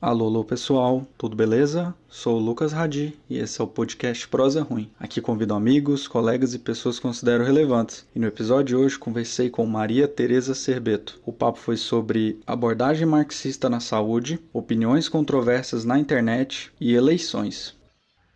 Alô, 0.00 0.26
alô 0.26 0.44
pessoal, 0.44 1.04
tudo 1.18 1.34
beleza? 1.34 1.92
Sou 2.08 2.36
o 2.36 2.40
Lucas 2.40 2.70
Radi 2.70 3.18
e 3.28 3.36
esse 3.36 3.60
é 3.60 3.64
o 3.64 3.66
podcast 3.66 4.28
Prosa 4.28 4.62
Ruim. 4.62 4.88
Aqui 4.96 5.20
convido 5.20 5.54
amigos, 5.54 6.06
colegas 6.06 6.54
e 6.54 6.58
pessoas 6.60 6.98
que 6.98 7.02
considero 7.02 7.42
relevantes. 7.42 8.06
E 8.14 8.20
no 8.20 8.28
episódio 8.28 8.64
de 8.64 8.76
hoje 8.76 8.96
conversei 8.96 9.50
com 9.50 9.66
Maria 9.66 10.06
Tereza 10.06 10.54
Serbeto. 10.54 11.20
O 11.26 11.32
papo 11.32 11.58
foi 11.58 11.76
sobre 11.76 12.38
abordagem 12.46 13.08
marxista 13.08 13.68
na 13.68 13.80
saúde, 13.80 14.38
opiniões 14.52 15.08
controversas 15.08 15.84
na 15.84 15.98
internet 15.98 16.70
e 16.80 16.94
eleições. 16.94 17.74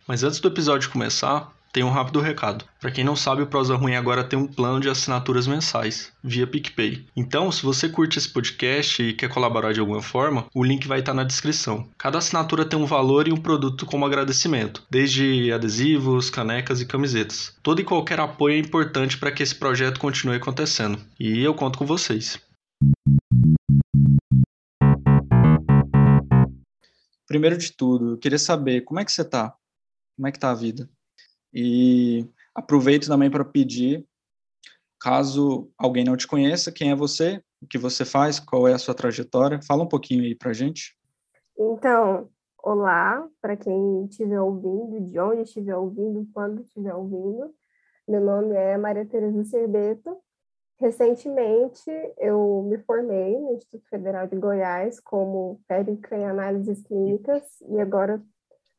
Mas 0.05 0.21
antes 0.21 0.41
do 0.41 0.49
episódio 0.49 0.91
começar, 0.91 1.49
tem 1.73 1.83
um 1.83 1.89
rápido 1.89 2.21
recado. 2.21 2.63
Para 2.79 2.91
quem 2.91 3.03
não 3.03 3.15
sabe, 3.15 3.41
o 3.41 3.47
Prosa 3.47 3.75
Ruim 3.75 3.95
agora 3.95 4.23
tem 4.23 4.37
um 4.37 4.45
plano 4.45 4.79
de 4.79 4.87
assinaturas 4.87 5.47
mensais, 5.47 6.13
via 6.23 6.45
PicPay. 6.45 7.03
Então, 7.15 7.51
se 7.51 7.63
você 7.63 7.89
curte 7.89 8.19
esse 8.19 8.29
podcast 8.29 9.01
e 9.01 9.13
quer 9.13 9.27
colaborar 9.27 9.73
de 9.73 9.79
alguma 9.79 10.01
forma, 10.01 10.45
o 10.53 10.63
link 10.63 10.87
vai 10.87 10.99
estar 10.99 11.15
na 11.15 11.23
descrição. 11.23 11.89
Cada 11.97 12.19
assinatura 12.19 12.63
tem 12.63 12.77
um 12.77 12.85
valor 12.85 13.27
e 13.27 13.33
um 13.33 13.41
produto 13.41 13.87
como 13.87 14.05
agradecimento, 14.05 14.83
desde 14.89 15.51
adesivos, 15.51 16.29
canecas 16.29 16.79
e 16.79 16.85
camisetas. 16.85 17.55
Todo 17.63 17.81
e 17.81 17.83
qualquer 17.83 18.19
apoio 18.19 18.55
é 18.55 18.59
importante 18.59 19.17
para 19.17 19.31
que 19.31 19.41
esse 19.41 19.55
projeto 19.55 19.99
continue 19.99 20.35
acontecendo. 20.35 20.99
E 21.19 21.43
eu 21.43 21.55
conto 21.55 21.79
com 21.79 21.87
vocês. 21.87 22.39
Primeiro 27.25 27.57
de 27.57 27.71
tudo, 27.71 28.11
eu 28.11 28.17
queria 28.19 28.37
saber 28.37 28.81
como 28.81 28.99
é 28.99 29.05
que 29.05 29.11
você 29.11 29.25
tá? 29.25 29.55
Como 30.15 30.27
é 30.27 30.31
que 30.31 30.37
tá 30.37 30.51
a 30.51 30.55
vida? 30.55 30.87
E 31.53 32.27
aproveito 32.55 33.07
também 33.07 33.29
para 33.29 33.45
pedir, 33.45 34.05
caso 34.99 35.69
alguém 35.77 36.03
não 36.03 36.17
te 36.17 36.27
conheça, 36.27 36.71
quem 36.71 36.91
é 36.91 36.95
você, 36.95 37.43
o 37.61 37.67
que 37.67 37.77
você 37.77 38.03
faz, 38.03 38.39
qual 38.39 38.67
é 38.67 38.73
a 38.73 38.79
sua 38.79 38.93
trajetória, 38.93 39.61
fala 39.61 39.83
um 39.83 39.87
pouquinho 39.87 40.23
aí 40.23 40.35
para 40.35 40.53
gente. 40.53 40.97
Então, 41.57 42.29
olá, 42.63 43.27
para 43.41 43.55
quem 43.55 44.05
estiver 44.05 44.39
ouvindo, 44.39 45.01
de 45.01 45.19
onde 45.19 45.43
estiver 45.43 45.75
ouvindo, 45.75 46.27
quando 46.33 46.61
estiver 46.61 46.93
ouvindo. 46.93 47.53
Meu 48.07 48.21
nome 48.21 48.55
é 48.55 48.77
Maria 48.77 49.05
Tereza 49.05 49.43
Cerbeto. 49.45 50.17
Recentemente, 50.79 51.89
eu 52.17 52.63
me 52.67 52.77
formei 52.79 53.39
no 53.39 53.53
Instituto 53.53 53.87
Federal 53.87 54.27
de 54.27 54.35
Goiás 54.35 54.99
como 54.99 55.61
técnica 55.67 56.17
em 56.17 56.25
análises 56.25 56.81
clínicas 56.81 57.43
e 57.69 57.79
agora 57.79 58.21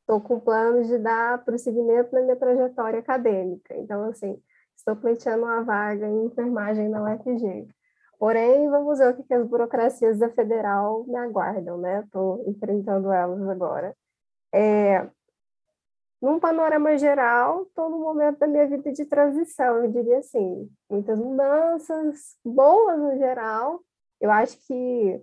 estou 0.05 0.21
com 0.21 0.39
planos 0.39 0.87
de 0.87 0.99
dar 0.99 1.43
prosseguimento 1.45 2.15
na 2.15 2.21
minha 2.21 2.37
trajetória 2.37 3.01
acadêmica. 3.01 3.75
Então, 3.77 4.05
assim, 4.05 4.41
estou 4.77 4.95
pleiteando 4.95 5.45
uma 5.45 5.63
vaga 5.63 6.07
em 6.07 6.27
enfermagem 6.27 6.89
na 6.89 7.03
UFG. 7.03 7.67
Porém, 8.19 8.71
vamos 8.71 8.99
ver 8.99 9.11
o 9.11 9.23
que, 9.23 9.35
as 9.35 9.47
burocracias 9.47 10.19
da 10.19 10.31
federal 10.31 11.05
me 11.07 11.17
aguardam, 11.17 11.79
né? 11.79 12.01
Estou 12.01 12.45
enfrentando 12.47 13.11
elas 13.11 13.49
agora. 13.49 13.97
É, 14.53 15.09
num 16.21 16.39
panorama 16.39 16.97
geral, 16.97 17.65
estou 17.65 17.91
no 17.91 17.99
momento 17.99 18.39
da 18.39 18.47
minha 18.47 18.67
vida 18.67 18.93
de 18.93 19.05
transição, 19.05 19.85
eu 19.85 19.91
diria 19.91 20.19
assim, 20.19 20.71
muitas 20.89 21.19
mudanças 21.19 22.37
boas 22.45 22.99
no 22.99 23.19
geral. 23.19 23.81
Eu 24.21 24.31
acho 24.31 24.59
que 24.67 25.21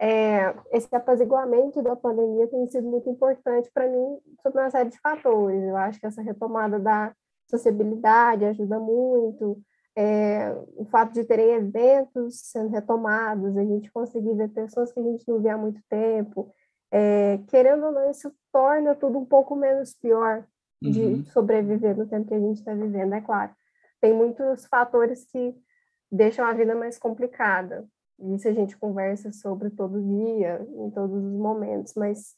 é, 0.00 0.54
esse 0.72 0.94
apaziguamento 0.94 1.82
da 1.82 1.94
pandemia 1.94 2.48
tem 2.48 2.66
sido 2.66 2.88
muito 2.88 3.08
importante 3.08 3.70
para 3.72 3.88
mim 3.88 4.18
sobre 4.42 4.60
uma 4.60 4.70
série 4.70 4.90
de 4.90 4.98
fatores. 5.00 5.62
Eu 5.62 5.76
acho 5.76 6.00
que 6.00 6.06
essa 6.06 6.22
retomada 6.22 6.78
da 6.78 7.14
sociabilidade 7.48 8.44
ajuda 8.44 8.78
muito, 8.78 9.60
é, 9.96 10.52
o 10.76 10.84
fato 10.86 11.12
de 11.12 11.24
terem 11.24 11.50
eventos 11.50 12.40
sendo 12.50 12.70
retomados, 12.70 13.56
a 13.56 13.64
gente 13.64 13.92
conseguir 13.92 14.34
ver 14.34 14.48
pessoas 14.48 14.92
que 14.92 14.98
a 14.98 15.02
gente 15.02 15.28
não 15.28 15.40
vê 15.40 15.50
há 15.50 15.58
muito 15.58 15.80
tempo, 15.88 16.52
é, 16.90 17.38
querendo 17.48 17.86
ou 17.86 17.92
não, 17.92 18.10
isso 18.10 18.32
torna 18.52 18.94
tudo 18.94 19.18
um 19.18 19.24
pouco 19.24 19.54
menos 19.54 19.94
pior 19.94 20.46
de 20.80 21.00
uhum. 21.00 21.24
sobreviver 21.26 21.96
no 21.96 22.06
tempo 22.06 22.28
que 22.28 22.34
a 22.34 22.40
gente 22.40 22.58
está 22.58 22.74
vivendo, 22.74 23.14
é 23.14 23.20
claro. 23.20 23.52
Tem 24.00 24.12
muitos 24.12 24.66
fatores 24.66 25.24
que 25.26 25.54
deixam 26.10 26.44
a 26.44 26.52
vida 26.52 26.74
mais 26.74 26.98
complicada, 26.98 27.86
isso 28.34 28.48
a 28.48 28.52
gente 28.52 28.76
conversa 28.76 29.32
sobre 29.32 29.70
todo 29.70 30.02
dia, 30.02 30.66
em 30.76 30.90
todos 30.90 31.24
os 31.24 31.32
momentos, 31.32 31.94
mas 31.94 32.36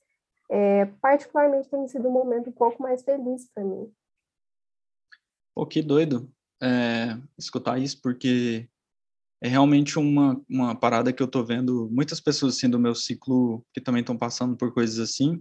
é, 0.50 0.86
particularmente 1.00 1.68
tem 1.68 1.86
sido 1.88 2.08
um 2.08 2.12
momento 2.12 2.50
um 2.50 2.52
pouco 2.52 2.82
mais 2.82 3.02
feliz 3.02 3.48
para 3.52 3.64
mim. 3.64 3.90
Pô, 5.54 5.66
que 5.66 5.82
doido 5.82 6.30
é, 6.62 7.18
escutar 7.38 7.78
isso, 7.78 8.00
porque 8.02 8.68
é 9.42 9.48
realmente 9.48 9.98
uma, 9.98 10.42
uma 10.48 10.74
parada 10.74 11.12
que 11.12 11.22
eu 11.22 11.28
tô 11.28 11.44
vendo 11.44 11.88
muitas 11.92 12.20
pessoas 12.20 12.56
assim 12.56 12.68
do 12.68 12.78
meu 12.78 12.94
ciclo 12.94 13.64
que 13.72 13.80
também 13.80 14.00
estão 14.00 14.16
passando 14.16 14.56
por 14.56 14.72
coisas 14.72 14.98
assim, 14.98 15.40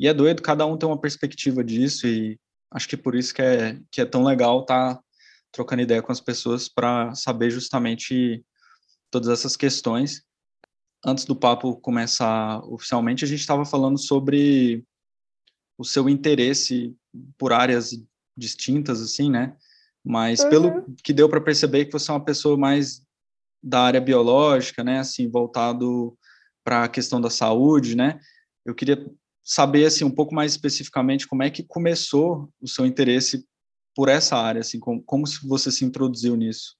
e 0.00 0.08
é 0.08 0.14
doido, 0.14 0.42
cada 0.42 0.64
um 0.66 0.76
tem 0.76 0.88
uma 0.88 1.00
perspectiva 1.00 1.62
disso, 1.62 2.06
e 2.06 2.38
acho 2.70 2.88
que 2.88 2.96
por 2.96 3.14
isso 3.14 3.34
que 3.34 3.42
é, 3.42 3.78
que 3.90 4.00
é 4.00 4.06
tão 4.06 4.24
legal 4.24 4.62
estar 4.62 4.96
tá 4.96 5.02
trocando 5.52 5.82
ideia 5.82 6.02
com 6.02 6.10
as 6.10 6.20
pessoas 6.20 6.68
para 6.68 7.14
saber 7.14 7.50
justamente 7.50 8.42
todas 9.12 9.28
essas 9.28 9.56
questões. 9.56 10.24
Antes 11.04 11.24
do 11.24 11.36
papo 11.36 11.76
começar 11.76 12.64
oficialmente, 12.64 13.24
a 13.24 13.28
gente 13.28 13.40
estava 13.40 13.64
falando 13.64 13.98
sobre 13.98 14.84
o 15.78 15.84
seu 15.84 16.08
interesse 16.08 16.96
por 17.38 17.52
áreas 17.52 17.90
distintas, 18.36 19.00
assim, 19.00 19.30
né? 19.30 19.56
Mas 20.04 20.40
uhum. 20.40 20.48
pelo 20.50 20.96
que 21.04 21.12
deu 21.12 21.28
para 21.28 21.40
perceber 21.40 21.84
que 21.84 21.92
você 21.92 22.10
é 22.10 22.14
uma 22.14 22.24
pessoa 22.24 22.56
mais 22.56 23.02
da 23.62 23.82
área 23.82 24.00
biológica, 24.00 24.82
né? 24.82 24.98
Assim, 24.98 25.28
voltado 25.28 26.16
para 26.64 26.84
a 26.84 26.88
questão 26.88 27.20
da 27.20 27.30
saúde, 27.30 27.94
né? 27.94 28.18
Eu 28.64 28.74
queria 28.74 29.04
saber, 29.44 29.84
assim, 29.84 30.04
um 30.04 30.10
pouco 30.10 30.34
mais 30.34 30.52
especificamente 30.52 31.26
como 31.28 31.42
é 31.42 31.50
que 31.50 31.64
começou 31.64 32.48
o 32.60 32.68
seu 32.68 32.86
interesse 32.86 33.44
por 33.94 34.08
essa 34.08 34.36
área, 34.36 34.60
assim, 34.60 34.80
como, 34.80 35.02
como 35.02 35.24
você 35.44 35.70
se 35.70 35.84
introduziu 35.84 36.34
nisso? 36.36 36.76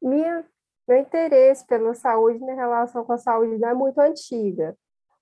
Minha, 0.00 0.44
meu 0.88 0.98
interesse 0.98 1.66
pela 1.66 1.94
saúde, 1.94 2.38
minha 2.38 2.54
relação 2.54 3.04
com 3.04 3.12
a 3.12 3.18
saúde 3.18 3.58
não 3.58 3.68
é 3.68 3.74
muito 3.74 3.98
antiga. 3.98 4.76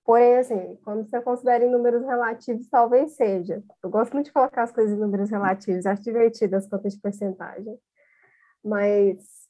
Porém, 0.05 0.39
assim, 0.39 0.79
quando 0.83 1.07
você 1.07 1.21
considera 1.21 1.65
em 1.65 1.71
números 1.71 2.03
relativos, 2.03 2.67
talvez 2.69 3.13
seja. 3.13 3.63
Eu 3.83 3.91
gosto 3.91 4.15
muito 4.15 4.27
de 4.27 4.33
colocar 4.33 4.63
as 4.63 4.73
coisas 4.73 4.97
em 4.97 5.01
números 5.01 5.31
relativos, 5.31 5.85
acho 5.85 6.03
divertido 6.03 6.57
as 6.57 6.67
contas 6.67 6.95
de 6.95 7.01
porcentagem. 7.01 7.79
Mas 8.65 9.49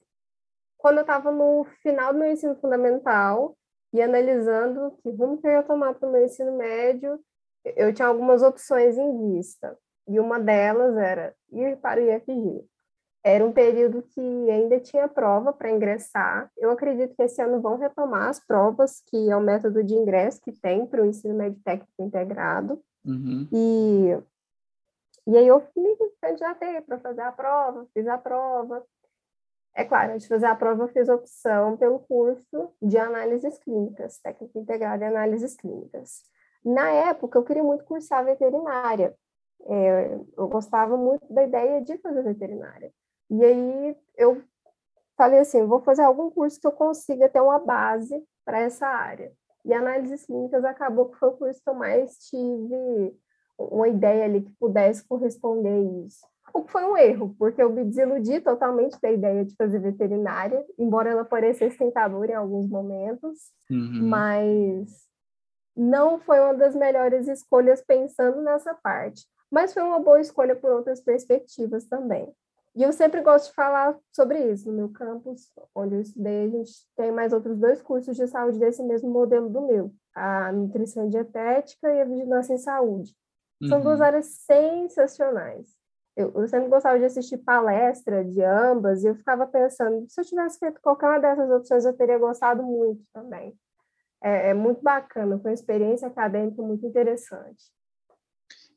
quando 0.77 0.99
eu 0.99 1.03
estava 1.03 1.31
no 1.31 1.65
final 1.83 2.13
do 2.13 2.19
meu 2.19 2.33
ensino 2.33 2.57
fundamental 2.57 3.57
e 3.93 4.03
analisando 4.03 4.97
que 5.03 5.11
rumo 5.11 5.39
que 5.39 5.47
eu 5.47 5.53
ia 5.53 5.63
tomar 5.63 5.95
para 5.95 6.09
o 6.09 6.13
meu 6.13 6.25
ensino 6.25 6.57
médio, 6.57 7.21
eu 7.65 7.93
tinha 7.93 8.09
algumas 8.09 8.43
opções 8.43 8.97
em 8.99 9.35
vista. 9.35 9.79
E 10.09 10.19
uma 10.19 10.41
delas 10.41 10.97
era 10.97 11.35
ir 11.53 11.77
para 11.77 12.01
o 12.01 12.05
IFG. 12.05 12.65
Era 13.29 13.45
um 13.45 13.53
período 13.53 14.03
que 14.03 14.51
ainda 14.51 14.81
tinha 14.81 15.07
prova 15.07 15.53
para 15.53 15.71
ingressar. 15.71 16.51
Eu 16.57 16.71
acredito 16.71 17.15
que 17.15 17.23
esse 17.23 17.43
ano 17.43 17.61
vão 17.61 17.77
retomar 17.77 18.31
as 18.31 18.41
provas, 18.41 19.03
que 19.07 19.31
é 19.31 19.37
o 19.37 19.41
método 19.41 19.85
de 19.85 19.93
ingresso 19.93 20.41
que 20.41 20.51
tem 20.51 20.87
para 20.87 21.03
o 21.03 21.05
ensino 21.05 21.35
médio 21.35 21.61
técnico 21.63 21.93
integrado. 22.03 22.83
Uhum. 23.05 23.47
E, 23.53 24.17
e 25.27 25.37
aí 25.37 25.47
eu 25.47 25.63
me 25.77 25.95
candidatei 26.23 26.81
para 26.81 26.99
fazer 27.01 27.21
a 27.21 27.31
prova, 27.31 27.87
fiz 27.93 28.09
a 28.09 28.17
prova. 28.17 28.83
É 29.75 29.85
claro, 29.85 30.13
antes 30.13 30.23
de 30.23 30.29
fazer 30.29 30.47
a 30.47 30.57
prova, 30.57 30.85
eu 30.85 30.89
fiz 30.89 31.07
opção 31.11 31.77
pelo 31.77 31.99
curso 31.99 32.73
de 32.81 32.97
análises 32.97 33.59
clínicas, 33.59 34.19
técnico 34.21 34.59
integrado 34.59 35.05
em 35.05 35.09
análises 35.09 35.55
clínicas. 35.55 36.23
Na 36.65 36.89
época, 36.91 37.39
eu 37.39 37.45
queria 37.45 37.63
muito 37.63 37.85
cursar 37.85 38.25
veterinária. 38.25 39.15
É, 39.67 40.19
eu 40.35 40.49
gostava 40.49 40.97
muito 40.97 41.31
da 41.31 41.45
ideia 41.45 41.83
de 41.83 41.99
fazer 41.99 42.23
veterinária. 42.23 42.91
E 43.31 43.45
aí 43.45 43.97
eu 44.17 44.43
falei 45.17 45.41
assim, 45.41 45.67
vou 45.67 45.81
fazer 45.81 46.03
algum 46.03 46.31
curso 46.31 46.61
que 46.61 46.67
eu 46.67 46.73
consiga 46.73 47.29
ter 47.29 47.41
uma 47.41 47.59
base 47.59 48.23
para 48.45 48.61
essa 48.61 48.87
área. 48.87 49.33
E 49.65 49.73
análises 49.73 50.25
clínicas 50.25 50.65
acabou 50.65 51.11
que 51.11 51.19
foi 51.19 51.29
o 51.29 51.37
curso 51.37 51.61
que 51.63 51.69
eu 51.69 51.75
mais 51.75 52.17
tive 52.19 53.15
uma 53.59 53.89
ideia 53.89 54.25
ali 54.25 54.43
que 54.43 54.53
pudesse 54.59 55.07
corresponder 55.07 55.69
a 55.69 56.07
isso. 56.07 56.27
O 56.55 56.63
que 56.63 56.73
foi 56.73 56.85
um 56.85 56.97
erro, 56.97 57.35
porque 57.39 57.63
eu 57.63 57.71
me 57.71 57.85
desiludi 57.85 58.41
totalmente 58.41 58.99
da 59.01 59.11
ideia 59.11 59.45
de 59.45 59.55
fazer 59.57 59.81
veterinária, 59.81 60.65
embora 60.79 61.11
ela 61.11 61.25
parecesse 61.25 61.77
tentadora 61.77 62.33
em 62.33 62.37
alguns 62.37 62.69
momentos, 62.69 63.53
uhum. 63.71 64.09
mas 64.09 64.89
não 65.77 66.19
foi 66.19 66.41
uma 66.41 66.55
das 66.55 66.75
melhores 66.75 67.29
escolhas 67.29 67.83
pensando 67.83 68.41
nessa 68.43 68.75
parte. 68.75 69.27
Mas 69.51 69.73
foi 69.73 69.83
uma 69.83 69.99
boa 69.99 70.21
escolha 70.21 70.57
por 70.57 70.71
outras 70.71 71.01
perspectivas 71.01 71.85
também. 71.87 72.33
E 72.75 72.83
eu 72.83 72.93
sempre 72.93 73.21
gosto 73.23 73.49
de 73.49 73.55
falar 73.55 73.97
sobre 74.13 74.53
isso. 74.53 74.71
No 74.71 74.77
meu 74.77 74.89
campus, 74.91 75.51
onde 75.75 75.95
eu 75.95 76.01
estudei, 76.01 76.45
a 76.45 76.49
gente 76.49 76.73
tem 76.97 77.11
mais 77.11 77.33
outros 77.33 77.59
dois 77.59 77.83
cursos 77.83 78.17
de 78.17 78.27
saúde 78.27 78.59
desse 78.59 78.83
mesmo 78.83 79.11
modelo 79.11 79.49
do 79.49 79.67
meu: 79.67 79.93
a 80.15 80.53
nutrição 80.53 81.09
dietética 81.09 81.93
e 81.93 82.01
a 82.01 82.05
vigilância 82.05 82.55
em 82.55 82.59
saúde. 82.59 83.13
São 83.67 83.79
uhum. 83.79 83.85
duas 83.85 84.01
áreas 84.01 84.27
sensacionais. 84.27 85.77
Eu, 86.17 86.33
eu, 86.35 86.49
sempre 86.49 86.69
gostava 86.69 86.99
de 86.99 87.05
assistir 87.05 87.39
palestra 87.39 88.25
de 88.25 88.43
ambas 88.43 89.05
e 89.05 89.07
eu 89.07 89.15
ficava 89.15 89.47
pensando, 89.47 90.05
se 90.09 90.21
eu 90.21 90.25
tivesse 90.25 90.59
feito 90.59 90.81
qualquer 90.81 91.07
uma 91.07 91.21
dessas 91.21 91.49
opções, 91.51 91.85
eu 91.85 91.93
teria 91.97 92.19
gostado 92.19 92.63
muito 92.63 93.03
também. 93.13 93.57
é, 94.23 94.51
é 94.51 94.55
muito 94.55 94.83
bacana, 94.83 95.39
foi 95.39 95.51
uma 95.53 95.55
experiência 95.55 96.09
acadêmica 96.09 96.61
muito 96.61 96.85
interessante. 96.87 97.73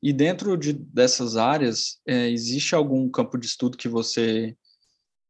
E 0.01 0.11
dentro 0.11 0.57
de, 0.57 0.73
dessas 0.73 1.37
áreas, 1.37 1.99
é, 2.07 2.29
existe 2.29 2.73
algum 2.73 3.09
campo 3.09 3.37
de 3.37 3.45
estudo 3.45 3.77
que 3.77 3.87
você 3.87 4.55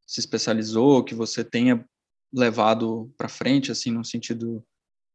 se 0.08 0.20
especializou, 0.20 1.04
que 1.04 1.14
você 1.14 1.44
tenha 1.44 1.86
levado 2.34 3.14
para 3.18 3.28
frente, 3.28 3.72
assim, 3.72 3.92
no 3.92 4.06
sentido 4.06 4.64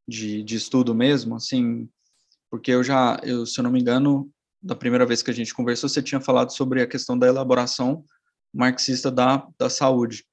de, 0.06 0.42
de 0.42 0.56
estudo 0.56 0.94
mesmo, 0.94 1.34
assim, 1.34 1.88
porque 2.50 2.70
eu 2.70 2.84
já, 2.84 3.18
eu, 3.22 3.46
se 3.46 3.58
eu 3.58 3.64
não 3.64 3.70
me 3.70 3.80
engano, 3.80 4.30
da 4.62 4.74
primeira 4.74 5.06
vez 5.06 5.22
que 5.22 5.30
a 5.30 5.34
gente 5.34 5.54
conversou, 5.54 5.88
você 5.88 6.02
tinha 6.02 6.20
falado 6.20 6.52
sobre 6.52 6.82
a 6.82 6.86
questão 6.86 7.18
da 7.18 7.26
elaboração 7.26 8.04
marxista 8.52 9.10
da, 9.10 9.46
da 9.58 9.70
saúde. 9.70 10.24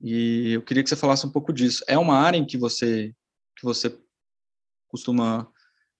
E 0.00 0.52
eu 0.52 0.62
queria 0.62 0.82
que 0.82 0.88
você 0.88 0.96
falasse 0.96 1.26
um 1.26 1.30
pouco 1.30 1.52
disso. 1.52 1.84
É 1.86 1.98
uma 1.98 2.18
área 2.18 2.38
em 2.38 2.46
que 2.46 2.56
você 2.56 3.14
que 3.56 3.64
você 3.64 3.98
costuma 4.86 5.50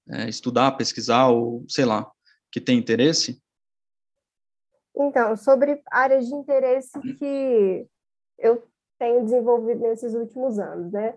é, 0.09 0.29
estudar, 0.29 0.73
pesquisar 0.73 1.29
ou 1.29 1.65
sei 1.69 1.85
lá, 1.85 2.09
que 2.51 2.61
tem 2.61 2.79
interesse? 2.79 3.43
Então, 4.97 5.37
sobre 5.37 5.81
áreas 5.91 6.27
de 6.27 6.35
interesse 6.35 6.99
que 7.17 7.87
eu 8.39 8.63
tenho 8.99 9.25
desenvolvido 9.25 9.81
nesses 9.81 10.15
últimos 10.15 10.59
anos, 10.59 10.93
né? 10.93 11.15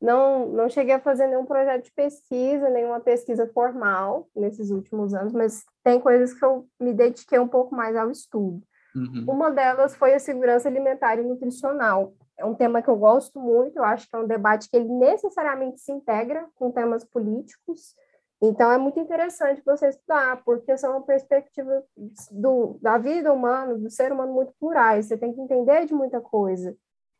Não, 0.00 0.48
não 0.48 0.68
cheguei 0.68 0.94
a 0.94 1.00
fazer 1.00 1.26
nenhum 1.26 1.44
projeto 1.44 1.84
de 1.84 1.92
pesquisa, 1.92 2.70
nenhuma 2.70 3.00
pesquisa 3.00 3.46
formal 3.46 4.28
nesses 4.34 4.70
últimos 4.70 5.12
anos, 5.14 5.32
mas 5.32 5.62
tem 5.84 6.00
coisas 6.00 6.32
que 6.32 6.44
eu 6.44 6.66
me 6.80 6.94
dediquei 6.94 7.38
um 7.38 7.46
pouco 7.46 7.74
mais 7.74 7.94
ao 7.94 8.10
estudo. 8.10 8.62
Uhum. 8.96 9.26
Uma 9.28 9.50
delas 9.50 9.94
foi 9.94 10.14
a 10.14 10.18
segurança 10.18 10.68
alimentar 10.68 11.18
e 11.18 11.22
nutricional. 11.22 12.14
É 12.38 12.44
um 12.44 12.54
tema 12.54 12.80
que 12.80 12.88
eu 12.88 12.96
gosto 12.96 13.38
muito, 13.38 13.76
eu 13.76 13.84
acho 13.84 14.08
que 14.08 14.16
é 14.16 14.18
um 14.18 14.26
debate 14.26 14.68
que 14.70 14.76
ele 14.76 14.88
necessariamente 14.88 15.78
se 15.80 15.92
integra 15.92 16.48
com 16.54 16.72
temas 16.72 17.04
políticos, 17.04 17.94
então, 18.42 18.72
é 18.72 18.78
muito 18.78 18.98
interessante 18.98 19.62
você 19.64 19.88
estudar, 19.88 20.42
porque 20.44 20.76
são 20.78 21.02
perspectivas 21.02 21.84
do, 22.30 22.78
da 22.80 22.96
vida 22.96 23.32
humana, 23.32 23.76
do 23.76 23.90
ser 23.90 24.12
humano 24.12 24.32
muito 24.32 24.54
plurais, 24.58 25.06
você 25.06 25.18
tem 25.18 25.32
que 25.32 25.40
entender 25.40 25.84
de 25.84 25.92
muita 25.92 26.20
coisa. 26.20 26.74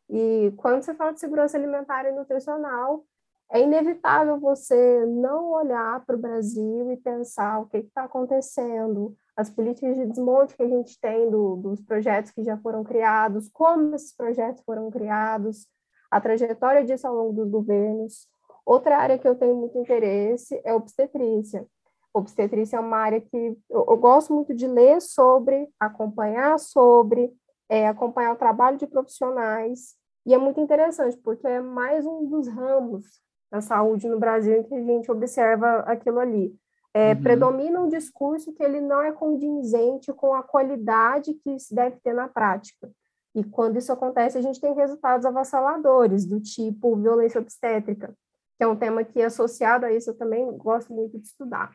E 0.09 0.51
quando 0.57 0.81
você 0.81 0.95
fala 0.95 1.13
de 1.13 1.19
segurança 1.19 1.57
alimentar 1.57 2.05
e 2.05 2.11
nutricional, 2.11 3.05
é 3.51 3.61
inevitável 3.61 4.39
você 4.39 5.05
não 5.05 5.51
olhar 5.51 6.03
para 6.05 6.15
o 6.15 6.19
Brasil 6.19 6.91
e 6.91 6.97
pensar 6.97 7.59
o 7.59 7.67
que 7.67 7.77
está 7.77 8.05
acontecendo, 8.05 9.15
as 9.35 9.49
políticas 9.49 9.97
de 9.97 10.05
desmonte 10.05 10.55
que 10.55 10.63
a 10.63 10.67
gente 10.67 10.99
tem 10.99 11.29
do, 11.29 11.57
dos 11.57 11.81
projetos 11.81 12.31
que 12.31 12.43
já 12.43 12.57
foram 12.57 12.83
criados, 12.83 13.47
como 13.49 13.93
esses 13.93 14.15
projetos 14.15 14.63
foram 14.63 14.89
criados, 14.89 15.67
a 16.09 16.19
trajetória 16.19 16.83
disso 16.83 17.07
ao 17.07 17.15
longo 17.15 17.33
dos 17.33 17.49
governos. 17.49 18.27
Outra 18.65 18.97
área 18.97 19.17
que 19.17 19.27
eu 19.27 19.35
tenho 19.35 19.55
muito 19.55 19.77
interesse 19.77 20.59
é 20.63 20.73
obstetrícia. 20.73 21.65
Obstetrícia 22.13 22.77
é 22.77 22.79
uma 22.79 22.97
área 22.97 23.21
que 23.21 23.57
eu, 23.69 23.85
eu 23.89 23.97
gosto 23.97 24.33
muito 24.33 24.53
de 24.53 24.67
ler 24.67 25.01
sobre, 25.01 25.69
acompanhar 25.79 26.59
sobre, 26.59 27.33
é, 27.69 27.87
acompanhar 27.87 28.33
o 28.33 28.37
trabalho 28.37 28.77
de 28.77 28.85
profissionais, 28.85 29.95
e 30.25 30.33
é 30.33 30.37
muito 30.37 30.59
interessante, 30.59 31.17
porque 31.17 31.47
é 31.47 31.59
mais 31.59 32.05
um 32.05 32.25
dos 32.27 32.47
ramos 32.47 33.05
da 33.51 33.59
saúde 33.59 34.07
no 34.07 34.19
Brasil 34.19 34.57
em 34.57 34.63
que 34.63 34.75
a 34.75 34.81
gente 34.81 35.11
observa 35.11 35.79
aquilo 35.79 36.19
ali. 36.19 36.55
É, 36.93 37.13
uhum. 37.13 37.23
Predomina 37.23 37.79
um 37.79 37.89
discurso 37.89 38.53
que 38.53 38.61
ele 38.61 38.79
não 38.81 39.01
é 39.01 39.11
condizente 39.11 40.13
com 40.13 40.33
a 40.33 40.43
qualidade 40.43 41.33
que 41.33 41.57
se 41.57 41.73
deve 41.73 41.97
ter 42.01 42.13
na 42.13 42.27
prática. 42.27 42.91
E 43.33 43.43
quando 43.43 43.77
isso 43.77 43.91
acontece, 43.91 44.37
a 44.37 44.41
gente 44.41 44.59
tem 44.59 44.73
resultados 44.73 45.25
avassaladores, 45.25 46.25
do 46.25 46.39
tipo 46.39 46.95
violência 46.97 47.39
obstétrica, 47.39 48.13
que 48.61 48.63
é 48.63 48.67
um 48.67 48.75
tema 48.75 49.03
que, 49.03 49.19
associado 49.19 49.87
a 49.87 49.91
isso, 49.91 50.11
eu 50.11 50.15
também 50.15 50.45
gosto 50.55 50.93
muito 50.93 51.17
de 51.17 51.25
estudar. 51.25 51.71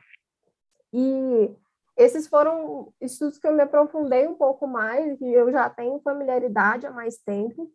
E 0.92 1.52
esses 1.96 2.28
foram 2.28 2.92
estudos 3.00 3.38
que 3.40 3.46
eu 3.48 3.52
me 3.52 3.62
aprofundei 3.64 4.28
um 4.28 4.36
pouco 4.36 4.68
mais, 4.68 5.20
e 5.20 5.32
eu 5.32 5.50
já 5.50 5.68
tenho 5.68 5.98
familiaridade 5.98 6.86
há 6.86 6.92
mais 6.92 7.18
tempo. 7.18 7.72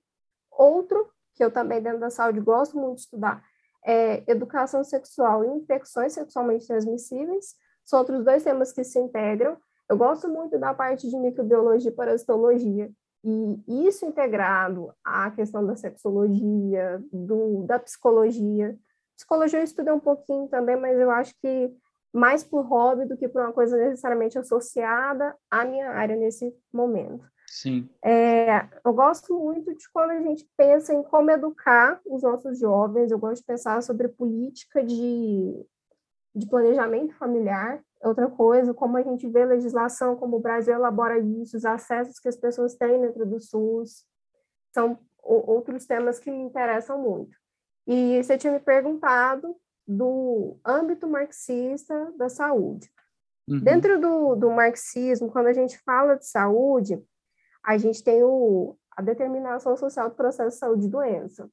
Outro, 0.49 1.11
que 1.35 1.43
eu 1.43 1.51
também, 1.51 1.81
dentro 1.81 1.99
da 1.99 2.09
saúde, 2.09 2.39
gosto 2.39 2.77
muito 2.77 2.95
de 2.95 3.01
estudar, 3.01 3.43
é 3.85 4.23
educação 4.31 4.81
sexual 4.81 5.43
e 5.43 5.57
infecções 5.57 6.13
sexualmente 6.13 6.65
transmissíveis. 6.65 7.55
São 7.83 7.99
outros 7.99 8.23
dois 8.23 8.45
temas 8.45 8.71
que 8.71 8.81
se 8.81 8.97
integram. 8.97 9.57
Eu 9.89 9.97
gosto 9.97 10.29
muito 10.29 10.57
da 10.57 10.73
parte 10.73 11.09
de 11.09 11.17
microbiologia 11.17 11.91
e 11.91 11.93
parasitologia, 11.93 12.89
e 13.25 13.85
isso 13.89 14.05
integrado 14.05 14.93
à 15.03 15.29
questão 15.31 15.65
da 15.65 15.75
sexologia, 15.75 17.03
do, 17.11 17.63
da 17.63 17.77
psicologia, 17.77 18.79
Psicologia 19.21 19.59
eu 19.59 19.63
estudei 19.63 19.93
um 19.93 19.99
pouquinho 19.99 20.47
também, 20.47 20.75
mas 20.75 20.99
eu 20.99 21.11
acho 21.11 21.35
que 21.39 21.71
mais 22.11 22.43
por 22.43 22.63
hobby 22.63 23.05
do 23.05 23.15
que 23.15 23.27
por 23.27 23.39
uma 23.39 23.53
coisa 23.53 23.77
necessariamente 23.77 24.37
associada 24.39 25.35
à 25.49 25.63
minha 25.63 25.91
área 25.91 26.15
nesse 26.15 26.51
momento. 26.73 27.23
Sim. 27.45 27.87
É, 28.03 28.67
eu 28.83 28.91
gosto 28.91 29.37
muito 29.37 29.75
de 29.75 29.87
quando 29.91 30.09
a 30.09 30.21
gente 30.21 30.49
pensa 30.57 30.91
em 30.91 31.03
como 31.03 31.29
educar 31.29 32.01
os 32.03 32.23
nossos 32.23 32.57
jovens, 32.57 33.11
eu 33.11 33.19
gosto 33.19 33.41
de 33.41 33.45
pensar 33.45 33.83
sobre 33.83 34.07
política 34.07 34.83
de, 34.83 35.65
de 36.33 36.47
planejamento 36.47 37.13
familiar, 37.13 37.79
outra 38.01 38.27
coisa, 38.27 38.73
como 38.73 38.97
a 38.97 39.03
gente 39.03 39.27
vê 39.27 39.45
legislação, 39.45 40.15
como 40.15 40.37
o 40.37 40.41
Brasil 40.41 40.73
elabora 40.73 41.19
isso, 41.19 41.55
os 41.55 41.65
acessos 41.65 42.19
que 42.19 42.27
as 42.27 42.37
pessoas 42.37 42.73
têm 42.73 42.99
dentro 42.99 43.23
do 43.23 43.39
SUS, 43.39 44.03
são 44.73 44.97
outros 45.21 45.85
temas 45.85 46.17
que 46.17 46.31
me 46.31 46.41
interessam 46.41 46.99
muito. 46.99 47.40
E 47.87 48.21
você 48.23 48.37
tinha 48.37 48.53
me 48.53 48.59
perguntado 48.59 49.55
do 49.87 50.57
âmbito 50.65 51.07
marxista 51.07 52.13
da 52.17 52.29
saúde. 52.29 52.89
Uhum. 53.47 53.59
Dentro 53.59 53.99
do, 53.99 54.35
do 54.35 54.51
marxismo, 54.51 55.31
quando 55.31 55.47
a 55.47 55.53
gente 55.53 55.77
fala 55.79 56.15
de 56.15 56.25
saúde, 56.27 57.03
a 57.63 57.77
gente 57.77 58.03
tem 58.03 58.23
o, 58.23 58.77
a 58.95 59.01
determinação 59.01 59.75
social 59.75 60.09
do 60.09 60.15
processo 60.15 60.55
de 60.55 60.59
saúde 60.59 60.85
e 60.85 60.89
doença. 60.89 61.49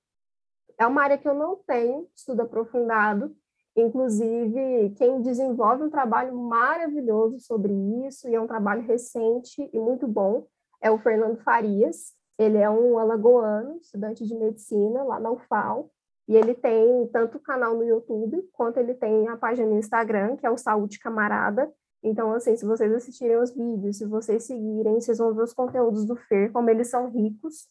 É 0.78 0.86
uma 0.86 1.02
área 1.02 1.19
que 1.19 1.28
eu 1.28 1.34
não 1.34 1.56
tenho 1.66 2.08
estudo 2.14 2.42
aprofundado, 2.42 3.34
inclusive 3.76 4.90
quem 4.96 5.20
desenvolve 5.22 5.82
um 5.82 5.90
trabalho 5.90 6.36
maravilhoso 6.36 7.40
sobre 7.40 7.72
isso, 8.06 8.28
e 8.28 8.34
é 8.34 8.40
um 8.40 8.46
trabalho 8.46 8.82
recente 8.82 9.69
e 9.72 9.80
muito 9.80 10.06
bom, 10.06 10.46
é 10.80 10.90
o 10.90 10.98
Fernando 10.98 11.38
Farias. 11.38 12.12
Ele 12.38 12.58
é 12.58 12.70
um 12.70 12.96
alagoano, 12.96 13.78
estudante 13.78 14.25
de 14.25 14.34
medicina 14.36 15.02
lá 15.02 15.19
na 15.19 15.32
UFAL, 15.32 15.90
e 16.28 16.36
ele 16.36 16.54
tem 16.54 17.06
tanto 17.10 17.38
o 17.38 17.40
canal 17.40 17.75
no 17.75 17.82
YouTube, 17.82 18.46
quanto 18.52 18.78
ele 18.78 18.92
tem 18.92 19.26
a 19.28 19.36
página 19.36 19.66
no 19.66 19.78
Instagram, 19.78 20.36
que 20.36 20.46
é 20.46 20.50
o 20.50 20.58
Saúde 20.58 20.98
Camarada. 20.98 21.73
Então, 22.02 22.35
assim, 22.35 22.54
se 22.54 22.66
vocês 22.66 22.92
assistirem 22.92 23.38
os 23.38 23.50
vídeos, 23.50 23.97
se 23.97 24.04
vocês 24.04 24.44
seguirem, 24.44 25.00
vocês 25.00 25.16
vão 25.16 25.32
ver 25.32 25.42
os 25.42 25.54
conteúdos 25.54 26.04
do 26.04 26.14
Fer, 26.14 26.52
como 26.52 26.68
eles 26.68 26.88
são 26.88 27.08
ricos. 27.08 27.66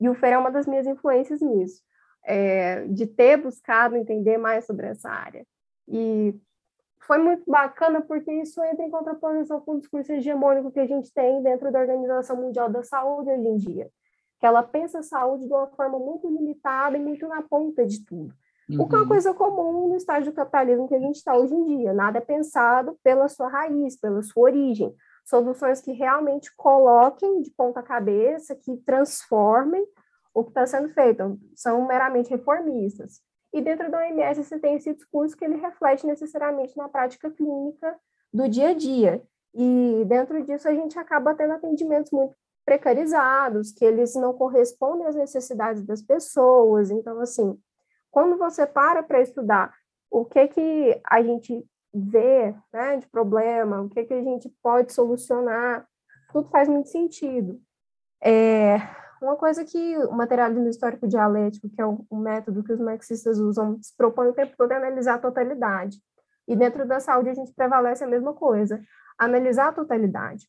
E 0.00 0.08
o 0.08 0.14
Fer 0.14 0.34
é 0.34 0.38
uma 0.38 0.52
das 0.52 0.68
minhas 0.68 0.86
influências 0.86 1.40
nisso, 1.40 1.82
é, 2.24 2.86
de 2.86 3.08
ter 3.08 3.38
buscado 3.38 3.96
entender 3.96 4.38
mais 4.38 4.64
sobre 4.66 4.86
essa 4.86 5.10
área. 5.10 5.44
E 5.88 6.32
foi 7.00 7.18
muito 7.18 7.50
bacana 7.50 8.00
porque 8.00 8.32
isso 8.32 8.62
entra 8.62 8.84
em 8.84 8.90
contraposição 8.90 9.60
com 9.60 9.72
o 9.72 9.78
discurso 9.80 10.12
hegemônico 10.12 10.70
que 10.70 10.80
a 10.80 10.86
gente 10.86 11.12
tem 11.12 11.42
dentro 11.42 11.72
da 11.72 11.80
Organização 11.80 12.36
Mundial 12.36 12.70
da 12.70 12.84
Saúde 12.84 13.30
hoje 13.30 13.48
em 13.48 13.56
dia 13.56 13.90
que 14.38 14.46
ela 14.46 14.62
pensa 14.62 14.98
a 14.98 15.02
saúde 15.02 15.46
de 15.46 15.52
uma 15.52 15.66
forma 15.68 15.98
muito 15.98 16.28
limitada 16.28 16.96
e 16.96 17.00
muito 17.00 17.26
na 17.26 17.42
ponta 17.42 17.86
de 17.86 18.04
tudo. 18.04 18.34
Uhum. 18.68 18.82
O 18.82 18.88
que 18.88 18.94
é 18.94 18.98
uma 18.98 19.02
uhum. 19.02 19.08
coisa 19.08 19.34
comum 19.34 19.88
no 19.88 19.96
estágio 19.96 20.32
do 20.32 20.34
capitalismo 20.34 20.88
que 20.88 20.94
a 20.94 21.00
gente 21.00 21.16
está 21.16 21.36
hoje 21.36 21.54
em 21.54 21.78
dia. 21.78 21.92
Nada 21.92 22.18
é 22.18 22.20
pensado 22.20 22.98
pela 23.02 23.28
sua 23.28 23.48
raiz, 23.48 23.96
pela 23.96 24.22
sua 24.22 24.44
origem. 24.44 24.94
Soluções 25.24 25.80
que 25.80 25.92
realmente 25.92 26.54
coloquem 26.56 27.40
de 27.42 27.50
ponta 27.50 27.82
cabeça, 27.82 28.54
que 28.54 28.76
transformem 28.78 29.84
o 30.34 30.44
que 30.44 30.50
está 30.50 30.66
sendo 30.66 30.88
feito. 30.90 31.38
São 31.54 31.86
meramente 31.86 32.30
reformistas. 32.30 33.20
E 33.52 33.62
dentro 33.62 33.90
da 33.90 33.98
OMS 33.98 34.42
você 34.42 34.58
tem 34.58 34.74
esse 34.74 34.92
discurso 34.92 35.36
que 35.36 35.44
ele 35.44 35.56
reflete 35.56 36.06
necessariamente 36.06 36.76
na 36.76 36.88
prática 36.88 37.30
clínica 37.30 37.96
do 38.32 38.48
dia 38.48 38.70
a 38.70 38.74
dia. 38.74 39.22
E 39.54 40.04
dentro 40.06 40.42
disso 40.44 40.68
a 40.68 40.74
gente 40.74 40.98
acaba 40.98 41.34
tendo 41.34 41.54
atendimentos 41.54 42.10
muito 42.10 42.34
precarizados, 42.66 43.70
que 43.70 43.84
eles 43.84 44.16
não 44.16 44.34
correspondem 44.34 45.06
às 45.06 45.14
necessidades 45.14 45.82
das 45.84 46.02
pessoas. 46.02 46.90
Então, 46.90 47.20
assim, 47.20 47.56
quando 48.10 48.36
você 48.36 48.66
para 48.66 49.04
para 49.04 49.22
estudar 49.22 49.72
o 50.10 50.24
que 50.24 50.48
que 50.48 51.00
a 51.08 51.22
gente 51.22 51.64
vê 51.94 52.54
né, 52.72 52.96
de 52.96 53.06
problema, 53.06 53.82
o 53.82 53.88
que 53.88 54.04
que 54.04 54.14
a 54.14 54.22
gente 54.22 54.52
pode 54.60 54.92
solucionar, 54.92 55.86
tudo 56.32 56.50
faz 56.50 56.68
muito 56.68 56.88
sentido. 56.88 57.60
É, 58.22 58.78
uma 59.22 59.36
coisa 59.36 59.64
que 59.64 59.96
o 59.98 60.12
materialismo 60.12 60.68
histórico 60.68 61.06
dialético, 61.06 61.70
que 61.70 61.80
é 61.80 61.86
o 61.86 62.04
método 62.16 62.64
que 62.64 62.72
os 62.72 62.80
marxistas 62.80 63.38
usam, 63.38 63.80
se 63.80 63.96
propõe 63.96 64.28
o 64.28 64.34
tempo 64.34 64.54
todo 64.56 64.72
é 64.72 64.76
analisar 64.76 65.14
a 65.14 65.18
totalidade. 65.18 65.98
E 66.48 66.56
dentro 66.56 66.86
da 66.86 67.00
saúde 67.00 67.30
a 67.30 67.34
gente 67.34 67.54
prevalece 67.54 68.04
a 68.04 68.08
mesma 68.08 68.34
coisa, 68.34 68.80
analisar 69.18 69.68
a 69.68 69.72
totalidade. 69.72 70.48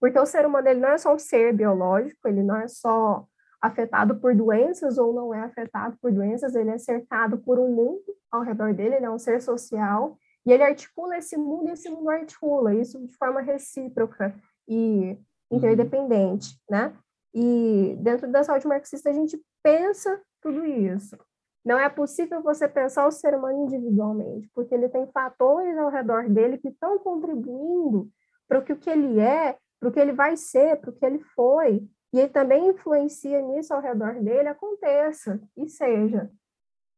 Porque 0.00 0.18
o 0.18 0.26
ser 0.26 0.46
humano 0.46 0.68
ele 0.68 0.80
não 0.80 0.90
é 0.90 0.98
só 0.98 1.14
um 1.14 1.18
ser 1.18 1.52
biológico, 1.54 2.28
ele 2.28 2.42
não 2.42 2.56
é 2.56 2.68
só 2.68 3.26
afetado 3.60 4.16
por 4.16 4.34
doenças 4.34 4.98
ou 4.98 5.14
não 5.14 5.32
é 5.32 5.40
afetado 5.40 5.96
por 6.00 6.12
doenças, 6.12 6.54
ele 6.54 6.70
é 6.70 6.78
cercado 6.78 7.38
por 7.38 7.58
um 7.58 7.70
mundo 7.70 8.04
ao 8.30 8.42
redor 8.42 8.74
dele, 8.74 8.96
ele 8.96 9.06
é 9.06 9.10
um 9.10 9.18
ser 9.18 9.40
social, 9.40 10.18
e 10.46 10.52
ele 10.52 10.62
articula 10.62 11.16
esse 11.16 11.36
mundo 11.36 11.68
e 11.68 11.72
esse 11.72 11.88
mundo 11.88 12.10
articula, 12.10 12.74
isso 12.74 13.00
de 13.06 13.16
forma 13.16 13.40
recíproca 13.40 14.34
e 14.68 15.16
uhum. 15.50 15.58
interdependente, 15.58 16.60
né? 16.68 16.94
E 17.34 17.96
dentro 18.00 18.30
da 18.30 18.44
saúde 18.44 18.66
marxista 18.66 19.08
a 19.08 19.12
gente 19.12 19.40
pensa 19.62 20.20
tudo 20.42 20.64
isso. 20.66 21.16
Não 21.64 21.78
é 21.78 21.88
possível 21.88 22.42
você 22.42 22.68
pensar 22.68 23.06
o 23.06 23.10
ser 23.10 23.34
humano 23.34 23.64
individualmente, 23.64 24.50
porque 24.54 24.74
ele 24.74 24.88
tem 24.90 25.06
fatores 25.06 25.76
ao 25.78 25.88
redor 25.88 26.28
dele 26.28 26.58
que 26.58 26.68
estão 26.68 26.98
contribuindo 26.98 28.10
para 28.46 28.58
o 28.58 28.62
que 28.62 28.90
ele 28.90 29.18
é, 29.18 29.56
para 29.84 29.90
o 29.90 29.92
que 29.92 30.00
ele 30.00 30.12
vai 30.12 30.34
ser, 30.36 30.80
para 30.80 30.90
o 30.90 30.92
que 30.94 31.04
ele 31.04 31.18
foi, 31.34 31.86
e 32.12 32.18
ele 32.18 32.28
também 32.30 32.68
influencia 32.68 33.42
nisso 33.42 33.74
ao 33.74 33.82
redor 33.82 34.14
dele, 34.14 34.48
aconteça 34.48 35.38
e 35.56 35.68
seja. 35.68 36.30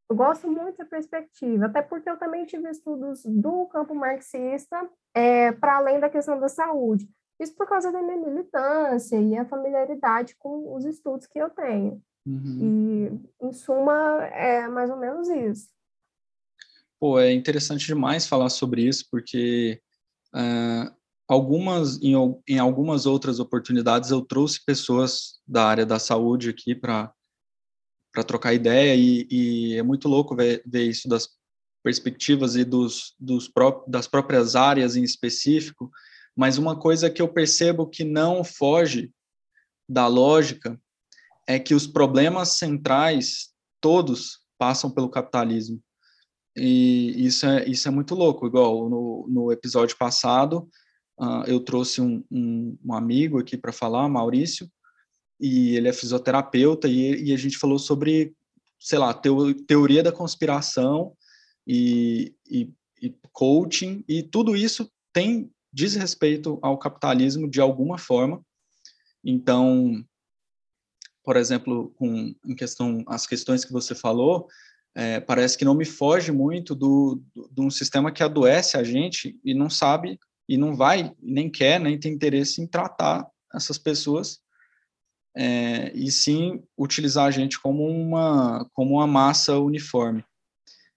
Eu 0.09 0.15
gosto 0.15 0.49
muito 0.49 0.67
dessa 0.67 0.85
perspectiva, 0.85 1.67
até 1.67 1.83
porque 1.83 2.09
eu 2.09 2.17
também 2.17 2.47
tive 2.47 2.71
estudos 2.71 3.25
do 3.25 3.67
campo 3.67 3.93
marxista 3.93 4.89
é, 5.13 5.51
para 5.51 5.79
além 5.79 5.99
da 5.99 6.09
questão 6.09 6.39
da 6.39 6.49
saúde. 6.49 7.09
Isso 7.41 7.57
por 7.57 7.69
causa 7.69 7.91
da 7.91 8.01
minha 8.01 8.17
militância 8.17 9.21
e 9.21 9.37
a 9.37 9.45
familiaridade 9.45 10.37
com 10.39 10.73
os 10.75 10.85
estudos 10.85 11.27
que 11.27 11.39
eu 11.41 11.51
tenho. 11.51 12.01
Uhum. 12.25 13.21
E, 13.43 13.47
em 13.47 13.53
suma, 13.53 14.25
é 14.27 14.69
mais 14.69 14.91
ou 14.91 14.97
menos 14.97 15.29
isso. 15.29 15.69
Pô, 17.01 17.19
é 17.19 17.33
interessante 17.33 17.85
demais 17.87 18.29
falar 18.29 18.49
sobre 18.49 18.83
isso, 18.83 19.07
porque 19.11 19.81
uh, 20.33 20.97
algumas, 21.29 22.01
em, 22.03 22.15
em 22.49 22.59
algumas 22.59 23.07
outras 23.07 23.41
oportunidades 23.41 24.11
eu 24.11 24.23
trouxe 24.23 24.65
pessoas 24.65 25.41
da 25.47 25.67
área 25.67 25.87
da 25.87 25.99
saúde 25.99 26.51
aqui 26.51 26.75
para 26.75 27.13
para 28.13 28.25
trocar 28.25 28.55
ideia 28.55 28.95
e, 28.97 29.29
e, 29.31 29.75
é 29.75 29.83
muito 29.83 30.09
louco 30.09 30.35
ver, 30.35 30.63
ver 30.65 30.85
isso 30.85 31.07
das 31.07 31.29
perspectivas 31.85 32.57
e 32.57 32.65
dos, 32.65 33.15
dos 33.21 33.47
pró 33.47 33.85
das 33.87 34.09
próprias 34.09 34.57
áreas 34.57 34.97
em 34.97 35.03
específico, 35.03 35.91
mas 36.35 36.57
uma 36.57 36.75
coisa 36.79 37.11
que 37.11 37.21
eu 37.21 37.29
percebo 37.29 37.87
que 37.87 38.05
não 38.05 38.43
foge 38.43 39.13
da 39.87 40.07
lógica 40.07 40.81
é 41.47 41.59
que 41.59 41.75
os 41.75 41.87
problemas 41.87 42.53
centrais 42.53 43.51
todos 43.83 44.41
passam 44.59 44.91
pelo 44.91 45.11
capitalismo. 45.11 45.79
E 46.57 47.15
isso 47.19 47.47
é, 47.47 47.69
isso 47.69 47.87
é 47.87 47.91
muito 47.91 48.15
louco. 48.15 48.47
Igual 48.47 48.89
no, 48.89 49.27
no 49.29 49.53
episódio 49.53 49.97
passado, 49.99 50.69
uh, 51.19 51.45
eu 51.47 51.61
trouxe 51.61 52.01
um, 52.01 52.25
um, 52.31 52.79
um 52.85 52.95
amigo 52.95 53.39
aqui 53.39 53.57
para 53.57 53.73
falar, 53.73 54.09
Maurício, 54.09 54.71
e 55.41 55.77
ele 55.77 55.89
é 55.89 55.93
fisioterapeuta, 55.93 56.89
e, 56.89 57.25
e 57.25 57.33
a 57.33 57.37
gente 57.37 57.59
falou 57.59 57.79
sobre, 57.79 58.35
sei 58.79 58.99
lá, 58.99 59.13
teo, 59.13 59.55
teoria 59.55 60.03
da 60.03 60.13
conspiração 60.13 61.15
e, 61.67 62.35
e, 62.51 62.73
e 63.03 63.15
coaching, 63.33 64.05
e 64.09 64.23
tudo 64.23 64.57
isso 64.57 64.91
tem 65.13 65.51
diz 65.77 65.95
respeito 65.95 66.59
ao 66.63 66.79
capitalismo 66.79 67.47
de 67.51 67.61
alguma 67.61 67.99
forma. 67.99 68.43
Então, 69.23 70.03
por 71.23 71.37
exemplo, 71.37 71.93
com 71.97 72.35
em 72.47 72.55
questão 72.55 73.05
as 73.07 73.27
questões 73.27 73.63
que 73.63 73.73
você 73.73 73.95
falou, 73.95 74.49
é, 74.95 75.21
parece 75.21 75.59
que 75.59 75.67
não 75.67 75.75
me 75.75 75.85
foge 75.85 76.33
muito 76.33 76.75
do, 76.75 77.23
do, 77.35 77.51
de 77.53 77.61
um 77.61 77.71
sistema 77.71 78.11
que 78.11 78.23
adoece 78.23 78.79
a 78.79 78.83
gente 78.83 79.39
e 79.45 79.53
não 79.53 79.69
sabe 79.69 80.19
e 80.49 80.57
não 80.57 80.75
vai 80.75 81.15
nem 81.21 81.51
quer 81.51 81.81
nem 81.81 81.99
tem 81.99 82.13
interesse 82.13 82.61
em 82.61 82.67
tratar 82.67 83.29
essas 83.55 83.79
pessoas 83.79 84.41
é, 85.37 85.93
e 85.95 86.11
sim 86.11 86.63
utilizar 86.79 87.27
a 87.27 87.31
gente 87.31 87.61
como 87.61 87.87
uma 87.87 88.69
como 88.73 88.95
uma 88.95 89.07
massa 89.07 89.59
uniforme. 89.59 90.25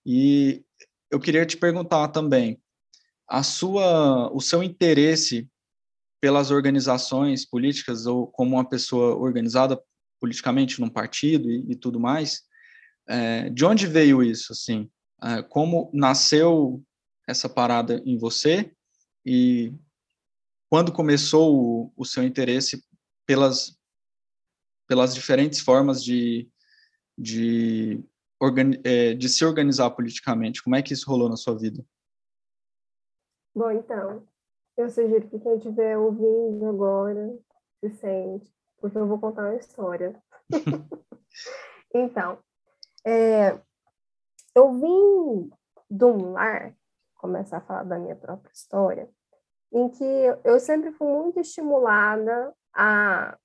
E 0.05 0.63
eu 1.11 1.19
queria 1.19 1.45
te 1.45 1.57
perguntar 1.57 2.07
também 2.09 2.61
a 3.27 3.43
sua 3.43 4.31
o 4.33 4.39
seu 4.39 4.63
interesse 4.63 5.47
pelas 6.21 6.51
organizações 6.51 7.45
políticas 7.45 8.05
ou 8.05 8.27
como 8.27 8.55
uma 8.55 8.67
pessoa 8.67 9.15
organizada 9.15 9.81
politicamente 10.19 10.79
num 10.79 10.89
partido 10.89 11.49
e, 11.49 11.71
e 11.71 11.75
tudo 11.75 11.99
mais. 11.99 12.43
É, 13.07 13.49
de 13.49 13.65
onde 13.65 13.87
veio 13.87 14.21
isso, 14.21 14.51
assim? 14.51 14.89
É, 15.21 15.41
como 15.41 15.89
nasceu 15.93 16.83
essa 17.27 17.49
parada 17.49 18.01
em 18.05 18.17
você 18.17 18.71
e 19.25 19.73
quando 20.69 20.91
começou 20.91 21.55
o, 21.55 21.93
o 21.95 22.05
seu 22.05 22.23
interesse 22.23 22.83
pelas 23.25 23.77
pelas 24.87 25.13
diferentes 25.13 25.59
formas 25.59 26.03
de 26.03 26.49
de, 27.17 28.01
é, 28.85 29.13
de 29.13 29.27
se 29.27 29.43
organizar 29.43 29.91
politicamente? 29.91 30.63
Como 30.63 30.75
é 30.75 30.81
que 30.81 30.93
isso 30.93 31.09
rolou 31.09 31.27
na 31.27 31.35
sua 31.35 31.57
vida? 31.57 31.85
Bom, 33.53 33.71
então, 33.71 34.25
eu 34.77 34.89
sugiro 34.89 35.27
que 35.27 35.39
quem 35.39 35.57
estiver 35.57 35.97
ouvindo 35.97 36.65
agora 36.65 37.37
se 37.81 37.89
sente 37.95 38.49
porque 38.79 38.97
eu 38.97 39.07
vou 39.07 39.19
contar 39.19 39.43
uma 39.49 39.55
história. 39.55 40.21
então, 41.93 42.39
é, 43.05 43.59
eu 44.55 44.73
vim 44.73 45.51
de 45.89 46.05
um 46.05 46.31
lar, 46.31 46.75
começar 47.19 47.57
a 47.57 47.61
falar 47.61 47.83
da 47.83 47.99
minha 47.99 48.15
própria 48.15 48.51
história, 48.51 49.09
em 49.71 49.87
que 49.89 50.03
eu 50.43 50.59
sempre 50.59 50.91
fui 50.91 51.07
muito 51.07 51.39
estimulada 51.39 52.53
a 52.73 53.37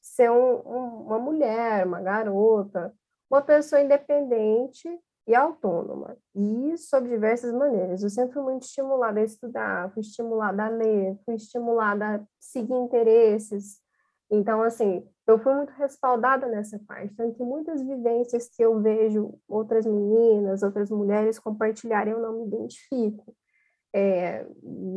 ser 0.00 0.30
um, 0.30 0.56
um, 0.66 1.02
uma 1.02 1.18
mulher, 1.18 1.86
uma 1.86 2.00
garota, 2.00 2.94
uma 3.30 3.42
pessoa 3.42 3.82
independente 3.82 4.88
e 5.26 5.34
autônoma, 5.34 6.16
e 6.34 6.78
sob 6.78 7.08
diversas 7.08 7.52
maneiras. 7.52 8.02
Eu 8.02 8.08
sempre 8.08 8.34
fui 8.34 8.42
muito 8.42 8.62
estimulada 8.62 9.18
a 9.18 9.24
estudar, 9.24 9.92
fui 9.92 10.00
estimulada 10.00 10.66
a 10.66 10.68
ler, 10.68 11.18
fui 11.24 11.34
estimulada 11.34 12.16
a 12.16 12.20
seguir 12.38 12.74
interesses, 12.74 13.82
então, 14.30 14.62
assim, 14.62 15.06
eu 15.26 15.38
fui 15.38 15.54
muito 15.54 15.72
respaldada 15.72 16.46
nessa 16.46 16.78
parte, 16.86 17.14
tanto 17.14 17.36
que 17.36 17.42
muitas 17.42 17.82
vivências 17.82 18.48
que 18.48 18.62
eu 18.62 18.80
vejo 18.80 19.38
outras 19.48 19.86
meninas, 19.86 20.62
outras 20.62 20.90
mulheres 20.90 21.38
compartilharem, 21.38 22.12
eu 22.12 22.20
não 22.20 22.38
me 22.38 22.46
identifico. 22.46 23.34
É, 23.94 24.46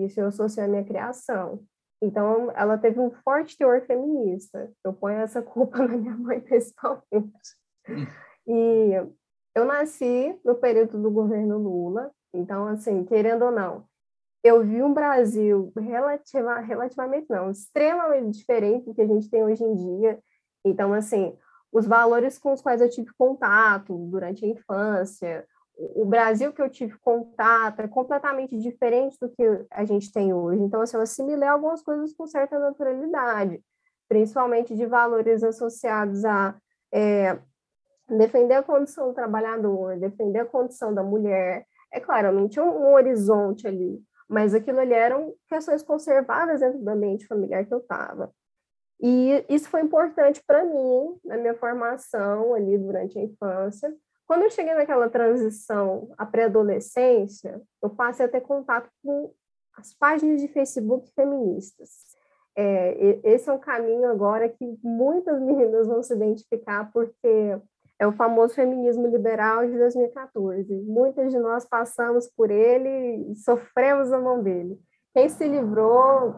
isso 0.06 0.20
eu 0.20 0.28
associei 0.28 0.66
à 0.66 0.68
minha 0.68 0.84
criação. 0.84 1.64
Então, 2.02 2.52
ela 2.56 2.78
teve 2.78 3.00
um 3.00 3.12
forte 3.12 3.58
teor 3.58 3.82
feminista. 3.82 4.72
Eu 4.84 4.94
ponho 4.94 5.20
essa 5.20 5.42
culpa 5.42 5.78
na 5.86 5.98
minha 5.98 6.16
mãe, 6.16 6.40
principalmente. 6.40 7.56
E 8.48 8.92
eu 9.56 9.66
nasci 9.66 10.40
no 10.44 10.56
período 10.56 11.02
do 11.02 11.12
governo 11.12 11.58
Lula, 11.58 12.12
então, 12.34 12.68
assim, 12.68 13.04
querendo 13.04 13.46
ou 13.46 13.52
não, 13.52 13.86
eu 14.44 14.64
vi 14.64 14.82
um 14.82 14.94
Brasil 14.94 15.72
relativa, 15.78 16.60
relativamente 16.60 17.28
não, 17.30 17.52
extremamente 17.52 18.38
diferente 18.38 18.86
do 18.86 18.94
que 18.94 19.02
a 19.02 19.08
gente 19.08 19.30
tem 19.30 19.44
hoje 19.44 19.64
em 19.64 19.76
dia. 19.76 20.20
Então, 20.64 20.94
assim, 20.94 21.36
os 21.72 21.86
valores 21.86 22.38
com 22.38 22.54
os 22.54 22.62
quais 22.62 22.82
eu 22.82 22.90
tive 22.90 23.12
contato 23.18 23.96
durante 24.10 24.46
a 24.46 24.48
infância, 24.48 25.46
o 25.78 26.06
Brasil 26.06 26.52
que 26.52 26.62
eu 26.62 26.70
tive 26.70 26.98
contato 27.00 27.80
é 27.80 27.88
completamente 27.88 28.58
diferente 28.58 29.18
do 29.20 29.30
que 29.30 29.44
a 29.72 29.86
gente 29.86 30.12
tem 30.12 30.34
hoje. 30.34 30.62
Então, 30.62 30.82
assim, 30.82 30.98
eu 30.98 31.04
assimilei 31.04 31.48
algumas 31.48 31.82
coisas 31.82 32.14
com 32.14 32.28
certa 32.28 32.60
naturalidade, 32.60 33.64
principalmente 34.08 34.76
de 34.76 34.86
valores 34.86 35.42
associados 35.44 36.26
a 36.26 36.56
é, 36.94 37.40
defender 38.10 38.56
a 38.56 38.64
condição 38.64 39.10
do 39.10 39.14
trabalhador, 39.14 39.98
defender 39.98 40.40
a 40.40 40.46
condição 40.46 40.94
da 40.94 41.04
mulher. 41.04 41.66
É 41.94 42.00
claro, 42.00 42.28
eu 42.28 42.34
não 42.34 42.50
tinha 42.50 42.66
um 42.66 42.94
horizonte 42.94 43.68
ali, 43.68 44.02
mas 44.30 44.54
aquilo 44.54 44.80
ali 44.80 44.94
eram 44.94 45.34
questões 45.48 45.82
conservadas 45.82 46.60
dentro 46.60 46.80
do 46.80 46.90
ambiente 46.90 47.26
familiar 47.26 47.66
que 47.66 47.74
eu 47.74 47.80
estava. 47.80 48.32
E 49.02 49.46
isso 49.50 49.70
foi 49.70 49.82
importante 49.82 50.44
para 50.46 50.64
mim, 50.64 51.18
na 51.26 51.38
minha 51.38 51.56
formação 51.56 52.54
ali 52.54 52.78
durante 52.78 53.18
a 53.18 53.24
infância. 53.24 53.94
Quando 54.28 54.44
eu 54.44 54.50
cheguei 54.52 54.76
naquela 54.76 55.10
transição 55.10 56.14
à 56.18 56.26
pré-adolescência, 56.26 57.60
eu 57.82 57.90
passei 57.90 58.26
a 58.26 58.30
ter 58.30 58.42
contato 58.42 58.90
com 59.04 59.34
as 59.76 59.94
páginas 59.94 60.42
de 60.42 60.48
Facebook 60.48 61.10
feministas. 61.16 61.90
É, 62.56 63.20
esse 63.24 63.50
é 63.50 63.54
um 63.54 63.58
caminho 63.58 64.10
agora 64.10 64.50
que 64.50 64.78
muitas 64.84 65.42
meninas 65.42 65.88
vão 65.88 66.04
se 66.04 66.14
identificar, 66.14 66.92
porque 66.92 67.58
é 68.00 68.08
o 68.08 68.14
famoso 68.14 68.56
feminismo 68.56 69.08
liberal 69.08 69.68
de 69.68 69.78
2014. 69.78 70.74
Muitas 70.84 71.32
de 71.32 71.38
nós 71.38 71.66
passamos 71.66 72.28
por 72.28 72.50
ele 72.50 73.32
e 73.32 73.36
sofremos 73.36 74.12
a 74.14 74.20
mão 74.20 74.42
dele. 74.42 74.80
Quem 75.14 75.28
se 75.28 75.46
livrou 75.46 76.34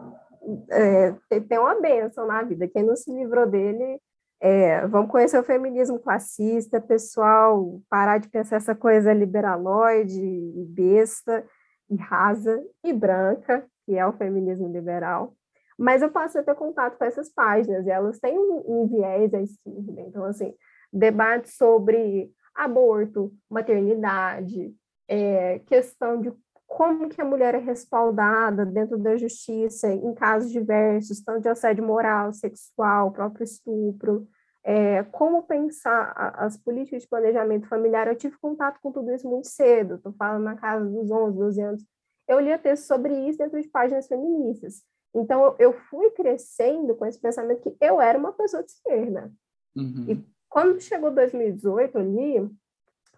é, 0.70 1.14
tem 1.48 1.58
uma 1.58 1.80
benção 1.80 2.26
na 2.26 2.42
vida. 2.42 2.66
Quem 2.66 2.82
não 2.82 2.96
se 2.96 3.12
livrou 3.12 3.46
dele, 3.46 4.00
é, 4.40 4.84
vamos 4.88 5.10
conhecer 5.10 5.38
o 5.38 5.44
feminismo 5.44 6.00
classista, 6.00 6.80
pessoal, 6.80 7.80
parar 7.88 8.18
de 8.18 8.28
pensar 8.28 8.56
essa 8.56 8.74
coisa 8.74 9.12
liberaloide, 9.12 10.20
e 10.20 10.64
besta, 10.68 11.46
e 11.88 11.96
rasa, 11.96 12.60
e 12.82 12.92
branca, 12.92 13.64
que 13.86 13.96
é 13.96 14.04
o 14.04 14.12
feminismo 14.12 14.66
liberal. 14.68 15.34
Mas 15.78 16.02
eu 16.02 16.10
a 16.12 16.28
ter 16.28 16.54
contato 16.54 16.98
com 16.98 17.04
essas 17.04 17.32
páginas, 17.32 17.86
e 17.86 17.90
elas 17.90 18.18
têm 18.18 18.36
um, 18.36 18.64
um 18.66 18.86
viés 18.88 19.32
à 19.32 19.40
esquerda. 19.40 20.00
Então, 20.00 20.24
assim, 20.24 20.52
debate 20.92 21.50
sobre 21.50 22.30
aborto, 22.54 23.32
maternidade, 23.50 24.74
é, 25.08 25.58
questão 25.60 26.20
de 26.20 26.32
como 26.66 27.08
que 27.08 27.20
a 27.20 27.24
mulher 27.24 27.54
é 27.54 27.58
respaldada 27.58 28.64
dentro 28.64 28.96
da 28.96 29.16
justiça 29.16 29.92
em 29.92 30.14
casos 30.14 30.50
diversos, 30.50 31.20
tanto 31.20 31.42
de 31.42 31.48
assédio 31.48 31.84
moral, 31.84 32.32
sexual, 32.32 33.12
próprio 33.12 33.44
estupro, 33.44 34.26
é, 34.64 35.02
como 35.04 35.42
pensar 35.42 36.12
as 36.36 36.56
políticas 36.56 37.02
de 37.02 37.08
planejamento 37.08 37.68
familiar. 37.68 38.06
Eu 38.06 38.16
tive 38.16 38.38
contato 38.38 38.78
com 38.80 38.90
tudo 38.90 39.12
isso 39.12 39.28
muito 39.28 39.48
cedo, 39.48 39.96
estou 39.96 40.12
falando 40.12 40.44
na 40.44 40.56
casa 40.56 40.84
dos 40.84 41.10
11, 41.10 41.36
12 41.36 41.60
anos. 41.60 41.86
Eu 42.26 42.40
lia 42.40 42.58
texto 42.58 42.84
sobre 42.84 43.14
isso 43.28 43.38
dentro 43.38 43.60
de 43.60 43.68
páginas 43.68 44.06
feministas. 44.06 44.82
Então, 45.14 45.54
eu 45.58 45.74
fui 45.90 46.10
crescendo 46.12 46.94
com 46.94 47.04
esse 47.04 47.20
pensamento 47.20 47.60
que 47.60 47.76
eu 47.84 48.00
era 48.00 48.18
uma 48.18 48.32
pessoa 48.32 48.62
de 48.62 48.70
esquerda. 48.70 49.30
Uhum. 49.76 50.06
E 50.08 50.26
quando 50.52 50.80
chegou 50.80 51.10
2018 51.10 51.98
ali, 51.98 52.50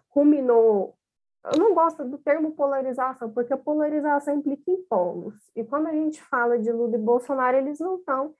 culminou 0.09 0.95
eu 1.53 1.59
não 1.59 1.75
gosto 1.75 2.03
do 2.03 2.17
termo 2.17 2.53
polarização, 2.53 3.29
porque 3.29 3.53
a 3.53 3.57
polarização 3.57 4.35
implica 4.35 4.63
em 4.71 4.81
polos. 4.83 5.35
E 5.55 5.63
quando 5.63 5.87
a 5.87 5.91
gente 5.91 6.21
fala 6.23 6.57
de 6.57 6.71
Lula 6.71 6.95
e 6.95 6.99
Bolsonaro, 6.99 7.57
eles 7.57 7.79
não 7.79 7.97
estão 7.97 8.33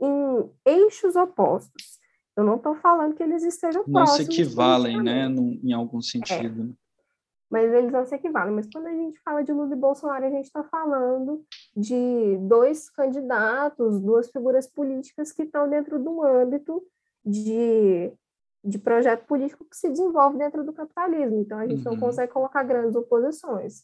em 0.00 0.50
eixos 0.64 1.16
opostos. 1.16 1.98
Eu 2.36 2.44
não 2.44 2.56
estou 2.56 2.76
falando 2.76 3.14
que 3.14 3.22
eles 3.22 3.42
estejam 3.42 3.82
não 3.86 3.92
próximos. 3.92 4.26
Não 4.28 4.32
se 4.32 4.42
equivalem, 4.42 5.02
né, 5.02 5.28
num, 5.28 5.60
em 5.62 5.72
algum 5.72 6.00
sentido. 6.00 6.70
É. 6.70 6.82
Mas 7.50 7.72
eles 7.72 7.92
não 7.92 8.06
se 8.06 8.14
equivalem. 8.14 8.54
Mas 8.54 8.68
quando 8.72 8.86
a 8.86 8.94
gente 8.94 9.20
fala 9.20 9.42
de 9.42 9.52
Lula 9.52 9.74
e 9.74 9.78
Bolsonaro, 9.78 10.24
a 10.24 10.30
gente 10.30 10.46
está 10.46 10.62
falando 10.62 11.44
de 11.76 12.38
dois 12.42 12.88
candidatos, 12.90 14.00
duas 14.00 14.30
figuras 14.30 14.68
políticas 14.68 15.32
que 15.32 15.42
estão 15.42 15.68
dentro 15.68 15.98
do 15.98 16.22
âmbito 16.22 16.82
de 17.24 18.12
de 18.64 18.78
projeto 18.78 19.26
político 19.26 19.64
que 19.64 19.76
se 19.76 19.88
desenvolve 19.88 20.38
dentro 20.38 20.64
do 20.64 20.72
capitalismo. 20.72 21.40
Então, 21.40 21.58
a 21.58 21.66
gente 21.66 21.86
uhum. 21.86 21.94
não 21.94 22.00
consegue 22.00 22.32
colocar 22.32 22.62
grandes 22.62 22.94
oposições. 22.94 23.82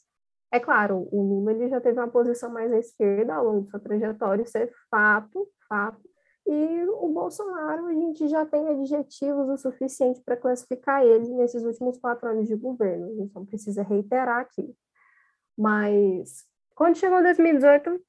É 0.50 0.58
claro, 0.58 1.08
o 1.12 1.22
Lula 1.22 1.52
ele 1.52 1.68
já 1.68 1.80
teve 1.80 1.98
uma 1.98 2.08
posição 2.08 2.50
mais 2.50 2.72
à 2.72 2.78
esquerda 2.78 3.34
ao 3.34 3.44
longo 3.44 3.62
de 3.62 3.70
sua 3.70 3.80
trajetória, 3.80 4.42
isso 4.42 4.56
é 4.56 4.70
fato, 4.90 5.46
fato. 5.68 6.08
E 6.46 6.86
o 6.88 7.08
Bolsonaro, 7.12 7.86
a 7.86 7.92
gente 7.92 8.26
já 8.26 8.46
tem 8.46 8.66
adjetivos 8.68 9.50
o 9.50 9.58
suficiente 9.58 10.22
para 10.22 10.36
classificar 10.36 11.04
ele 11.04 11.28
nesses 11.34 11.62
últimos 11.62 11.98
quatro 11.98 12.26
anos 12.30 12.48
de 12.48 12.56
governo. 12.56 13.10
A 13.10 13.14
gente 13.14 13.34
não 13.34 13.44
precisa 13.44 13.82
reiterar 13.82 14.40
aqui. 14.40 14.74
Mas, 15.58 16.46
quando 16.74 16.96
chegou 16.96 17.22
2018, 17.22 18.00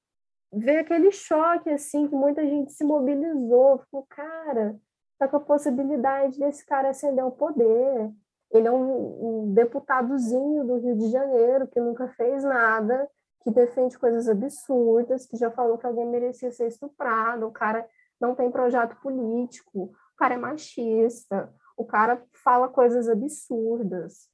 veio 0.53 0.79
aquele 0.79 1.11
choque, 1.11 1.69
assim, 1.69 2.07
que 2.07 2.15
muita 2.15 2.45
gente 2.47 2.71
se 2.71 2.85
mobilizou. 2.85 3.79
Ficou, 3.79 4.05
cara, 4.07 4.79
tá 5.19 5.27
com 5.27 5.37
a 5.37 5.41
possibilidade 5.41 6.39
desse 6.39 6.65
cara 6.65 6.89
ascender 6.89 7.23
ao 7.23 7.31
poder. 7.31 8.11
Ele 8.51 8.67
é 8.67 8.71
um, 8.71 9.49
um 9.49 9.53
deputadozinho 9.53 10.65
do 10.65 10.77
Rio 10.77 10.97
de 10.97 11.11
Janeiro 11.11 11.67
que 11.67 11.79
nunca 11.79 12.07
fez 12.07 12.43
nada, 12.43 13.07
que 13.43 13.51
defende 13.51 13.99
coisas 13.99 14.27
absurdas, 14.27 15.25
que 15.25 15.37
já 15.37 15.51
falou 15.51 15.77
que 15.77 15.85
alguém 15.85 16.07
merecia 16.07 16.51
ser 16.51 16.67
estuprado, 16.67 17.45
o 17.45 17.51
cara 17.51 17.87
não 18.19 18.33
tem 18.33 18.49
projeto 18.49 18.95
político, 19.01 19.83
o 19.83 20.17
cara 20.17 20.33
é 20.33 20.37
machista, 20.37 21.53
o 21.77 21.85
cara 21.85 22.23
fala 22.43 22.67
coisas 22.67 23.07
absurdas, 23.07 24.29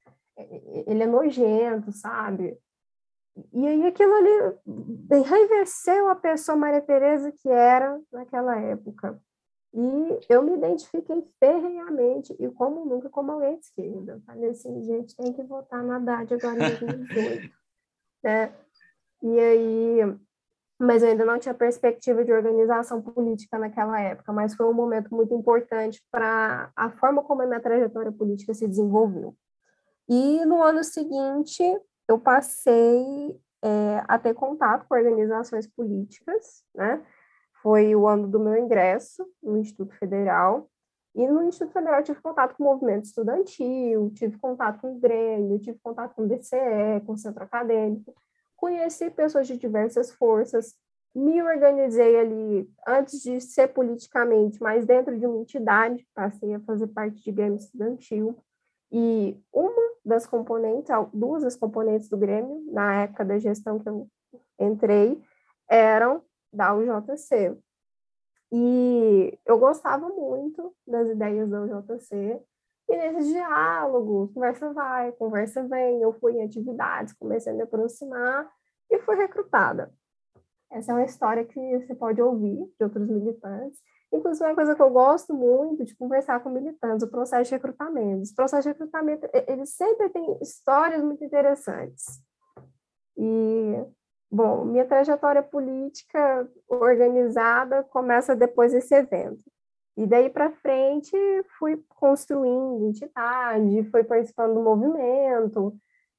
ele 0.88 1.04
é 1.04 1.08
nojento, 1.08 1.92
sabe? 1.92 2.58
E 3.54 3.68
aí 3.68 3.86
aquilo 3.86 4.14
ali 4.14 5.22
revesceu 5.24 6.10
a 6.10 6.16
pessoa 6.16 6.56
Maria 6.56 6.82
Tereza 6.82 7.32
que 7.32 7.50
era 7.50 8.00
naquela 8.12 8.58
época. 8.60 9.20
E 9.78 10.20
eu 10.30 10.42
me 10.42 10.56
identifiquei 10.56 11.22
ferrenhamente, 11.38 12.34
e 12.40 12.50
como 12.50 12.86
nunca, 12.86 13.10
como 13.10 13.34
alguém 13.34 13.58
de 13.58 13.66
esquerda. 13.66 14.22
Falei 14.26 14.52
assim, 14.52 14.82
gente, 14.84 15.14
tem 15.18 15.34
que 15.34 15.44
votar 15.44 15.84
na 15.84 15.98
Haddad 15.98 16.34
agora 16.34 16.56
em 16.56 16.78
2018. 16.80 17.54
né? 18.24 18.54
E 19.22 19.38
aí, 19.38 20.18
mas 20.80 21.04
eu 21.04 21.10
ainda 21.10 21.26
não 21.26 21.38
tinha 21.38 21.54
perspectiva 21.54 22.24
de 22.24 22.32
organização 22.32 23.02
política 23.02 23.60
naquela 23.60 24.00
época, 24.00 24.32
mas 24.32 24.56
foi 24.56 24.66
um 24.66 24.74
momento 24.74 25.14
muito 25.14 25.34
importante 25.34 26.02
para 26.10 26.72
a 26.74 26.90
forma 26.92 27.22
como 27.22 27.42
a 27.42 27.46
minha 27.46 27.60
trajetória 27.60 28.14
política 28.14 28.54
se 28.54 28.66
desenvolveu. 28.66 29.36
E 30.08 30.46
no 30.46 30.64
ano 30.64 30.86
seguinte, 30.86 31.64
eu 32.08 32.18
passei 32.18 33.38
é, 33.62 34.04
a 34.08 34.18
ter 34.18 34.34
contato 34.34 34.88
com 34.88 34.96
organizações 34.96 35.68
políticas, 35.68 36.64
né? 36.74 37.04
Foi 37.66 37.96
o 37.96 38.08
ano 38.08 38.28
do 38.28 38.40
meu 38.40 38.56
ingresso 38.56 39.26
no 39.42 39.58
Instituto 39.58 39.96
Federal. 39.96 40.70
E 41.16 41.28
no 41.28 41.42
Instituto 41.42 41.74
Federal 41.74 42.00
eu 42.00 42.04
tive 42.04 42.22
contato 42.22 42.56
com 42.56 42.64
o 42.64 42.68
movimento 42.68 43.06
estudantil, 43.06 44.12
tive 44.14 44.38
contato 44.38 44.80
com 44.82 44.96
o 44.96 45.00
Grêmio, 45.00 45.58
tive 45.58 45.80
contato 45.82 46.14
com 46.14 46.22
o 46.22 46.28
DCE, 46.28 47.02
com 47.04 47.14
o 47.14 47.18
Centro 47.18 47.44
Acadêmico. 47.44 48.14
Conheci 48.56 49.10
pessoas 49.10 49.48
de 49.48 49.58
diversas 49.58 50.12
forças, 50.12 50.76
me 51.16 51.42
organizei 51.42 52.20
ali 52.20 52.70
antes 52.88 53.20
de 53.24 53.42
ser 53.42 53.70
politicamente, 53.70 54.62
mas 54.62 54.86
dentro 54.86 55.18
de 55.18 55.26
uma 55.26 55.40
entidade, 55.40 56.08
passei 56.14 56.54
a 56.54 56.60
fazer 56.60 56.86
parte 56.90 57.24
de 57.24 57.32
Grêmio 57.32 57.58
Estudantil. 57.58 58.38
E 58.92 59.42
uma 59.52 59.92
das 60.06 60.28
componentes, 60.28 60.92
duas 61.12 61.42
das 61.42 61.56
componentes 61.56 62.10
do 62.10 62.18
Grêmio, 62.18 62.64
na 62.72 63.02
época 63.02 63.26
da 63.26 63.40
gestão 63.40 63.80
que 63.80 63.90
eu 63.90 64.08
entrei, 64.60 65.20
eram 65.68 66.22
da 66.56 66.74
UJC. 66.74 67.58
E 68.52 69.38
eu 69.46 69.60
gostava 69.60 70.08
muito 70.10 70.74
das 70.88 71.10
ideias 71.10 71.50
da 71.50 71.62
UJC, 71.62 72.42
e 72.88 72.96
nesses 72.96 73.28
diálogos, 73.30 74.32
conversa 74.32 74.72
vai, 74.72 75.12
conversa 75.14 75.68
vem, 75.68 76.02
eu 76.02 76.14
fui 76.14 76.34
em 76.34 76.44
atividades, 76.44 77.14
comecei 77.14 77.52
a 77.52 77.56
me 77.56 77.64
aproximar 77.64 78.48
e 78.90 79.00
fui 79.00 79.16
recrutada. 79.16 79.92
Essa 80.72 80.92
é 80.92 80.96
uma 80.96 81.06
história 81.06 81.44
que 81.44 81.80
você 81.80 81.96
pode 81.96 82.22
ouvir 82.22 82.58
de 82.78 82.84
outros 82.84 83.08
militantes. 83.08 83.80
Inclusive, 84.12 84.46
uma 84.46 84.56
coisa 84.56 84.76
que 84.76 84.82
eu 84.82 84.90
gosto 84.92 85.34
muito 85.34 85.84
de 85.84 85.96
conversar 85.96 86.42
com 86.42 86.50
militantes, 86.50 87.08
o 87.08 87.10
processo 87.10 87.50
de 87.50 87.56
recrutamento. 87.56 88.30
O 88.30 88.36
processo 88.36 88.64
de 88.64 88.70
recrutamento, 88.70 89.28
ele 89.48 89.66
sempre 89.66 90.10
tem 90.10 90.38
histórias 90.42 91.04
muito 91.04 91.24
interessantes. 91.24 92.22
E 93.18 93.84
Bom, 94.36 94.66
minha 94.66 94.84
trajetória 94.84 95.42
política 95.42 96.46
organizada 96.68 97.84
começa 97.84 98.36
depois 98.36 98.74
desse 98.74 98.94
evento. 98.94 99.40
E 99.96 100.06
daí 100.06 100.30
para 100.30 100.52
frente 100.52 101.16
fui 101.58 101.82
construindo 101.88 102.86
entidade, 102.86 103.90
fui 103.90 104.04
participando 104.04 104.56
do 104.56 104.62
movimento, 104.62 105.74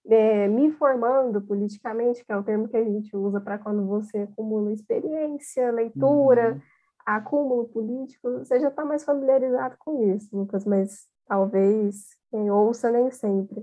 é, 0.06 0.48
me 0.48 0.72
formando 0.72 1.42
politicamente, 1.42 2.24
que 2.24 2.32
é 2.32 2.36
o 2.38 2.42
termo 2.42 2.68
que 2.68 2.78
a 2.78 2.84
gente 2.84 3.14
usa 3.14 3.38
para 3.38 3.58
quando 3.58 3.86
você 3.86 4.20
acumula 4.20 4.72
experiência, 4.72 5.70
leitura, 5.70 6.54
uhum. 6.54 6.60
acúmulo 7.04 7.68
político. 7.68 8.38
Você 8.38 8.58
já 8.58 8.68
está 8.68 8.82
mais 8.82 9.04
familiarizado 9.04 9.76
com 9.78 10.02
isso, 10.14 10.34
Lucas, 10.34 10.64
mas 10.64 11.06
talvez 11.26 12.16
quem 12.30 12.50
ouça 12.50 12.90
nem 12.90 13.10
sempre. 13.10 13.62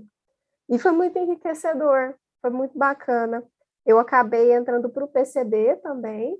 E 0.68 0.78
foi 0.78 0.92
muito 0.92 1.18
enriquecedor, 1.18 2.14
foi 2.40 2.50
muito 2.50 2.78
bacana. 2.78 3.42
Eu 3.84 3.98
acabei 3.98 4.52
entrando 4.52 4.88
para 4.88 5.04
o 5.04 5.08
PCB 5.08 5.76
também, 5.76 6.38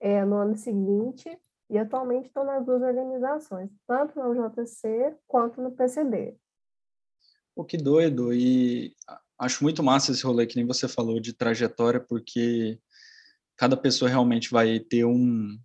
é, 0.00 0.24
no 0.24 0.36
ano 0.36 0.56
seguinte, 0.56 1.28
e 1.70 1.78
atualmente 1.78 2.26
estou 2.26 2.44
nas 2.44 2.64
duas 2.64 2.82
organizações, 2.82 3.70
tanto 3.86 4.18
no 4.18 4.34
JC 4.34 5.14
quanto 5.26 5.60
no 5.60 5.72
PCB. 5.72 6.36
Pô, 7.54 7.64
que 7.64 7.76
doido! 7.76 8.32
E 8.32 8.94
acho 9.38 9.62
muito 9.62 9.82
massa 9.82 10.12
esse 10.12 10.24
rolê 10.24 10.46
que 10.46 10.56
nem 10.56 10.66
você 10.66 10.86
falou 10.86 11.20
de 11.20 11.32
trajetória, 11.32 12.00
porque 12.00 12.78
cada 13.56 13.76
pessoa 13.76 14.08
realmente 14.08 14.50
vai 14.50 14.78
ter 14.78 15.04
um 15.04 15.58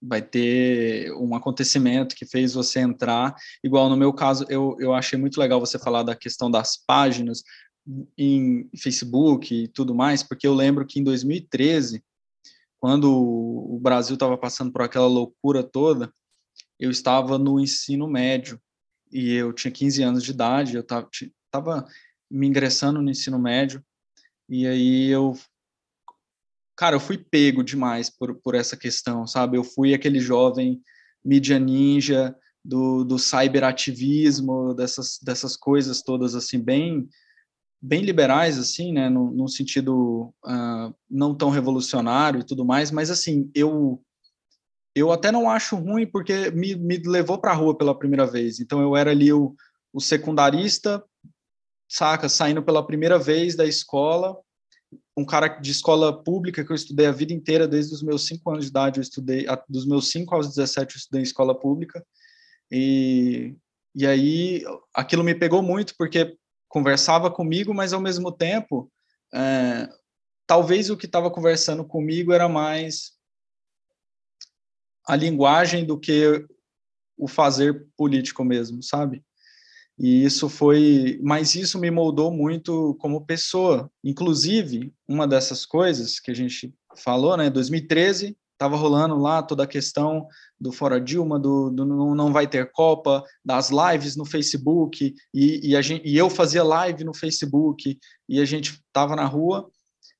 vai 0.00 0.22
ter 0.22 1.12
um 1.14 1.34
acontecimento 1.34 2.14
que 2.14 2.24
fez 2.24 2.54
você 2.54 2.78
entrar. 2.78 3.34
Igual 3.64 3.88
no 3.88 3.96
meu 3.96 4.12
caso, 4.12 4.46
eu, 4.48 4.76
eu 4.78 4.94
achei 4.94 5.18
muito 5.18 5.40
legal 5.40 5.58
você 5.58 5.76
falar 5.76 6.04
da 6.04 6.14
questão 6.14 6.48
das 6.48 6.76
páginas, 6.76 7.42
em 8.16 8.68
Facebook 8.76 9.54
e 9.54 9.68
tudo 9.68 9.94
mais, 9.94 10.22
porque 10.22 10.46
eu 10.46 10.54
lembro 10.54 10.86
que 10.86 11.00
em 11.00 11.04
2013, 11.04 12.02
quando 12.78 13.10
o 13.10 13.78
Brasil 13.80 14.14
estava 14.14 14.36
passando 14.36 14.72
por 14.72 14.82
aquela 14.82 15.06
loucura 15.06 15.62
toda, 15.62 16.12
eu 16.78 16.90
estava 16.90 17.38
no 17.38 17.58
ensino 17.58 18.06
médio 18.06 18.60
e 19.10 19.32
eu 19.32 19.52
tinha 19.52 19.72
15 19.72 20.02
anos 20.02 20.22
de 20.22 20.30
idade, 20.30 20.76
eu 20.76 20.82
estava 20.82 21.86
me 22.30 22.46
ingressando 22.46 23.00
no 23.00 23.10
ensino 23.10 23.38
médio 23.38 23.82
e 24.48 24.66
aí 24.66 25.08
eu 25.08 25.34
cara, 26.76 26.94
eu 26.94 27.00
fui 27.00 27.18
pego 27.18 27.64
demais 27.64 28.08
por, 28.08 28.36
por 28.36 28.54
essa 28.54 28.76
questão, 28.76 29.26
sabe? 29.26 29.56
Eu 29.56 29.64
fui 29.64 29.94
aquele 29.94 30.20
jovem 30.20 30.80
mídia 31.24 31.58
ninja 31.58 32.36
do, 32.64 33.02
do 33.02 33.18
cyberativismo, 33.18 34.72
dessas, 34.74 35.18
dessas 35.20 35.56
coisas 35.56 36.02
todas 36.02 36.36
assim 36.36 36.60
bem 36.60 37.08
bem 37.80 38.02
liberais, 38.02 38.58
assim, 38.58 38.92
né, 38.92 39.08
no, 39.08 39.48
sentido 39.48 40.34
uh, 40.44 40.94
não 41.08 41.34
tão 41.34 41.50
revolucionário 41.50 42.40
e 42.40 42.44
tudo 42.44 42.64
mais, 42.64 42.90
mas, 42.90 43.10
assim, 43.10 43.50
eu 43.54 44.02
eu 44.94 45.12
até 45.12 45.30
não 45.30 45.48
acho 45.48 45.76
ruim 45.76 46.06
porque 46.06 46.50
me, 46.50 46.74
me 46.74 46.96
levou 46.98 47.38
para 47.38 47.52
a 47.52 47.54
rua 47.54 47.76
pela 47.76 47.96
primeira 47.96 48.26
vez, 48.26 48.58
então 48.58 48.82
eu 48.82 48.96
era 48.96 49.12
ali 49.12 49.32
o, 49.32 49.54
o 49.92 50.00
secundarista, 50.00 51.04
saca, 51.88 52.28
saindo 52.28 52.62
pela 52.64 52.84
primeira 52.84 53.16
vez 53.16 53.54
da 53.54 53.64
escola, 53.64 54.36
um 55.16 55.24
cara 55.24 55.48
de 55.48 55.70
escola 55.70 56.22
pública 56.24 56.64
que 56.64 56.72
eu 56.72 56.76
estudei 56.76 57.06
a 57.06 57.12
vida 57.12 57.32
inteira, 57.32 57.68
desde 57.68 57.94
os 57.94 58.02
meus 58.02 58.26
cinco 58.26 58.50
anos 58.50 58.64
de 58.64 58.70
idade, 58.70 58.98
eu 58.98 59.02
estudei, 59.02 59.46
dos 59.68 59.86
meus 59.86 60.10
cinco 60.10 60.34
aos 60.34 60.48
17 60.48 60.94
eu 60.94 60.98
estudei 60.98 61.20
em 61.20 61.24
escola 61.24 61.56
pública, 61.56 62.04
e, 62.70 63.54
e 63.94 64.04
aí 64.04 64.64
aquilo 64.92 65.22
me 65.22 65.34
pegou 65.34 65.62
muito, 65.62 65.94
porque 65.96 66.36
conversava 66.68 67.30
comigo, 67.30 67.74
mas 67.74 67.92
ao 67.92 68.00
mesmo 68.00 68.30
tempo, 68.30 68.90
é, 69.32 69.88
talvez 70.46 70.90
o 70.90 70.96
que 70.96 71.06
estava 71.06 71.30
conversando 71.30 71.84
comigo 71.84 72.32
era 72.32 72.48
mais 72.48 73.12
a 75.06 75.16
linguagem 75.16 75.84
do 75.84 75.98
que 75.98 76.46
o 77.16 77.26
fazer 77.26 77.86
político 77.96 78.44
mesmo, 78.44 78.82
sabe? 78.82 79.24
E 79.98 80.24
isso 80.24 80.48
foi, 80.48 81.18
mas 81.22 81.56
isso 81.56 81.78
me 81.78 81.90
moldou 81.90 82.30
muito 82.30 82.94
como 83.00 83.26
pessoa. 83.26 83.90
Inclusive, 84.04 84.94
uma 85.08 85.26
dessas 85.26 85.66
coisas 85.66 86.20
que 86.20 86.30
a 86.30 86.34
gente 86.34 86.72
falou, 86.96 87.36
né, 87.36 87.50
2013, 87.50 88.36
estava 88.58 88.76
rolando 88.76 89.16
lá 89.16 89.40
toda 89.40 89.62
a 89.62 89.68
questão 89.68 90.26
do 90.60 90.72
Fora 90.72 91.00
Dilma, 91.00 91.38
do, 91.38 91.70
do, 91.70 91.86
não 91.86 92.32
vai 92.32 92.48
ter 92.48 92.72
Copa, 92.72 93.22
das 93.44 93.70
lives 93.70 94.16
no 94.16 94.24
Facebook, 94.24 95.14
e, 95.32 95.70
e, 95.70 95.76
a 95.76 95.80
gente, 95.80 96.06
e 96.06 96.16
eu 96.16 96.28
fazia 96.28 96.64
live 96.64 97.04
no 97.04 97.14
Facebook, 97.14 97.96
e 98.28 98.40
a 98.40 98.44
gente 98.44 98.82
estava 98.86 99.14
na 99.14 99.24
rua. 99.24 99.70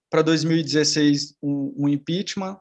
Para 0.08 0.22
2016, 0.22 1.36
um, 1.42 1.74
um 1.76 1.88
impeachment. 1.88 2.56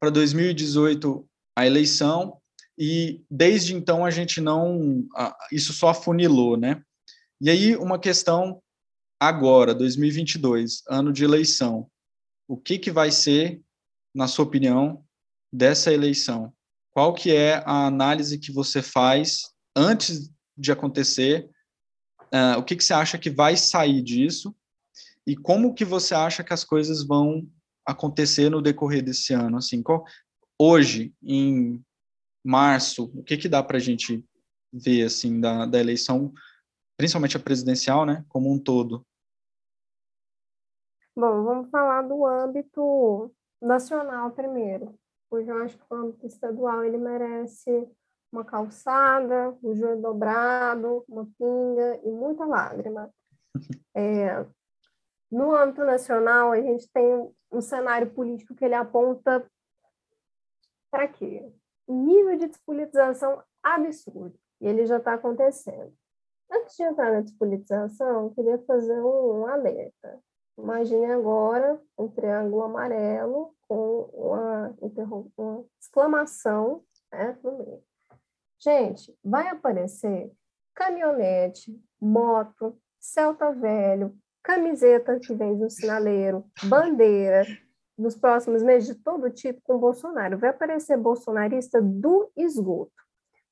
Para 0.00 0.10
2018, 0.10 1.24
a 1.56 1.64
eleição 1.64 2.36
e 2.78 3.22
desde 3.30 3.74
então 3.74 4.04
a 4.04 4.10
gente 4.10 4.40
não, 4.40 5.06
isso 5.52 5.72
só 5.72 5.90
afunilou, 5.90 6.56
né? 6.56 6.82
E 7.40 7.50
aí 7.50 7.76
uma 7.76 7.98
questão 7.98 8.62
agora, 9.20 9.74
2022, 9.74 10.82
ano 10.88 11.12
de 11.12 11.22
eleição, 11.22 11.88
o 12.48 12.56
que 12.56 12.78
que 12.78 12.90
vai 12.90 13.10
ser, 13.10 13.62
na 14.14 14.26
sua 14.26 14.44
opinião, 14.44 15.04
dessa 15.52 15.92
eleição? 15.92 16.52
Qual 16.92 17.14
que 17.14 17.34
é 17.34 17.62
a 17.66 17.86
análise 17.86 18.38
que 18.38 18.52
você 18.52 18.82
faz 18.82 19.54
antes 19.76 20.30
de 20.56 20.72
acontecer? 20.72 21.48
Uh, 22.32 22.58
o 22.58 22.64
que 22.64 22.76
que 22.76 22.84
você 22.84 22.94
acha 22.94 23.18
que 23.18 23.30
vai 23.30 23.56
sair 23.56 24.02
disso? 24.02 24.54
E 25.26 25.36
como 25.36 25.74
que 25.74 25.84
você 25.84 26.14
acha 26.14 26.42
que 26.42 26.52
as 26.52 26.64
coisas 26.64 27.06
vão 27.06 27.46
acontecer 27.86 28.50
no 28.50 28.62
decorrer 28.62 29.02
desse 29.02 29.32
ano? 29.32 29.58
Assim, 29.58 29.82
qual, 29.82 30.04
hoje, 30.58 31.14
em 31.22 31.84
março, 32.44 33.04
o 33.14 33.22
que, 33.22 33.36
que 33.36 33.48
dá 33.48 33.62
para 33.62 33.76
a 33.76 33.80
gente 33.80 34.24
ver 34.72 35.04
assim 35.04 35.40
da, 35.40 35.66
da 35.66 35.78
eleição, 35.78 36.32
principalmente 36.96 37.36
a 37.36 37.40
presidencial, 37.40 38.04
né, 38.04 38.24
como 38.28 38.52
um 38.52 38.58
todo? 38.58 39.06
Bom, 41.14 41.44
vamos 41.44 41.70
falar 41.70 42.02
do 42.02 42.24
âmbito 42.24 43.30
nacional 43.60 44.30
primeiro, 44.30 44.98
porque 45.32 45.50
eu 45.50 45.62
acho 45.62 45.78
que 45.78 45.84
o 45.88 45.96
âmbito 45.96 46.26
estadual 46.26 46.84
ele 46.84 46.98
merece 46.98 47.90
uma 48.30 48.44
calçada, 48.44 49.56
um 49.64 49.74
joelho 49.74 50.02
dobrado, 50.02 51.02
uma 51.08 51.24
pinga 51.38 51.98
e 52.04 52.10
muita 52.10 52.44
lágrima. 52.44 53.10
É, 53.94 54.46
no 55.30 55.54
âmbito 55.54 55.84
nacional, 55.84 56.50
a 56.50 56.60
gente 56.60 56.90
tem 56.90 57.30
um 57.52 57.60
cenário 57.60 58.10
político 58.10 58.54
que 58.54 58.64
ele 58.64 58.74
aponta 58.74 59.46
para 60.90 61.08
quê? 61.08 61.52
nível 61.86 62.38
de 62.38 62.48
despolitização 62.48 63.42
absurdo. 63.62 64.34
E 64.62 64.66
ele 64.66 64.86
já 64.86 64.96
está 64.96 65.12
acontecendo. 65.12 65.92
Antes 66.50 66.74
de 66.74 66.84
entrar 66.84 67.12
na 67.12 67.20
despolitização, 67.20 68.24
eu 68.24 68.30
queria 68.30 68.58
fazer 68.60 68.98
um, 68.98 69.42
um 69.42 69.46
alerta. 69.46 70.22
Imagine 70.58 71.06
agora 71.06 71.80
um 71.98 72.08
triângulo 72.08 72.62
amarelo 72.62 73.54
com 73.66 74.10
uma, 74.12 74.74
uma 75.36 75.64
exclamação 75.80 76.84
né, 77.10 77.38
no 77.42 77.58
meio. 77.58 77.82
Gente, 78.58 79.16
vai 79.24 79.48
aparecer 79.48 80.30
caminhonete, 80.74 81.76
moto, 82.00 82.78
Celta 83.00 83.50
velho, 83.50 84.16
camiseta 84.44 85.18
que 85.18 85.34
vem 85.34 85.58
do 85.58 85.68
sinaleiro, 85.68 86.44
bandeira, 86.62 87.44
nos 87.98 88.16
próximos 88.16 88.62
meses 88.62 88.88
de 88.88 89.02
todo 89.02 89.28
tipo 89.28 89.60
com 89.64 89.76
Bolsonaro. 89.76 90.38
Vai 90.38 90.50
aparecer 90.50 90.96
bolsonarista 90.96 91.82
do 91.82 92.30
esgoto. 92.36 93.01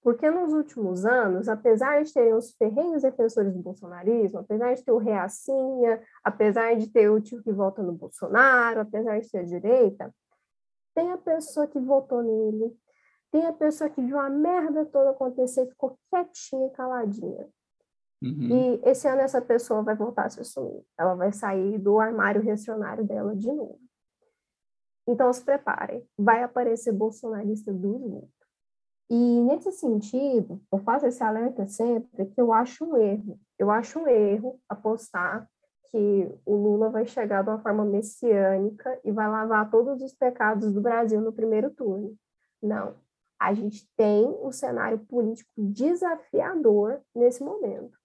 Porque 0.03 0.31
nos 0.31 0.53
últimos 0.53 1.05
anos, 1.05 1.49
apesar 1.49 2.03
de 2.03 2.13
terem 2.13 2.33
os 2.33 2.53
ferrenhos 2.55 3.03
defensores 3.03 3.53
do 3.53 3.61
bolsonarismo, 3.61 4.39
apesar 4.39 4.75
de 4.75 4.83
ter 4.83 4.93
o 4.93 4.99
reacinha, 4.99 6.03
apesar 6.25 6.75
de 6.75 6.89
ter 6.89 7.11
o 7.11 7.21
tio 7.21 7.43
que 7.43 7.53
vota 7.53 7.83
no 7.83 7.93
Bolsonaro, 7.93 8.81
apesar 8.81 9.21
de 9.21 9.31
ter 9.31 9.39
a 9.39 9.45
direita, 9.45 10.15
tem 10.95 11.13
a 11.13 11.19
pessoa 11.19 11.67
que 11.67 11.79
votou 11.79 12.23
nele, 12.23 12.75
tem 13.31 13.47
a 13.47 13.53
pessoa 13.53 13.91
que 13.91 14.01
viu 14.01 14.19
a 14.19 14.31
merda 14.31 14.87
toda 14.87 15.11
acontecer 15.11 15.65
e 15.65 15.69
ficou 15.69 15.99
quietinha, 16.11 16.71
caladinha. 16.71 17.47
Uhum. 18.23 18.49
E 18.51 18.81
esse 18.85 19.07
ano 19.07 19.21
essa 19.21 19.41
pessoa 19.41 19.83
vai 19.83 19.95
voltar 19.95 20.27
a 20.27 20.31
se 20.31 20.41
assumir. 20.41 20.85
Ela 20.99 21.15
vai 21.15 21.33
sair 21.33 21.79
do 21.79 21.99
armário 21.99 22.43
reacionário 22.43 23.05
dela 23.05 23.35
de 23.37 23.51
novo. 23.53 23.79
Então, 25.07 25.33
se 25.33 25.43
preparem, 25.43 26.07
vai 26.19 26.43
aparecer 26.43 26.93
bolsonarista 26.93 27.73
do 27.73 27.99
mundo. 27.99 28.29
E, 29.11 29.43
nesse 29.43 29.73
sentido, 29.73 30.63
eu 30.73 30.79
faço 30.79 31.05
esse 31.07 31.21
alerta 31.21 31.67
sempre 31.67 32.27
que 32.27 32.41
eu 32.41 32.53
acho 32.53 32.85
um 32.85 32.97
erro. 32.97 33.41
Eu 33.59 33.69
acho 33.69 33.99
um 33.99 34.07
erro 34.07 34.61
apostar 34.69 35.51
que 35.91 36.33
o 36.47 36.55
Lula 36.55 36.91
vai 36.91 37.05
chegar 37.05 37.43
de 37.43 37.51
uma 37.51 37.59
forma 37.59 37.85
messiânica 37.85 39.01
e 39.05 39.11
vai 39.11 39.29
lavar 39.29 39.69
todos 39.69 40.01
os 40.01 40.15
pecados 40.15 40.73
do 40.73 40.81
Brasil 40.81 41.21
no 41.21 41.33
primeiro 41.33 41.71
turno. 41.71 42.17
Não. 42.63 42.95
A 43.37 43.53
gente 43.53 43.89
tem 43.97 44.27
um 44.27 44.53
cenário 44.53 45.01
político 45.01 45.51
desafiador 45.59 47.01
nesse 47.13 47.43
momento. 47.43 47.99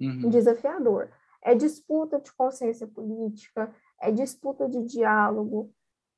Uhum. 0.00 0.30
Desafiador. 0.30 1.10
É 1.42 1.54
disputa 1.54 2.20
de 2.20 2.32
consciência 2.32 2.86
política, 2.86 3.74
é 4.00 4.12
disputa 4.12 4.68
de 4.68 4.82
diálogo, 4.84 5.72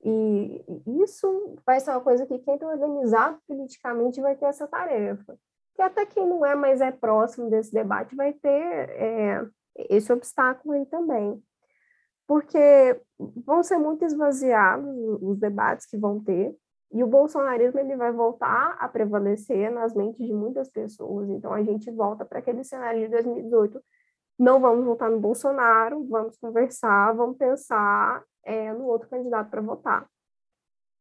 e 0.09 0.65
isso 1.03 1.57
vai 1.67 1.81
ser 1.81 1.91
uma 1.91 2.01
coisa 2.01 2.25
que 2.25 2.39
quem 2.39 2.55
está 2.55 2.69
organizado 2.69 3.41
politicamente 3.49 4.21
vai 4.21 4.37
ter 4.37 4.45
essa 4.45 4.69
tarefa. 4.69 5.37
Que 5.75 5.83
até 5.83 6.07
quem 6.07 6.25
não 6.25 6.47
é, 6.47 6.55
mas 6.55 6.81
é 6.81 6.93
próximo 6.93 7.51
desse 7.51 7.73
debate, 7.73 8.15
vai 8.15 8.33
ter 8.33 8.49
é, 8.49 9.45
esse 9.91 10.13
obstáculo 10.13 10.75
aí 10.75 10.87
também. 10.87 11.43
Porque 12.25 13.01
vão 13.45 13.65
ser 13.65 13.79
muito 13.79 14.05
esvaziados 14.05 14.89
os 15.21 15.39
debates 15.39 15.87
que 15.87 15.97
vão 15.97 16.23
ter, 16.23 16.57
e 16.93 17.03
o 17.03 17.07
bolsonarismo 17.09 17.81
ele 17.81 17.97
vai 17.97 18.13
voltar 18.13 18.77
a 18.79 18.89
prevalecer 18.89 19.73
nas 19.73 19.93
mentes 19.93 20.25
de 20.25 20.33
muitas 20.33 20.69
pessoas. 20.69 21.29
Então 21.31 21.53
a 21.53 21.65
gente 21.65 21.91
volta 21.91 22.25
para 22.25 22.39
aquele 22.39 22.63
cenário 22.63 23.01
de 23.01 23.09
2018. 23.09 23.83
Não 24.39 24.61
vamos 24.61 24.85
votar 24.85 25.11
no 25.11 25.19
Bolsonaro, 25.19 26.07
vamos 26.07 26.39
conversar, 26.39 27.13
vamos 27.13 27.37
pensar 27.37 28.23
é, 28.47 28.73
no 28.73 28.87
outro 28.87 29.09
candidato 29.09 29.51
para 29.51 29.61
votar. 29.61 30.09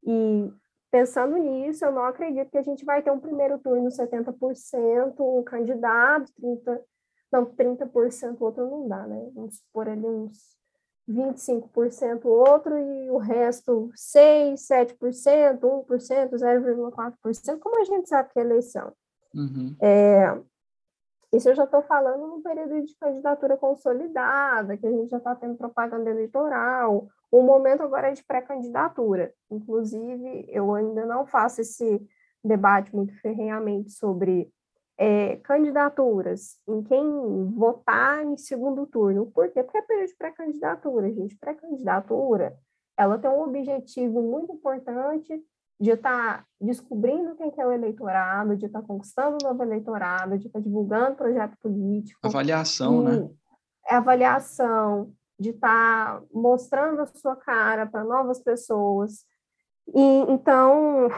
E 0.03 0.51
pensando 0.91 1.38
nisso, 1.38 1.86
eu 1.86 1.91
não 1.91 2.03
acredito 2.03 2.49
que 2.49 2.58
a 2.58 2.63
gente 2.63 2.84
vai 2.84 3.01
ter 3.01 3.12
um 3.12 3.19
primeiro 3.19 3.60
turno 3.60 3.88
70%, 3.89 5.15
um 5.19 5.43
candidato, 5.43 6.31
30%, 6.41 6.81
não, 7.31 7.45
30% 7.45 8.38
outro 8.39 8.69
não 8.69 8.88
dá, 8.88 9.05
né? 9.08 9.29
Vamos 9.34 9.58
supor 9.58 9.89
ali 9.89 10.05
uns 10.05 10.55
25% 11.08 12.25
outro 12.25 12.77
e 12.77 13.10
o 13.10 13.17
resto 13.17 13.91
6%, 13.95 14.55
7%, 14.55 15.60
1%, 15.60 16.29
0,4%, 16.31 17.60
como 17.60 17.79
a 17.79 17.84
gente 17.84 18.10
sabe 18.10 18.29
que 18.31 18.39
é 18.39 18.41
eleição. 18.41 18.91
Uhum. 19.34 19.75
É, 19.81 20.41
isso 21.34 21.49
eu 21.49 21.55
já 21.55 21.65
estou 21.65 21.81
falando 21.84 22.25
no 22.27 22.41
período 22.41 22.81
de 22.81 22.95
candidatura 22.97 23.58
consolidada, 23.58 24.77
que 24.77 24.88
a 24.88 24.91
gente 24.91 25.10
já 25.10 25.17
está 25.17 25.36
tendo 25.36 25.58
propaganda 25.58 26.10
eleitoral, 26.10 27.08
o 27.38 27.43
momento 27.43 27.84
agora 27.84 28.10
é 28.10 28.13
de 28.13 28.24
pré-candidatura. 28.24 29.34
Inclusive, 29.52 30.45
eu 30.48 30.74
ainda 30.74 31.06
não 31.06 31.26
faço 31.26 31.60
esse 31.60 32.02
debate 32.41 32.95
muito 32.95 33.13
ferrenhamente 33.19 33.91
sobre 33.91 34.50
é, 34.98 35.36
candidaturas, 35.38 36.58
em 36.65 36.82
quem 36.84 37.52
votar 37.54 38.24
em 38.24 38.38
segundo 38.38 38.88
turno. 38.88 39.26
Por 39.32 39.50
quê? 39.50 39.62
Porque 39.62 39.80
é 39.80 39.82
período 39.82 40.08
de 40.08 40.15
pré-candidatura, 40.15 41.12
gente. 41.12 41.38
Pré-candidatura, 41.38 42.56
ela 42.98 43.17
tem 43.17 43.30
um 43.30 43.41
objetivo 43.41 44.21
muito 44.21 44.54
importante 44.54 45.43
de 45.78 45.91
estar 45.91 46.38
tá 46.38 46.45
descobrindo 46.62 47.36
quem 47.36 47.52
que 47.52 47.60
é 47.60 47.67
o 47.67 47.71
eleitorado, 47.74 48.56
de 48.56 48.67
estar 48.67 48.80
tá 48.80 48.88
conquistando 48.88 49.38
o 49.41 49.45
novo 49.45 49.62
eleitorado, 49.62 50.38
de 50.38 50.48
estar 50.48 50.60
tá 50.60 50.63
divulgando 50.63 51.17
projeto 51.17 51.58
político. 51.62 52.17
Avaliação, 52.24 53.02
né? 53.02 53.30
É 53.89 53.95
avaliação, 53.95 55.13
de 55.39 55.50
estar 55.50 56.19
tá 56.19 56.26
mostrando 56.34 57.02
a 57.02 57.06
sua 57.06 57.36
cara 57.36 57.86
para 57.86 58.04
novas 58.04 58.39
pessoas. 58.39 59.26
E 59.93 60.02
então 60.30 61.10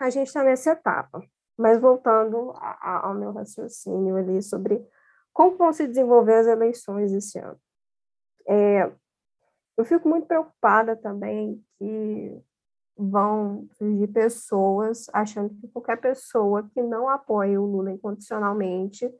a 0.00 0.10
gente 0.10 0.28
está 0.28 0.42
nessa 0.42 0.70
etapa. 0.70 1.22
Mas 1.58 1.80
voltando 1.80 2.52
a, 2.56 2.78
a, 2.80 3.06
ao 3.06 3.14
meu 3.14 3.32
raciocínio 3.32 4.16
ali 4.16 4.42
sobre 4.42 4.86
como 5.32 5.56
vão 5.56 5.72
se 5.72 5.86
desenvolver 5.86 6.34
as 6.34 6.46
eleições 6.46 7.12
esse 7.12 7.38
ano? 7.38 7.58
É, 8.48 8.90
eu 9.76 9.84
fico 9.84 10.08
muito 10.08 10.26
preocupada 10.26 10.96
também 10.96 11.62
que 11.78 12.42
vão 12.96 13.68
surgir 13.72 14.08
pessoas 14.08 15.06
achando 15.12 15.54
que 15.54 15.68
qualquer 15.68 16.00
pessoa 16.00 16.68
que 16.72 16.82
não 16.82 17.08
apoia 17.08 17.60
o 17.60 17.66
Lula 17.66 17.92
incondicionalmente 17.92 19.10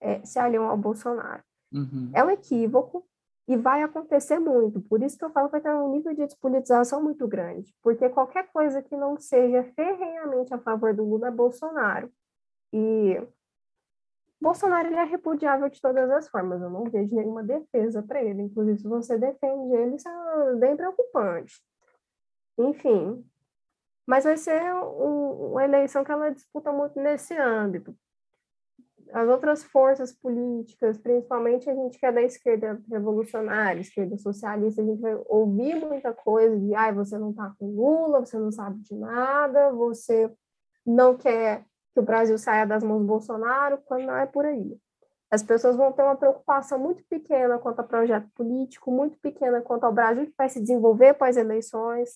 é, 0.00 0.22
se 0.24 0.38
aliam 0.38 0.68
ao 0.68 0.76
Bolsonaro. 0.76 1.42
Uhum. 1.72 2.10
É 2.14 2.22
um 2.22 2.30
equívoco 2.30 3.06
e 3.48 3.56
vai 3.56 3.82
acontecer 3.82 4.38
muito. 4.38 4.80
Por 4.82 5.02
isso 5.02 5.18
que 5.18 5.24
eu 5.24 5.30
falo 5.30 5.48
que 5.48 5.52
vai 5.52 5.60
ter 5.60 5.70
um 5.70 5.90
nível 5.90 6.14
de 6.14 6.24
despolitização 6.26 7.02
muito 7.02 7.26
grande, 7.26 7.74
porque 7.82 8.08
qualquer 8.08 8.50
coisa 8.52 8.82
que 8.82 8.96
não 8.96 9.18
seja 9.18 9.64
ferrenhamente 9.74 10.54
a 10.54 10.58
favor 10.58 10.94
do 10.94 11.04
Lula 11.04 11.28
é 11.28 11.30
Bolsonaro. 11.30 12.10
E 12.72 13.20
Bolsonaro 14.40 14.88
ele 14.88 14.96
é 14.96 15.04
repudiável 15.04 15.68
de 15.68 15.80
todas 15.80 16.10
as 16.10 16.28
formas, 16.28 16.60
eu 16.60 16.70
não 16.70 16.84
vejo 16.84 17.14
nenhuma 17.14 17.42
defesa 17.42 18.02
para 18.02 18.22
ele. 18.22 18.42
Inclusive, 18.42 18.78
se 18.78 18.88
você 18.88 19.18
defende 19.18 19.74
ele, 19.74 19.96
isso 19.96 20.08
é 20.08 20.54
bem 20.56 20.76
preocupante. 20.76 21.62
Enfim, 22.58 23.24
mas 24.06 24.24
vai 24.24 24.36
ser 24.36 24.62
um, 24.74 25.52
uma 25.52 25.64
eleição 25.64 26.04
que 26.04 26.12
ela 26.12 26.30
disputa 26.30 26.72
muito 26.72 26.98
nesse 27.00 27.34
âmbito. 27.36 27.96
As 29.12 29.28
outras 29.28 29.62
forças 29.62 30.10
políticas, 30.10 30.96
principalmente 30.96 31.68
a 31.68 31.74
gente 31.74 31.98
que 31.98 32.06
é 32.06 32.10
da 32.10 32.22
esquerda 32.22 32.80
revolucionária, 32.90 33.80
esquerda 33.80 34.16
socialista, 34.16 34.80
a 34.80 34.84
gente 34.84 35.00
vai 35.00 35.14
ouvir 35.26 35.74
muita 35.74 36.14
coisa 36.14 36.58
de 36.58 36.74
ai, 36.74 36.94
você 36.94 37.18
não 37.18 37.30
está 37.30 37.52
com 37.58 37.66
Lula, 37.66 38.20
você 38.20 38.38
não 38.38 38.50
sabe 38.50 38.78
de 38.80 38.94
nada, 38.94 39.70
você 39.72 40.32
não 40.86 41.16
quer 41.16 41.64
que 41.92 42.00
o 42.00 42.02
Brasil 42.02 42.38
saia 42.38 42.66
das 42.66 42.82
mãos 42.82 43.00
do 43.00 43.06
Bolsonaro, 43.06 43.78
quando 43.84 44.06
não 44.06 44.16
é 44.16 44.24
por 44.24 44.46
aí. 44.46 44.78
As 45.30 45.42
pessoas 45.42 45.76
vão 45.76 45.92
ter 45.92 46.02
uma 46.02 46.16
preocupação 46.16 46.78
muito 46.78 47.04
pequena 47.08 47.58
quanto 47.58 47.80
ao 47.80 47.88
projeto 47.88 48.28
político, 48.34 48.90
muito 48.90 49.18
pequena 49.18 49.60
quanto 49.60 49.84
ao 49.84 49.92
Brasil 49.92 50.26
que 50.26 50.34
vai 50.36 50.48
se 50.48 50.60
desenvolver 50.60 51.08
após 51.08 51.36
eleições, 51.36 52.10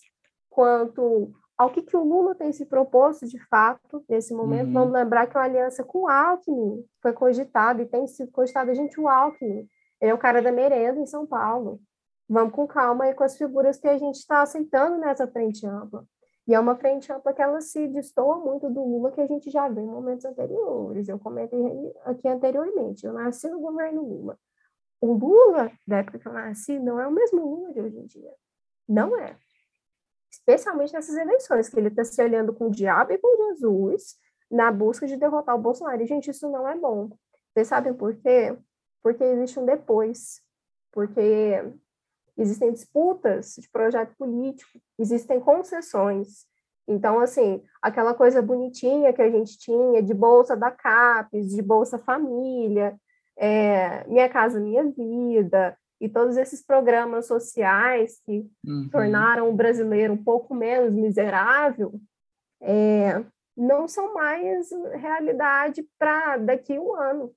quanto 0.48 1.32
ao 1.56 1.70
que, 1.70 1.82
que 1.82 1.96
o 1.96 2.04
Lula 2.04 2.34
tem 2.34 2.52
se 2.52 2.66
proposto 2.66 3.26
de 3.26 3.38
fato 3.48 4.04
nesse 4.08 4.34
momento. 4.34 4.68
Uhum. 4.68 4.72
Vamos 4.74 4.92
lembrar 4.92 5.26
que 5.26 5.38
a 5.38 5.42
aliança 5.42 5.82
com 5.82 6.00
o 6.00 6.08
Alckmin 6.08 6.84
foi 7.00 7.12
cogitada 7.12 7.82
e 7.82 7.86
tem 7.86 8.06
sido 8.06 8.30
cogitada. 8.30 8.74
Gente, 8.74 9.00
o 9.00 9.08
Alckmin 9.08 9.68
ele 10.00 10.10
é 10.10 10.14
o 10.14 10.18
cara 10.18 10.42
da 10.42 10.52
merenda 10.52 11.00
em 11.00 11.06
São 11.06 11.26
Paulo. 11.26 11.80
Vamos 12.28 12.52
com 12.52 12.66
calma 12.66 13.04
aí 13.04 13.14
com 13.14 13.24
as 13.24 13.36
figuras 13.36 13.78
que 13.78 13.88
a 13.88 13.96
gente 13.96 14.16
está 14.16 14.42
aceitando 14.42 14.98
nessa 14.98 15.26
frente 15.26 15.66
ampla. 15.66 16.04
E 16.46 16.54
é 16.54 16.60
uma 16.60 16.76
frente 16.76 17.12
ampla 17.12 17.32
que 17.32 17.42
ela 17.42 17.60
se 17.60 17.88
destoa 17.88 18.38
muito 18.38 18.68
do 18.68 18.84
Lula 18.84 19.10
que 19.10 19.20
a 19.20 19.26
gente 19.26 19.50
já 19.50 19.68
viu 19.68 19.82
em 19.82 19.86
momentos 19.86 20.24
anteriores. 20.24 21.08
Eu 21.08 21.18
comentei 21.18 21.60
aqui 22.04 22.28
anteriormente, 22.28 23.04
eu 23.04 23.12
nasci 23.12 23.48
no 23.48 23.60
governo 23.60 24.02
Lula. 24.02 24.38
O 25.00 25.12
Lula, 25.12 25.70
da 25.86 25.98
época 25.98 26.18
que 26.18 26.28
eu 26.28 26.32
nasci, 26.32 26.78
não 26.78 27.00
é 27.00 27.06
o 27.06 27.12
mesmo 27.12 27.44
Lula 27.44 27.72
de 27.72 27.80
hoje 27.80 27.98
em 27.98 28.06
dia. 28.06 28.32
Não 28.88 29.18
é. 29.18 29.36
Especialmente 30.36 30.92
nessas 30.92 31.16
eleições, 31.16 31.68
que 31.68 31.78
ele 31.78 31.88
está 31.88 32.04
se 32.04 32.22
olhando 32.22 32.52
com 32.52 32.66
o 32.66 32.70
diabo 32.70 33.12
e 33.12 33.18
com 33.18 33.54
Jesus 33.54 34.16
na 34.50 34.70
busca 34.70 35.06
de 35.06 35.16
derrotar 35.16 35.54
o 35.56 35.60
Bolsonaro. 35.60 36.02
E, 36.02 36.06
gente, 36.06 36.30
isso 36.30 36.48
não 36.50 36.68
é 36.68 36.76
bom. 36.76 37.10
Vocês 37.52 37.68
sabem 37.68 37.94
por 37.94 38.14
quê? 38.16 38.56
Porque 39.02 39.24
existe 39.24 39.58
um 39.58 39.64
depois. 39.64 40.40
Porque 40.92 41.64
existem 42.36 42.72
disputas 42.72 43.54
de 43.58 43.68
projeto 43.68 44.14
político, 44.16 44.78
existem 44.98 45.40
concessões. 45.40 46.46
Então, 46.86 47.18
assim, 47.18 47.62
aquela 47.82 48.14
coisa 48.14 48.40
bonitinha 48.40 49.12
que 49.12 49.22
a 49.22 49.30
gente 49.30 49.58
tinha 49.58 50.02
de 50.02 50.14
bolsa 50.14 50.54
da 50.54 50.70
CAPES, 50.70 51.48
de 51.48 51.62
bolsa 51.62 51.98
família, 51.98 52.94
é, 53.36 54.06
Minha 54.06 54.28
Casa 54.28 54.60
Minha 54.60 54.84
Vida, 54.84 55.76
e 56.00 56.08
todos 56.08 56.36
esses 56.36 56.62
programas 56.62 57.26
sociais 57.26 58.20
que 58.24 58.46
uhum. 58.66 58.88
tornaram 58.90 59.48
o 59.48 59.54
brasileiro 59.54 60.12
um 60.12 60.22
pouco 60.22 60.54
menos 60.54 60.92
miserável, 60.92 62.00
é, 62.60 63.24
não 63.56 63.88
são 63.88 64.12
mais 64.12 64.70
realidade 64.94 65.88
para 65.98 66.36
daqui 66.36 66.76
a 66.76 66.80
um 66.80 66.94
ano. 66.94 67.34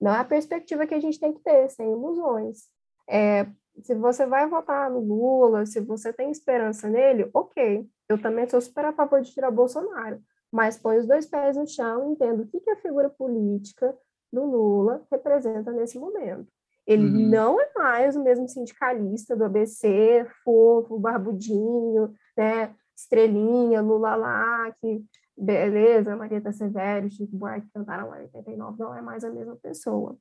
Não 0.00 0.12
é 0.12 0.18
a 0.18 0.24
perspectiva 0.24 0.86
que 0.86 0.94
a 0.94 1.00
gente 1.00 1.18
tem 1.18 1.32
que 1.32 1.40
ter, 1.40 1.70
sem 1.70 1.90
ilusões. 1.90 2.68
É, 3.08 3.46
se 3.82 3.94
você 3.94 4.26
vai 4.26 4.48
votar 4.48 4.90
no 4.90 5.00
Lula, 5.00 5.64
se 5.64 5.80
você 5.80 6.12
tem 6.12 6.30
esperança 6.30 6.88
nele, 6.88 7.30
ok. 7.32 7.88
Eu 8.08 8.20
também 8.20 8.46
sou 8.48 8.60
super 8.60 8.84
a 8.84 8.92
favor 8.92 9.22
de 9.22 9.32
tirar 9.32 9.50
Bolsonaro, 9.50 10.20
mas 10.50 10.76
põe 10.76 10.98
os 10.98 11.06
dois 11.06 11.24
pés 11.24 11.56
no 11.56 11.66
chão 11.66 12.08
e 12.08 12.12
entendo 12.12 12.42
o 12.42 12.46
que, 12.46 12.60
que 12.60 12.70
a 12.70 12.76
figura 12.76 13.08
política 13.08 13.96
do 14.30 14.44
Lula 14.44 15.06
representa 15.10 15.72
nesse 15.72 15.98
momento. 15.98 16.50
Ele 16.86 17.04
uhum. 17.04 17.28
não 17.28 17.60
é 17.60 17.70
mais 17.76 18.16
o 18.16 18.22
mesmo 18.22 18.48
sindicalista 18.48 19.36
do 19.36 19.44
ABC, 19.44 20.26
fofo, 20.44 20.98
barbudinho, 20.98 22.14
né, 22.36 22.74
estrelinha, 22.96 23.80
Lula 23.80 24.16
lá, 24.16 24.72
que 24.80 25.04
beleza, 25.36 26.16
Marieta 26.16 26.52
Severo, 26.52 27.10
Chico 27.10 27.36
Buarque 27.36 27.70
cantaram 27.72 28.08
lá 28.08 28.20
em 28.20 28.24
89, 28.24 28.78
não 28.78 28.94
é 28.94 29.00
mais 29.00 29.24
a 29.24 29.30
mesma 29.30 29.56
pessoa. 29.56 30.16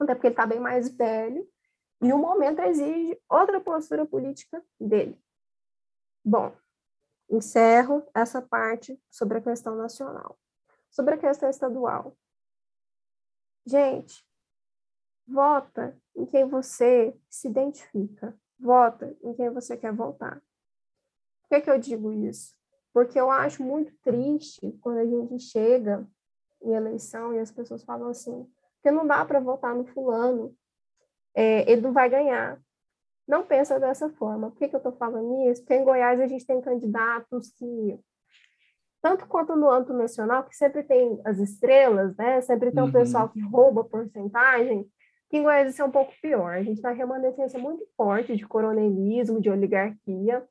Até 0.00 0.14
porque 0.14 0.28
ele 0.28 0.32
está 0.32 0.46
bem 0.46 0.60
mais 0.60 0.88
velho 0.88 1.46
e 2.02 2.12
o 2.12 2.18
momento 2.18 2.60
exige 2.60 3.18
outra 3.28 3.60
postura 3.60 4.04
política 4.04 4.62
dele. 4.80 5.18
Bom, 6.24 6.54
encerro 7.30 8.06
essa 8.14 8.42
parte 8.42 9.00
sobre 9.10 9.38
a 9.38 9.40
questão 9.40 9.76
nacional. 9.76 10.38
Sobre 10.90 11.14
a 11.14 11.18
questão 11.18 11.48
estadual. 11.48 12.16
Gente, 13.66 14.24
vota 15.26 15.96
em 16.16 16.26
quem 16.26 16.48
você 16.48 17.16
se 17.28 17.48
identifica. 17.48 18.36
Vota 18.58 19.14
em 19.22 19.34
quem 19.34 19.50
você 19.50 19.76
quer 19.76 19.92
votar. 19.92 20.40
Por 21.42 21.48
que, 21.48 21.60
que 21.62 21.70
eu 21.70 21.78
digo 21.78 22.12
isso? 22.12 22.54
Porque 22.92 23.18
eu 23.18 23.30
acho 23.30 23.62
muito 23.62 23.92
triste 24.02 24.72
quando 24.80 24.98
a 24.98 25.04
gente 25.04 25.38
chega 25.40 26.06
em 26.62 26.72
eleição 26.72 27.34
e 27.34 27.38
as 27.38 27.50
pessoas 27.50 27.84
falam 27.84 28.08
assim, 28.08 28.48
que 28.82 28.90
não 28.90 29.06
dá 29.06 29.24
para 29.24 29.40
votar 29.40 29.74
no 29.74 29.84
fulano, 29.84 30.56
é, 31.34 31.70
ele 31.70 31.82
não 31.82 31.92
vai 31.92 32.08
ganhar. 32.08 32.60
Não 33.26 33.44
pensa 33.44 33.80
dessa 33.80 34.08
forma. 34.10 34.50
Por 34.50 34.58
que, 34.58 34.68
que 34.68 34.76
eu 34.76 34.78
estou 34.78 34.92
falando 34.92 35.50
isso? 35.50 35.62
Porque 35.62 35.74
em 35.74 35.84
Goiás 35.84 36.20
a 36.20 36.26
gente 36.26 36.46
tem 36.46 36.60
candidatos 36.60 37.50
que, 37.58 37.98
tanto 39.02 39.26
quanto 39.26 39.56
no 39.56 39.70
âmbito 39.70 39.94
nacional, 39.94 40.44
que 40.44 40.54
sempre 40.54 40.82
tem 40.82 41.20
as 41.24 41.38
estrelas, 41.38 42.14
né? 42.16 42.40
Sempre 42.42 42.70
tem 42.70 42.82
o 42.82 42.86
uhum. 42.86 42.92
pessoal 42.92 43.28
que 43.28 43.40
rouba 43.40 43.82
porcentagem, 43.84 44.86
em 45.36 45.42
Goiás 45.42 45.70
isso 45.70 45.82
é 45.82 45.84
um 45.84 45.90
pouco 45.90 46.12
pior. 46.20 46.54
A 46.54 46.62
gente 46.62 46.80
uma 46.80 46.92
remanescência 46.92 47.58
muito 47.58 47.86
forte 47.96 48.36
de 48.36 48.46
coronelismo, 48.46 49.40
de 49.40 49.50
oligarquia. 49.50 50.44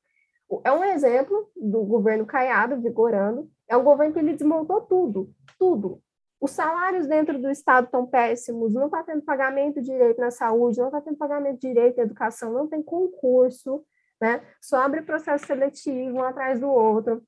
É 0.63 0.72
um 0.72 0.84
exemplo 0.84 1.50
do 1.56 1.84
governo 1.84 2.26
Caiado 2.26 2.80
vigorando. 2.82 3.50
É 3.67 3.78
um 3.78 3.84
governo 3.84 4.13
que 4.13 4.19
ele 4.19 4.34
desmontou 4.34 4.82
tudo, 4.82 5.34
tudo. 5.58 6.02
Os 6.39 6.52
salários 6.52 7.08
dentro 7.08 7.41
do 7.41 7.50
Estado 7.50 7.86
estão 7.86 8.06
péssimos, 8.06 8.74
não 8.74 8.88
está 8.88 9.02
tendo 9.02 9.22
pagamento 9.22 9.82
direito 9.82 10.19
na 10.19 10.30
saúde, 10.30 10.80
não 10.80 10.88
está 10.88 11.00
tendo 11.00 11.17
pagamento 11.17 11.62
direito 11.62 11.96
na 11.96 12.04
educação, 12.04 12.52
não 12.52 12.67
tem 12.67 12.84
concurso, 12.84 13.86
né? 14.19 14.41
Só 14.62 14.82
abre 14.82 15.02
processo 15.04 15.46
seletivo 15.46 16.17
um 16.17 16.24
atrás 16.24 16.60
do 16.60 16.69
outro. 16.69 17.24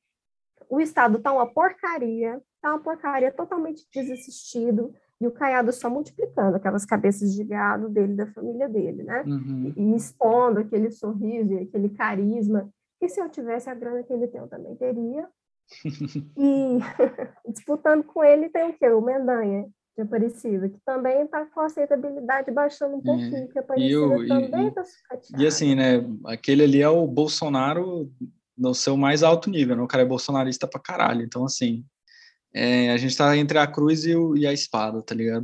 O 0.70 0.82
Estado 0.82 1.18
está 1.18 1.32
uma 1.32 1.48
porcaria, 1.48 2.42
está 2.56 2.72
uma 2.72 2.84
porcaria 2.84 3.32
totalmente 3.32 3.88
desassistido, 3.94 4.94
e 5.20 5.28
o 5.28 5.32
Caiado 5.32 5.72
só 5.72 5.90
multiplicando 5.90 6.58
aquelas 6.58 6.86
cabeças 6.86 7.34
de 7.34 7.44
gado 7.44 7.90
dele, 7.90 8.16
da 8.16 8.28
família 8.28 8.68
dele, 8.68 9.04
né? 9.04 9.24
Uhum. 9.26 9.74
E 9.76 9.96
expondo 9.96 10.60
aquele 10.60 10.92
sorriso 10.92 11.54
e 11.54 11.60
aquele 11.60 11.90
carisma, 11.90 12.70
que 13.00 13.08
se 13.08 13.22
eu 13.22 13.30
tivesse 13.30 13.70
a 13.70 13.74
grana 13.74 14.04
que 14.04 14.12
ele 14.12 14.28
tem, 14.28 14.42
eu 14.42 14.48
também 14.48 14.76
teria, 14.76 15.28
e 16.38 16.80
disputando 17.52 18.04
com 18.04 18.24
ele 18.24 18.50
tem 18.50 18.70
o 18.70 18.74
quê? 18.74 18.90
O 18.90 19.02
Mendanha 19.02 19.68
de 19.96 20.02
Aparecida, 20.02 20.68
que 20.68 20.78
também 20.86 21.22
está 21.22 21.46
com 21.46 21.62
a 21.62 21.66
aceitabilidade 21.66 22.52
baixando 22.52 22.96
um 22.96 23.00
é, 23.00 23.04
pouquinho, 23.04 23.38
é. 23.38 23.48
que 23.48 23.60
Aparecida 23.60 24.18
e 24.18 24.28
também 24.28 24.68
está 24.68 24.84
sucateado. 24.84 25.42
E 25.42 25.48
assim, 25.48 25.76
né, 25.76 26.06
aquele 26.26 26.64
ali 26.64 26.82
é 26.82 26.90
o 26.90 27.08
Bolsonaro 27.08 28.12
no 28.58 28.74
seu 28.74 28.98
mais 28.98 29.24
alto 29.24 29.50
nível, 29.50 29.76
né? 29.76 29.82
o 29.82 29.88
cara 29.88 30.04
é 30.04 30.06
bolsonarista 30.06 30.68
pra 30.68 30.82
caralho, 30.82 31.24
então 31.24 31.46
assim, 31.46 31.86
é, 32.58 32.90
a 32.92 32.98
gente 32.98 33.12
está 33.12 33.36
entre 33.36 33.58
a 33.60 33.68
cruz 33.68 34.06
e, 34.06 34.16
o, 34.16 34.38
e 34.38 34.48
a 34.48 34.54
espada, 34.54 35.02
tá 35.02 35.14
ligado? 35.14 35.44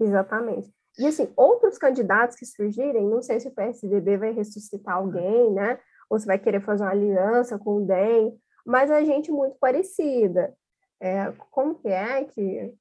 Exatamente. 0.00 0.72
E 0.96 1.04
assim, 1.04 1.28
outros 1.36 1.76
candidatos 1.76 2.36
que 2.36 2.46
surgirem, 2.46 3.08
não 3.08 3.20
sei 3.20 3.40
se 3.40 3.48
o 3.48 3.50
PSDB 3.50 4.16
vai 4.16 4.32
ressuscitar 4.32 4.94
alguém, 4.94 5.52
né? 5.52 5.80
Ou 6.08 6.20
se 6.20 6.26
vai 6.26 6.38
querer 6.38 6.60
fazer 6.60 6.84
uma 6.84 6.92
aliança 6.92 7.58
com 7.58 7.78
o 7.78 7.84
DEM, 7.84 8.38
mas 8.64 8.92
a 8.92 9.02
gente 9.02 9.32
muito 9.32 9.56
parecida. 9.58 10.54
É, 11.00 11.32
como 11.50 11.74
que 11.74 11.88
é 11.88 12.24
que 12.24 12.74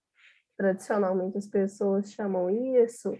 tradicionalmente 0.55 1.37
as 1.37 1.47
pessoas 1.47 2.11
chamam 2.11 2.51
isso? 2.51 3.17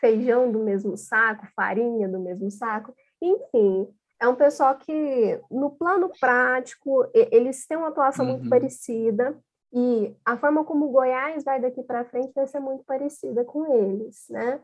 Feijão 0.00 0.50
do 0.50 0.58
mesmo 0.58 0.96
saco, 0.96 1.46
farinha 1.54 2.08
do 2.08 2.18
mesmo 2.18 2.50
saco, 2.50 2.92
enfim, 3.22 3.86
é 4.20 4.26
um 4.28 4.34
pessoal 4.34 4.76
que, 4.76 5.40
no 5.50 5.70
plano 5.70 6.10
prático, 6.18 7.06
eles 7.12 7.66
têm 7.66 7.76
uma 7.76 7.88
atuação 7.88 8.24
uhum. 8.24 8.32
muito 8.32 8.48
parecida, 8.48 9.36
E 9.72 10.16
a 10.24 10.36
forma 10.36 10.64
como 10.64 10.86
o 10.86 10.90
Goiás 10.90 11.44
vai 11.44 11.60
daqui 11.60 11.82
para 11.82 12.04
frente 12.04 12.32
vai 12.34 12.46
ser 12.46 12.60
muito 12.60 12.84
parecida 12.84 13.44
com 13.44 13.66
eles, 13.66 14.26
né? 14.30 14.60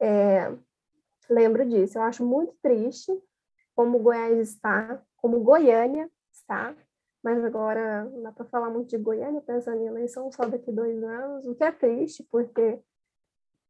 É, 0.00 0.50
lembro 1.28 1.68
disso. 1.68 1.98
Eu 1.98 2.02
acho 2.02 2.24
muito 2.24 2.54
triste 2.62 3.12
como 3.74 3.98
o 3.98 4.02
Goiás 4.02 4.38
está, 4.38 5.02
como 5.16 5.40
Goiânia 5.40 6.10
está, 6.32 6.74
mas 7.22 7.44
agora 7.44 8.04
não 8.04 8.22
dá 8.22 8.32
para 8.32 8.46
falar 8.46 8.70
muito 8.70 8.88
de 8.88 8.96
Goiânia 8.96 9.42
pensando 9.42 9.82
em 9.82 9.86
eleição 9.86 10.30
só 10.32 10.46
daqui 10.46 10.72
dois 10.72 11.02
anos, 11.02 11.46
o 11.46 11.54
que 11.54 11.64
é 11.64 11.72
triste, 11.72 12.26
porque 12.30 12.80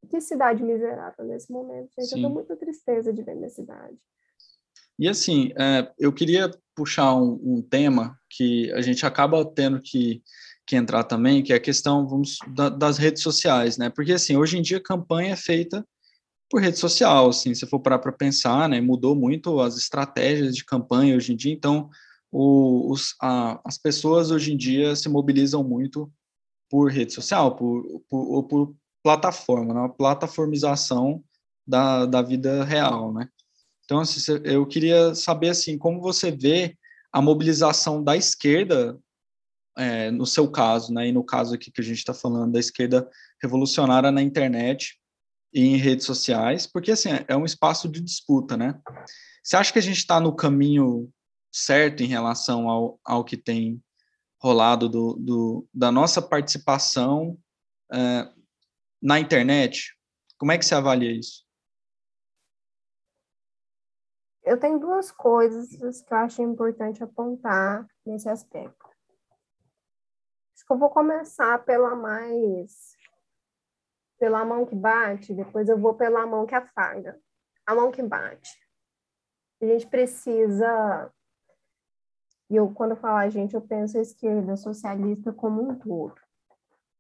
que 0.09 0.21
cidade 0.21 0.63
miserável 0.63 1.25
nesse 1.25 1.51
momento, 1.51 1.91
gente. 1.99 2.11
Sim. 2.11 2.23
Eu 2.23 2.29
tô 2.29 2.35
muito 2.35 2.57
tristeza 2.57 3.13
de 3.13 3.23
ver 3.23 3.35
minha 3.35 3.51
cidade. 3.51 3.99
E 4.99 5.09
assim, 5.09 5.53
é, 5.59 5.91
eu 5.99 6.13
queria 6.13 6.51
puxar 6.75 7.15
um, 7.15 7.39
um, 7.43 7.63
tema 7.63 8.19
que 8.31 8.71
a 8.73 8.81
gente 8.81 9.05
acaba 9.05 9.45
tendo 9.45 9.81
que, 9.81 10.23
que 10.67 10.77
entrar 10.77 11.05
também, 11.05 11.43
que 11.43 11.53
é 11.53 11.57
a 11.57 11.61
questão 11.61 12.07
vamos, 12.07 12.39
da, 12.49 12.69
das 12.69 12.99
redes 12.99 13.23
sociais, 13.23 13.79
né? 13.79 13.91
Porque 13.91 14.13
assim, 14.13 14.37
hoje 14.37 14.59
em 14.59 14.63
dia 14.63 14.79
a 14.79 14.83
campanha 14.83 15.33
é 15.33 15.37
feita 15.37 15.87
por 16.51 16.61
rede 16.61 16.79
social, 16.79 17.29
assim, 17.29 17.55
se 17.55 17.67
for 17.67 17.81
parar 17.81 17.99
para 17.99 18.13
pensar, 18.13 18.69
né, 18.69 18.81
mudou 18.81 19.17
muito 19.17 19.61
as 19.61 19.77
estratégias 19.77 20.55
de 20.55 20.65
campanha 20.65 21.17
hoje 21.17 21.33
em 21.33 21.37
dia, 21.37 21.53
então 21.53 21.91
o, 22.31 22.93
os, 22.93 23.15
a, 23.21 23.61
as 23.65 23.77
pessoas 23.77 24.31
hoje 24.31 24.53
em 24.53 24.57
dia 24.57 24.95
se 24.95 25.09
mobilizam 25.09 25.65
muito 25.65 26.11
por 26.71 26.91
rede 26.91 27.13
social, 27.13 27.57
por, 27.57 27.83
por, 28.09 28.29
ou 28.29 28.43
por 28.45 28.75
plataforma, 29.03 29.75
né, 29.75 29.81
uma 29.81 29.93
plataformização 29.93 31.23
da, 31.67 32.07
da 32.07 32.23
vida 32.23 32.65
real, 32.65 33.13
né. 33.13 33.29
Então, 33.87 34.01
assim, 34.01 34.21
eu 34.45 34.67
queria 34.67 35.15
saber, 35.15 35.49
assim, 35.49 35.79
como 35.79 36.03
você 36.03 36.31
vê 36.31 36.77
a 37.11 37.23
mobilização 37.23 38.03
da 38.03 38.17
esquerda, 38.17 38.99
é, 39.79 40.11
no 40.11 40.27
seu 40.27 40.51
caso, 40.51 40.93
né, 40.93 41.09
e 41.09 41.13
no 41.13 41.25
caso 41.25 41.55
aqui 41.55 41.71
que 41.71 41.81
a 41.81 41.85
gente 41.85 41.99
está 41.99 42.13
falando 42.13 42.53
da 42.53 42.61
esquerda 42.61 43.09
revolucionária 43.41 44.11
na 44.11 44.21
internet, 44.21 44.99
e 45.57 45.61
em 45.61 45.77
redes 45.77 46.05
sociais, 46.05 46.67
porque 46.67 46.91
assim 46.91 47.09
é 47.27 47.35
um 47.35 47.47
espaço 47.47 47.89
de 47.89 48.03
disputa, 48.03 48.59
né? 48.59 48.79
Você 49.43 49.57
acha 49.57 49.73
que 49.73 49.79
a 49.79 49.83
gente 49.83 49.97
está 49.97 50.21
no 50.21 50.37
caminho 50.37 51.11
certo 51.51 52.03
em 52.03 52.07
relação 52.07 52.69
ao, 52.69 53.01
ao 53.03 53.25
que 53.25 53.39
tem 53.39 53.83
rolado 54.39 54.87
do, 54.87 55.15
do 55.15 55.67
da 55.73 55.91
nossa 55.91 56.21
participação 56.21 57.39
é, 57.91 58.29
na 59.01 59.19
internet? 59.19 59.95
Como 60.37 60.53
é 60.53 60.59
que 60.59 60.65
você 60.67 60.75
avalia 60.75 61.11
isso? 61.11 61.46
Eu 64.47 64.61
tenho 64.61 64.79
duas 64.79 65.11
coisas 65.11 66.01
que 66.03 66.15
eu 66.15 66.19
acho 66.19 66.41
importante 66.41 67.03
apontar 67.03 67.85
nesse 68.07 68.29
aspecto. 68.29 68.89
Acho 70.55 70.65
que 70.65 70.73
eu 70.73 70.79
vou 70.79 70.89
começar 70.89 71.65
pela 71.65 71.97
mais 71.97 72.97
pela 74.19 74.45
mão 74.45 74.65
que 74.65 74.75
bate, 74.75 75.35
depois 75.35 75.69
eu 75.69 75.77
vou 75.77 75.95
pela 75.95 76.25
mão 76.25 76.47
que 76.47 76.55
afaga. 76.55 77.21
A 77.67 77.75
mão 77.75 77.91
que 77.91 78.03
bate. 78.03 78.57
A 79.61 79.67
gente 79.67 79.87
precisa. 79.89 81.13
E 82.49 82.55
eu, 82.55 82.73
quando 82.73 82.93
eu 82.93 82.97
falo 82.97 83.17
a 83.17 83.29
gente, 83.29 83.55
eu 83.55 83.61
penso 83.61 83.99
a 83.99 84.01
esquerda 84.01 84.57
socialista 84.57 85.33
como 85.33 85.61
um 85.61 85.77
todo. 85.77 86.15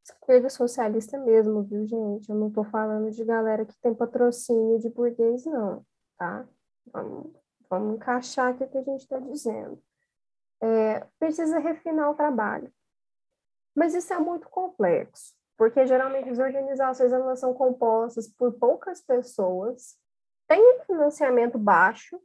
Esquerda 0.02 0.50
socialista 0.50 1.16
mesmo, 1.16 1.62
viu, 1.62 1.86
gente? 1.86 2.28
Eu 2.28 2.34
não 2.34 2.48
estou 2.48 2.64
falando 2.64 3.08
de 3.10 3.24
galera 3.24 3.64
que 3.64 3.80
tem 3.80 3.94
patrocínio 3.94 4.80
de 4.80 4.90
burguês, 4.90 5.46
não, 5.46 5.86
tá? 6.18 6.46
Vamos, 6.92 7.32
vamos 7.68 7.96
encaixar 7.96 8.52
aqui 8.52 8.64
o 8.64 8.68
que 8.68 8.78
a 8.78 8.82
gente 8.82 9.00
está 9.00 9.18
dizendo. 9.18 9.82
É, 10.60 11.00
precisa 11.18 11.58
refinar 11.58 12.10
o 12.10 12.14
trabalho. 12.14 12.72
Mas 13.74 13.94
isso 13.94 14.12
é 14.12 14.18
muito 14.18 14.48
complexo 14.48 15.36
porque 15.56 15.86
geralmente 15.86 16.28
as 16.28 16.38
organizações 16.38 17.12
elas 17.12 17.40
são 17.40 17.54
compostas 17.54 18.28
por 18.28 18.52
poucas 18.52 19.00
pessoas, 19.00 19.96
têm 20.46 20.80
financiamento 20.86 21.58
baixo 21.58 22.20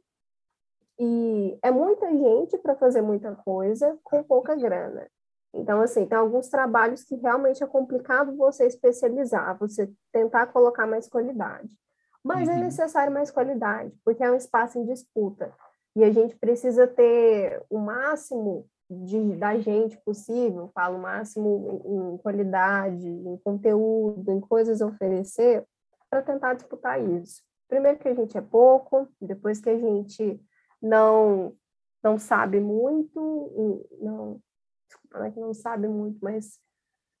e 0.98 1.58
é 1.62 1.70
muita 1.70 2.10
gente 2.10 2.58
para 2.58 2.76
fazer 2.76 3.00
muita 3.00 3.34
coisa 3.36 3.98
com 4.04 4.22
pouca 4.22 4.54
grana. 4.54 5.08
Então, 5.54 5.80
assim, 5.80 6.06
tem 6.06 6.16
alguns 6.16 6.48
trabalhos 6.48 7.04
que 7.04 7.14
realmente 7.16 7.62
é 7.62 7.66
complicado 7.66 8.36
você 8.36 8.66
especializar, 8.66 9.58
você 9.58 9.90
tentar 10.10 10.46
colocar 10.46 10.86
mais 10.86 11.08
qualidade. 11.08 11.78
Mas 12.24 12.48
é 12.48 12.52
uhum. 12.52 12.58
é 12.58 12.62
necessário 12.62 13.12
mais 13.12 13.30
qualidade, 13.30 13.92
porque 14.04 14.22
é 14.22 14.30
um 14.30 14.36
espaço 14.36 14.78
em 14.78 14.84
disputa. 14.84 15.52
E 15.96 16.04
a 16.04 16.10
gente 16.10 16.36
precisa 16.36 16.86
ter 16.86 17.62
o 17.68 17.78
máximo 17.78 18.66
de, 18.88 19.36
da 19.36 19.58
gente 19.58 19.98
possível, 20.04 20.70
falo 20.74 20.98
o 20.98 21.02
máximo 21.02 21.82
em, 21.84 22.14
em 22.14 22.18
qualidade, 22.18 23.08
em 23.08 23.36
conteúdo, 23.38 24.30
em 24.30 24.40
coisas 24.40 24.80
a 24.80 24.86
oferecer, 24.86 25.66
para 26.08 26.22
tentar 26.22 26.54
disputar 26.54 27.00
isso. 27.00 27.42
Primeiro 27.68 27.98
que 27.98 28.08
a 28.08 28.14
gente 28.14 28.36
é 28.36 28.42
pouco, 28.42 29.08
depois 29.20 29.60
que 29.60 29.70
a 29.70 29.78
gente 29.78 30.40
não 30.80 31.54
não 32.02 32.18
sabe 32.18 32.58
muito, 32.58 33.88
não, 34.00 34.40
desculpa, 34.88 35.20
não 35.20 35.26
é 35.26 35.30
que 35.30 35.38
não 35.38 35.54
sabe 35.54 35.86
muito, 35.86 36.18
mas 36.20 36.58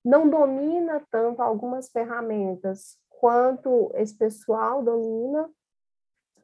não 0.04 0.28
domina 0.28 1.00
tanto 1.08 1.40
algumas 1.40 1.88
ferramentas 1.88 2.98
quanto 3.22 3.92
esse 3.94 4.16
pessoal 4.18 4.82
domina 4.82 5.48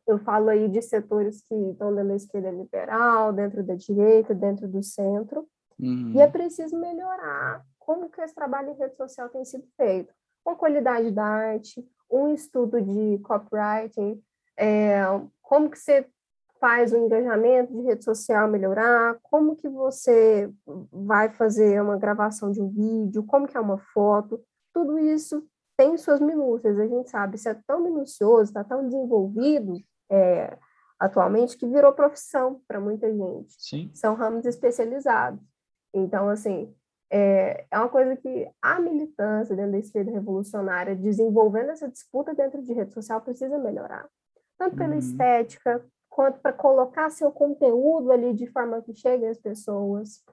eu 0.06 0.16
falo 0.20 0.48
aí 0.48 0.68
de 0.68 0.80
setores 0.80 1.42
que 1.42 1.54
estão 1.54 1.92
dentro 1.92 2.10
da 2.10 2.14
esquerda 2.14 2.50
liberal, 2.52 3.32
dentro 3.32 3.64
da 3.64 3.74
direita, 3.74 4.32
dentro 4.32 4.68
do 4.68 4.80
centro. 4.80 5.46
Uhum. 5.78 6.12
E 6.14 6.20
é 6.20 6.26
preciso 6.28 6.78
melhorar 6.78 7.62
como 7.78 8.08
que 8.08 8.20
esse 8.20 8.34
trabalho 8.34 8.70
em 8.70 8.78
rede 8.78 8.96
social 8.96 9.28
tem 9.28 9.44
sido 9.44 9.66
feito. 9.76 10.14
Com 10.44 10.52
a 10.52 10.56
qualidade 10.56 11.10
da 11.10 11.24
arte, 11.24 11.84
um 12.08 12.32
estudo 12.32 12.80
de 12.80 13.18
copywriting, 13.18 14.22
é, 14.56 15.02
como 15.42 15.68
que 15.68 15.78
você 15.78 16.06
faz 16.60 16.92
o 16.92 16.96
engajamento 16.96 17.72
de 17.74 17.82
rede 17.82 18.04
social 18.04 18.48
melhorar, 18.48 19.18
como 19.24 19.56
que 19.56 19.68
você 19.68 20.50
vai 20.90 21.28
fazer 21.28 21.82
uma 21.82 21.98
gravação 21.98 22.50
de 22.50 22.62
um 22.62 22.68
vídeo, 22.68 23.24
como 23.24 23.48
que 23.48 23.56
é 23.56 23.60
uma 23.60 23.78
foto, 23.78 24.40
tudo 24.72 24.98
isso 24.98 25.44
tem 25.78 25.96
suas 25.96 26.20
minúcias, 26.20 26.76
a 26.76 26.88
gente 26.88 27.08
sabe, 27.08 27.38
se 27.38 27.48
é 27.48 27.54
tão 27.54 27.80
minucioso, 27.80 28.50
está 28.50 28.64
tão 28.64 28.84
desenvolvido, 28.84 29.80
é, 30.10 30.58
atualmente 30.98 31.56
que 31.56 31.68
virou 31.68 31.92
profissão 31.92 32.60
para 32.66 32.80
muita 32.80 33.08
gente. 33.14 33.54
Sim. 33.56 33.88
São 33.94 34.16
ramos 34.16 34.44
especializados. 34.44 35.40
Então, 35.94 36.28
assim, 36.28 36.74
é, 37.08 37.64
é 37.70 37.78
uma 37.78 37.88
coisa 37.88 38.16
que 38.16 38.50
a 38.60 38.80
militância 38.80 39.54
dentro 39.54 39.70
da 39.70 39.78
esquerda 39.78 40.10
revolucionária, 40.10 40.96
desenvolvendo 40.96 41.70
essa 41.70 41.88
disputa 41.88 42.34
dentro 42.34 42.60
de 42.60 42.72
rede 42.72 42.92
social, 42.92 43.20
precisa 43.20 43.56
melhorar. 43.56 44.08
Tanto 44.58 44.76
pela 44.76 44.94
uhum. 44.94 44.98
estética, 44.98 45.86
quanto 46.10 46.40
para 46.40 46.52
colocar 46.52 47.08
seu 47.10 47.30
conteúdo 47.30 48.10
ali 48.10 48.34
de 48.34 48.48
forma 48.48 48.82
que 48.82 48.92
chegue 48.92 49.26
às 49.26 49.38
pessoas. 49.38 50.24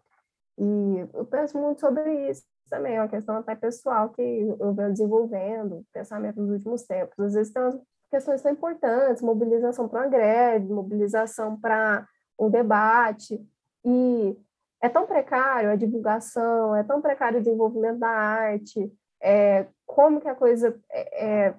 E 0.57 1.07
eu 1.13 1.25
penso 1.27 1.55
muito 1.55 1.81
sobre 1.81 2.31
isso 2.31 2.43
também, 2.69 2.95
é 2.95 3.01
uma 3.01 3.07
questão 3.07 3.37
até 3.37 3.55
pessoal 3.55 4.09
que 4.09 4.21
eu 4.21 4.73
venho 4.73 4.91
desenvolvendo, 4.91 5.85
pensamento 5.93 6.41
nos 6.41 6.51
últimos 6.51 6.83
tempos. 6.83 7.17
Às 7.19 7.33
vezes 7.33 7.53
tem 7.53 7.61
umas 7.61 7.79
questões 8.09 8.41
tão 8.41 8.51
importantes, 8.51 9.21
mobilização 9.21 9.87
para 9.87 10.01
uma 10.01 10.09
greve, 10.09 10.73
mobilização 10.73 11.59
para 11.59 12.07
um 12.39 12.49
debate, 12.49 13.39
e 13.83 14.37
é 14.81 14.89
tão 14.89 15.05
precário 15.05 15.69
a 15.69 15.75
divulgação, 15.75 16.75
é 16.75 16.83
tão 16.83 17.01
precário 17.01 17.39
o 17.39 17.43
desenvolvimento 17.43 17.99
da 17.99 18.09
arte, 18.09 18.91
é, 19.21 19.67
como 19.85 20.19
que 20.19 20.27
a 20.27 20.35
coisa 20.35 20.79
é, 20.91 21.47
é 21.47 21.55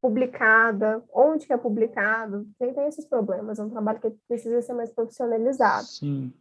publicada, 0.00 1.02
onde 1.12 1.46
que 1.46 1.52
é 1.52 1.56
publicado, 1.56 2.46
tem, 2.58 2.74
tem 2.74 2.86
esses 2.86 3.06
problemas, 3.06 3.58
é 3.58 3.62
um 3.62 3.70
trabalho 3.70 4.00
que 4.00 4.10
precisa 4.28 4.60
ser 4.60 4.74
mais 4.74 4.90
profissionalizado. 4.92 5.86
Sim. 5.86 6.32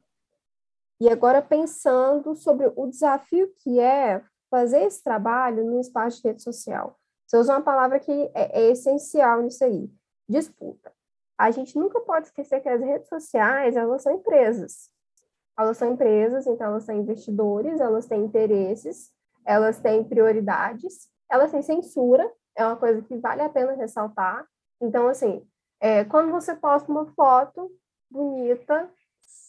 E 1.00 1.10
agora 1.10 1.42
pensando 1.42 2.36
sobre 2.36 2.72
o 2.76 2.88
desafio 2.88 3.52
que 3.60 3.80
é 3.80 4.24
fazer 4.50 4.84
esse 4.84 5.04
trabalho 5.04 5.66
no 5.66 5.80
espaço 5.80 6.22
de 6.22 6.28
rede 6.28 6.44
social. 6.44 6.98
Você 7.26 7.38
usa 7.38 7.54
uma 7.54 7.62
palavra 7.62 8.00
que 8.00 8.12
é, 8.34 8.62
é 8.62 8.72
essencial 8.72 9.42
nisso 9.42 9.64
aí, 9.64 9.90
disputa. 10.30 10.92
A 11.38 11.50
gente 11.50 11.78
nunca 11.78 12.00
pode 12.00 12.28
esquecer 12.28 12.62
que 12.62 12.70
as 12.70 12.80
redes 12.80 13.08
sociais, 13.10 13.76
elas 13.76 14.04
são 14.04 14.14
empresas. 14.14 14.92
Elas 15.58 15.78
são 15.78 15.92
empresas, 15.92 16.48
então 16.48 16.68
elas 16.68 16.86
têm 16.86 17.00
investidores, 17.00 17.80
elas 17.80 18.06
têm 18.06 18.24
interesses, 18.24 19.12
elas 19.46 19.80
têm 19.80 20.04
prioridades, 20.04 21.10
elas 21.30 21.52
têm 21.52 21.62
censura, 21.62 22.32
é 22.56 22.66
uma 22.66 22.76
coisa 22.76 23.02
que 23.02 23.18
vale 23.18 23.42
a 23.42 23.50
pena 23.50 23.74
ressaltar. 23.74 24.48
Então, 24.80 25.08
assim, 25.08 25.46
é, 25.80 26.04
quando 26.06 26.32
você 26.32 26.56
posta 26.56 26.92
uma 26.92 27.06
foto 27.08 27.72
bonita, 28.10 28.90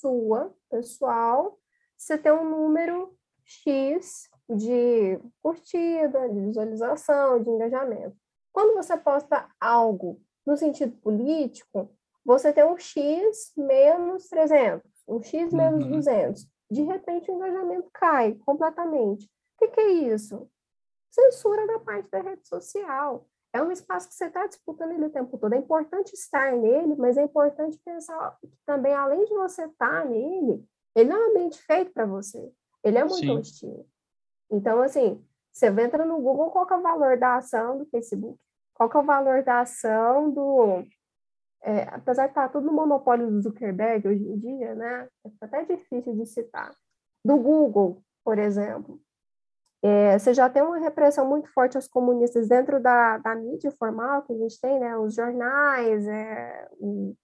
sua, 0.05 0.55
pessoal, 0.69 1.59
você 1.97 2.19
tem 2.19 2.31
um 2.31 2.45
número 2.45 3.17
X 3.43 4.29
de 4.51 5.19
curtida, 5.43 6.29
de 6.29 6.41
visualização, 6.41 7.43
de 7.43 7.49
engajamento. 7.49 8.15
Quando 8.53 8.75
você 8.75 8.99
posta 8.99 9.49
algo 9.59 10.21
no 10.47 10.59
sentido 10.59 10.95
político, 10.99 11.91
você 12.23 12.53
tem 12.53 12.65
um 12.65 12.77
X 12.77 13.53
menos 13.57 14.29
300, 14.29 14.83
um 15.09 15.23
X 15.23 15.55
menos 15.55 15.85
uhum. 15.87 15.93
200. 15.93 16.47
De 16.71 16.83
repente, 16.83 17.31
o 17.31 17.35
engajamento 17.35 17.89
cai 17.95 18.35
completamente. 18.35 19.27
que, 19.59 19.69
que 19.69 19.81
é 19.81 19.91
isso? 19.91 20.47
Censura 21.11 21.67
da 21.67 21.79
parte 21.79 22.11
da 22.11 22.21
rede 22.21 22.47
social. 22.47 23.27
É 23.55 23.63
um 23.63 23.71
espaço 23.71 24.09
que 24.09 24.15
você 24.15 24.27
está 24.27 24.45
disputando 24.49 24.91
ele 24.91 25.05
o 25.05 25.11
tempo 25.11 25.39
todo. 25.39 25.53
É 25.53 25.57
importante 25.57 26.13
estar 26.13 26.53
nele, 26.57 26.97
mas 26.97 27.17
é 27.17 27.23
importante 27.23 27.79
pensar 27.85 28.37
que 28.41 28.51
também, 28.67 28.93
além 28.93 29.25
de 29.25 29.33
você 29.33 29.67
estar 29.67 30.05
nele, 30.05 30.67
ele 30.97 31.09
não 31.09 31.17
é 31.17 31.27
um 31.27 31.31
ambiente 31.31 31.63
feito 31.63 31.93
para 31.93 32.05
você. 32.05 32.53
Ele 32.83 32.99
é 32.99 33.05
muito 33.05 33.21
Sim. 33.21 33.31
hostil. 33.31 33.87
Então, 34.51 34.83
assim, 34.83 35.25
você 35.53 35.69
entra 35.69 36.05
no 36.05 36.21
Google, 36.21 36.51
qual 36.51 36.69
é 36.69 36.77
o 36.77 36.83
valor 36.83 37.17
da 37.17 37.37
ação 37.37 37.79
do 37.79 37.87
Facebook? 37.87 38.41
Qual 38.75 38.91
é 38.93 38.99
o 38.99 39.05
valor 39.05 39.45
da 39.45 39.61
ação 39.61 40.33
do... 40.33 40.85
É, 41.63 41.85
apesar 41.85 42.25
de 42.25 42.33
estar 42.33 42.49
tá 42.49 42.49
tudo 42.49 42.67
no 42.67 42.73
monopólio 42.73 43.31
do 43.31 43.41
Zuckerberg 43.41 44.09
hoje 44.09 44.25
em 44.25 44.37
dia, 44.37 44.75
né? 44.75 45.09
É 45.25 45.31
até 45.41 45.65
difícil 45.65 46.13
de 46.17 46.27
citar. 46.27 46.75
Do 47.25 47.37
Google, 47.37 48.03
por 48.25 48.37
exemplo. 48.37 49.01
É, 49.87 50.19
você 50.19 50.33
já 50.33 50.49
tem 50.49 50.63
uma 50.63 50.79
repressão 50.79 51.29
muito 51.29 51.53
forte 51.53 51.77
aos 51.77 51.87
comunistas 51.87 52.49
dentro 52.49 52.81
da, 52.81 53.19
da 53.19 53.35
mídia 53.35 53.71
formal 53.71 54.23
que 54.23 54.33
a 54.33 54.37
gente 54.37 54.59
tem, 54.59 54.81
né? 54.81 54.97
Os 54.97 55.15
jornais, 55.15 56.09
é, 56.09 56.69
o, 56.81 57.15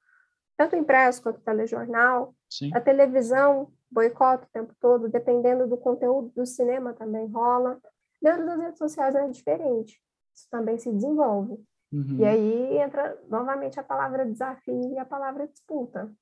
tanto 0.58 0.76
impresso 0.76 1.22
quanto 1.22 1.40
telejornal. 1.40 2.34
Sim. 2.50 2.70
A 2.74 2.80
televisão 2.80 3.72
boicota 3.90 4.44
o 4.44 4.50
tempo 4.52 4.74
todo, 4.78 5.08
dependendo 5.08 5.66
do 5.66 5.78
conteúdo 5.78 6.28
do 6.36 6.44
cinema 6.44 6.92
também 6.92 7.26
rola. 7.28 7.80
Dentro 8.20 8.44
das 8.44 8.60
redes 8.60 8.78
sociais 8.78 9.14
é 9.14 9.26
diferente. 9.26 9.98
Isso 10.34 10.46
também 10.50 10.76
se 10.76 10.92
desenvolve. 10.92 11.54
Uhum. 11.90 12.18
E 12.18 12.24
aí 12.26 12.76
entra 12.76 13.18
novamente 13.26 13.80
a 13.80 13.82
palavra 13.82 14.26
desafio 14.26 14.92
e 14.92 14.98
a 14.98 15.04
palavra 15.06 15.48
disputa. 15.48 16.12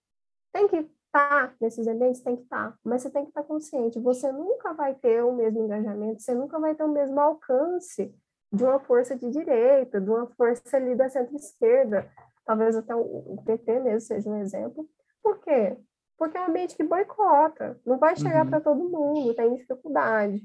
Tem 0.52 0.68
que 0.68 0.88
tá 1.18 1.52
nesses 1.60 1.86
eventos, 1.86 2.20
tem 2.20 2.36
que 2.36 2.42
estar, 2.42 2.70
tá, 2.70 2.78
mas 2.84 3.02
você 3.02 3.10
tem 3.10 3.24
que 3.24 3.30
estar 3.30 3.42
tá 3.42 3.48
consciente. 3.48 3.98
Você 3.98 4.30
nunca 4.30 4.72
vai 4.72 4.94
ter 4.94 5.22
o 5.24 5.32
mesmo 5.32 5.64
engajamento, 5.64 6.22
você 6.22 6.34
nunca 6.34 6.60
vai 6.60 6.74
ter 6.74 6.84
o 6.84 6.92
mesmo 6.92 7.18
alcance 7.18 8.14
de 8.52 8.64
uma 8.64 8.78
força 8.78 9.16
de 9.16 9.28
direita, 9.28 10.00
de 10.00 10.08
uma 10.08 10.26
força 10.28 10.76
ali 10.76 10.94
da 10.94 11.08
centro-esquerda, 11.08 12.08
talvez 12.46 12.76
até 12.76 12.94
o 12.94 13.36
PT 13.44 13.80
mesmo 13.80 14.00
seja 14.00 14.30
um 14.30 14.40
exemplo. 14.40 14.88
Por 15.22 15.40
quê? 15.40 15.76
Porque 16.16 16.38
é 16.38 16.40
um 16.40 16.46
ambiente 16.46 16.76
que 16.76 16.84
boicota, 16.84 17.78
não 17.84 17.98
vai 17.98 18.16
chegar 18.16 18.44
uhum. 18.44 18.50
para 18.50 18.60
todo 18.60 18.88
mundo, 18.88 19.34
tem 19.34 19.54
dificuldade. 19.54 20.40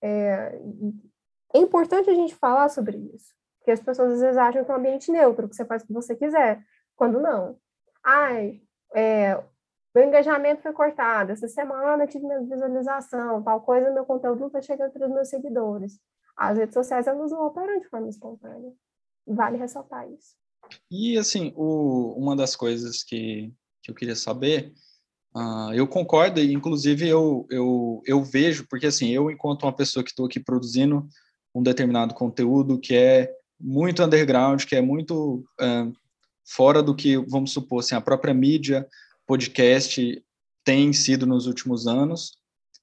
É, 0.00 0.58
é 1.54 1.58
importante 1.58 2.08
a 2.08 2.14
gente 2.14 2.34
falar 2.34 2.68
sobre 2.68 2.96
isso, 2.96 3.34
porque 3.58 3.72
as 3.72 3.80
pessoas 3.80 4.12
às 4.12 4.20
vezes 4.20 4.36
acham 4.36 4.64
que 4.64 4.70
é 4.70 4.74
um 4.74 4.78
ambiente 4.78 5.10
neutro, 5.10 5.48
que 5.48 5.54
você 5.54 5.64
faz 5.64 5.82
o 5.82 5.86
que 5.86 5.92
você 5.92 6.14
quiser, 6.14 6.62
quando 6.96 7.20
não. 7.20 7.56
Ai, 8.02 8.62
é, 8.94 9.42
meu 9.94 10.04
engajamento 10.04 10.62
foi 10.62 10.72
cortado, 10.72 11.32
essa 11.32 11.46
semana 11.48 12.04
eu 12.04 12.08
tive 12.08 12.24
minha 12.24 12.40
visualização, 12.40 13.42
tal 13.42 13.60
coisa, 13.60 13.90
meu 13.90 14.04
conteúdo 14.04 14.40
não 14.40 14.46
está 14.46 14.62
chegando 14.62 14.90
para 14.90 15.06
os 15.06 15.12
meus 15.12 15.28
seguidores. 15.28 16.00
As 16.36 16.56
redes 16.56 16.74
sociais, 16.74 17.06
elas 17.06 17.30
não 17.30 17.46
operam 17.46 17.78
de 17.78 17.88
forma 17.88 18.08
espontânea. 18.08 18.72
Vale 19.26 19.58
ressaltar 19.58 20.10
isso. 20.10 20.34
E, 20.90 21.18
assim, 21.18 21.52
o, 21.54 22.14
uma 22.16 22.34
das 22.34 22.56
coisas 22.56 23.02
que, 23.02 23.52
que 23.82 23.90
eu 23.90 23.94
queria 23.94 24.16
saber, 24.16 24.72
uh, 25.36 25.72
eu 25.74 25.86
concordo, 25.86 26.40
e 26.40 26.52
inclusive 26.54 27.06
eu, 27.06 27.46
eu, 27.50 28.02
eu 28.06 28.22
vejo, 28.22 28.66
porque, 28.68 28.86
assim, 28.86 29.10
eu, 29.10 29.30
enquanto 29.30 29.64
uma 29.64 29.76
pessoa 29.76 30.02
que 30.02 30.10
estou 30.10 30.26
aqui 30.26 30.40
produzindo 30.40 31.06
um 31.54 31.62
determinado 31.62 32.14
conteúdo 32.14 32.80
que 32.80 32.94
é 32.94 33.30
muito 33.60 34.02
underground, 34.02 34.64
que 34.64 34.74
é 34.74 34.80
muito 34.80 35.44
uh, 35.60 35.92
fora 36.44 36.82
do 36.82 36.96
que, 36.96 37.18
vamos 37.18 37.52
supor, 37.52 37.80
assim, 37.80 37.94
a 37.94 38.00
própria 38.00 38.32
mídia 38.32 38.88
podcast 39.32 40.22
tem 40.62 40.92
sido 40.92 41.26
nos 41.26 41.46
últimos 41.46 41.86
anos, 41.86 42.32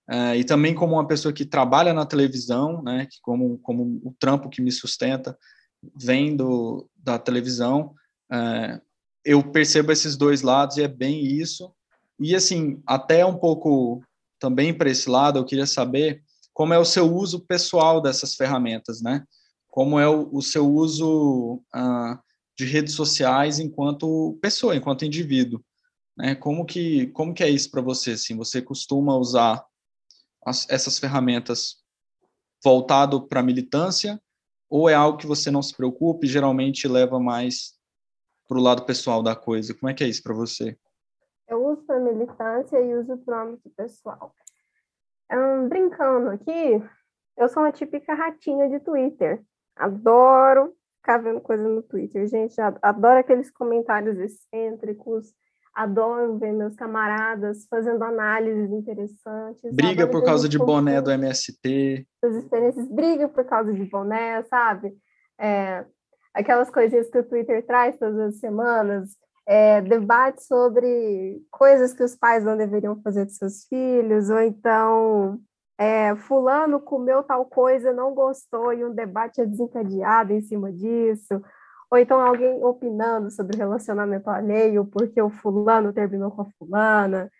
uh, 0.09 0.33
e 0.35 0.43
também 0.43 0.73
como 0.73 0.93
uma 0.93 1.07
pessoa 1.07 1.31
que 1.31 1.45
trabalha 1.45 1.93
na 1.93 2.07
televisão, 2.07 2.81
né, 2.81 3.05
que 3.05 3.19
como, 3.21 3.59
como 3.59 4.01
o 4.03 4.15
trampo 4.19 4.49
que 4.49 4.59
me 4.59 4.71
sustenta 4.71 5.37
vem 5.95 6.35
do, 6.35 6.89
da 6.97 7.19
televisão, 7.19 7.93
uh, 8.33 8.81
eu 9.23 9.43
percebo 9.51 9.91
esses 9.91 10.17
dois 10.17 10.41
lados 10.41 10.77
e 10.77 10.81
é 10.81 10.87
bem 10.87 11.23
isso. 11.23 11.71
E, 12.19 12.35
assim, 12.35 12.81
até 12.85 13.23
um 13.23 13.37
pouco 13.37 14.01
também 14.39 14.73
para 14.73 14.89
esse 14.89 15.07
lado, 15.07 15.37
eu 15.37 15.45
queria 15.45 15.67
saber 15.67 16.23
como 16.51 16.73
é 16.73 16.79
o 16.79 16.85
seu 16.85 17.13
uso 17.13 17.45
pessoal 17.45 18.01
dessas 18.01 18.33
ferramentas, 18.33 19.01
né? 19.03 19.23
Como 19.69 19.99
é 19.99 20.07
o, 20.09 20.27
o 20.33 20.41
seu 20.41 20.67
uso 20.67 21.61
uh, 21.75 22.17
de 22.57 22.65
redes 22.65 22.95
sociais 22.95 23.59
enquanto 23.59 24.37
pessoa, 24.41 24.75
enquanto 24.75 25.05
indivíduo. 25.05 25.63
Né? 26.19 26.35
Como 26.35 26.65
que 26.65 27.07
como 27.07 27.33
que 27.33 27.43
é 27.43 27.49
isso 27.49 27.71
para 27.71 27.81
você? 27.81 28.11
Assim, 28.11 28.35
você 28.35 28.61
costuma 28.61 29.15
usar 29.15 29.65
as, 30.45 30.69
essas 30.69 30.99
ferramentas 30.99 31.81
voltado 32.61 33.25
para 33.25 33.41
militância 33.41 34.21
ou 34.69 34.89
é 34.89 34.93
algo 34.93 35.17
que 35.17 35.25
você 35.25 35.49
não 35.49 35.61
se 35.61 35.75
preocupe 35.75 36.27
e 36.27 36.29
geralmente 36.29 36.87
leva 36.87 37.19
mais 37.19 37.79
para 38.47 38.57
o 38.57 38.61
lado 38.61 38.85
pessoal 38.85 39.23
da 39.23 39.35
coisa? 39.35 39.73
Como 39.73 39.89
é 39.89 39.93
que 39.93 40.03
é 40.03 40.07
isso 40.07 40.21
para 40.21 40.33
você? 40.33 40.77
Eu 41.47 41.65
uso 41.65 41.81
para 41.83 41.99
militância 41.99 42.77
e 42.79 42.95
uso 42.95 43.17
para 43.19 43.37
o 43.37 43.47
âmbito 43.47 43.69
pessoal. 43.69 44.35
Um, 45.31 45.69
brincando 45.69 46.29
aqui, 46.29 46.83
eu 47.37 47.47
sou 47.47 47.63
uma 47.63 47.71
típica 47.71 48.13
ratinha 48.13 48.69
de 48.69 48.79
Twitter. 48.79 49.41
Adoro 49.75 50.75
ficar 50.97 51.17
vendo 51.19 51.41
coisa 51.41 51.67
no 51.67 51.81
Twitter. 51.81 52.27
Gente, 52.27 52.59
adoro 52.59 53.19
aqueles 53.19 53.49
comentários 53.49 54.17
excêntricos, 54.19 55.33
adoro 55.73 56.37
ver 56.37 56.51
meus 56.51 56.75
camaradas 56.75 57.65
fazendo 57.69 58.03
análises 58.03 58.71
interessantes. 58.71 59.73
Briga 59.73 60.07
por 60.07 60.23
causa 60.23 60.49
de 60.49 60.57
boné 60.57 61.01
do 61.01 61.11
MST. 61.11 62.07
As 62.23 62.35
experiências, 62.35 62.87
briga 62.89 63.27
por 63.29 63.45
causa 63.45 63.73
de 63.73 63.85
boné, 63.85 64.43
sabe? 64.43 64.93
É, 65.39 65.85
aquelas 66.33 66.69
coisinhas 66.69 67.09
que 67.09 67.19
o 67.19 67.23
Twitter 67.23 67.65
traz 67.65 67.97
todas 67.97 68.19
as 68.19 68.39
semanas, 68.39 69.09
é, 69.47 69.81
debate 69.81 70.43
sobre 70.43 71.41
coisas 71.49 71.93
que 71.93 72.03
os 72.03 72.15
pais 72.15 72.43
não 72.43 72.55
deveriam 72.55 73.01
fazer 73.01 73.25
com 73.25 73.31
seus 73.31 73.65
filhos, 73.65 74.29
ou 74.29 74.39
então 74.41 75.39
é, 75.79 76.15
fulano 76.15 76.79
comeu 76.79 77.23
tal 77.23 77.45
coisa, 77.45 77.93
não 77.93 78.13
gostou, 78.13 78.73
e 78.73 78.83
um 78.83 78.93
debate 78.93 79.41
é 79.41 79.45
desencadeado 79.45 80.33
em 80.33 80.41
cima 80.41 80.71
disso, 80.71 81.41
ou 81.91 81.97
então 81.97 82.19
alguém 82.21 82.63
opinando 82.63 83.31
sobre 83.31 83.55
o 83.55 83.59
relacionamento 83.59 84.29
alheio 84.29 84.85
porque 84.85 85.21
o 85.21 85.29
fulano 85.29 85.91
terminou 85.91 86.31
com 86.31 86.43
a 86.43 86.49
fulana. 86.57 87.31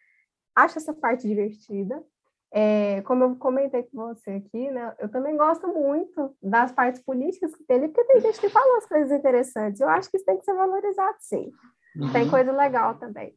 Acho 0.56 0.80
essa 0.80 0.94
parte 0.94 1.28
divertida. 1.28 2.04
É, 2.52 3.02
como 3.04 3.24
eu 3.24 3.36
comentei 3.36 3.84
com 3.84 4.08
você 4.08 4.32
aqui, 4.32 4.72
né, 4.72 4.96
eu 4.98 5.08
também 5.08 5.38
gosto 5.38 5.68
muito 5.68 6.36
das 6.42 6.72
partes 6.72 7.00
políticas 7.00 7.56
que 7.56 7.64
tem 7.64 7.78
ali, 7.78 7.88
porque 7.90 8.04
tem 8.06 8.22
gente 8.22 8.40
que 8.40 8.50
fala 8.50 8.74
umas 8.74 8.88
coisas 8.88 9.12
interessantes. 9.12 9.80
Eu 9.80 9.88
acho 9.88 10.10
que 10.10 10.18
isso 10.18 10.26
tem 10.26 10.38
que 10.38 10.44
ser 10.44 10.56
valorizado, 10.56 11.18
sim. 11.20 11.52
Uhum. 11.96 12.12
Tem 12.12 12.28
coisa 12.28 12.52
legal 12.52 12.96
também. 12.96 13.36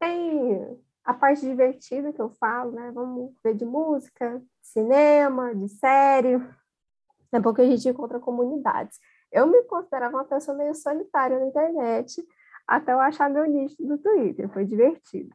Tem 0.00 0.78
a 1.04 1.12
parte 1.12 1.42
divertida 1.42 2.12
que 2.12 2.20
eu 2.20 2.30
falo, 2.40 2.72
né? 2.72 2.90
Vamos 2.94 3.34
ver 3.44 3.54
de 3.54 3.66
música, 3.66 4.42
cinema, 4.62 5.54
de 5.54 5.68
série. 5.68 6.38
Daqui 6.38 7.36
a 7.36 7.42
pouco 7.42 7.60
a 7.60 7.64
gente 7.64 7.88
encontra 7.88 8.18
comunidades. 8.18 8.98
Eu 9.30 9.46
me 9.46 9.62
considerava 9.64 10.16
uma 10.16 10.24
pessoa 10.24 10.56
meio 10.56 10.74
solitária 10.74 11.38
na 11.38 11.46
internet, 11.46 12.22
até 12.66 12.92
eu 12.92 13.00
achar 13.00 13.30
meu 13.30 13.44
nicho 13.46 13.82
do 13.82 13.98
Twitter, 13.98 14.48
foi 14.50 14.64
divertido. 14.64 15.34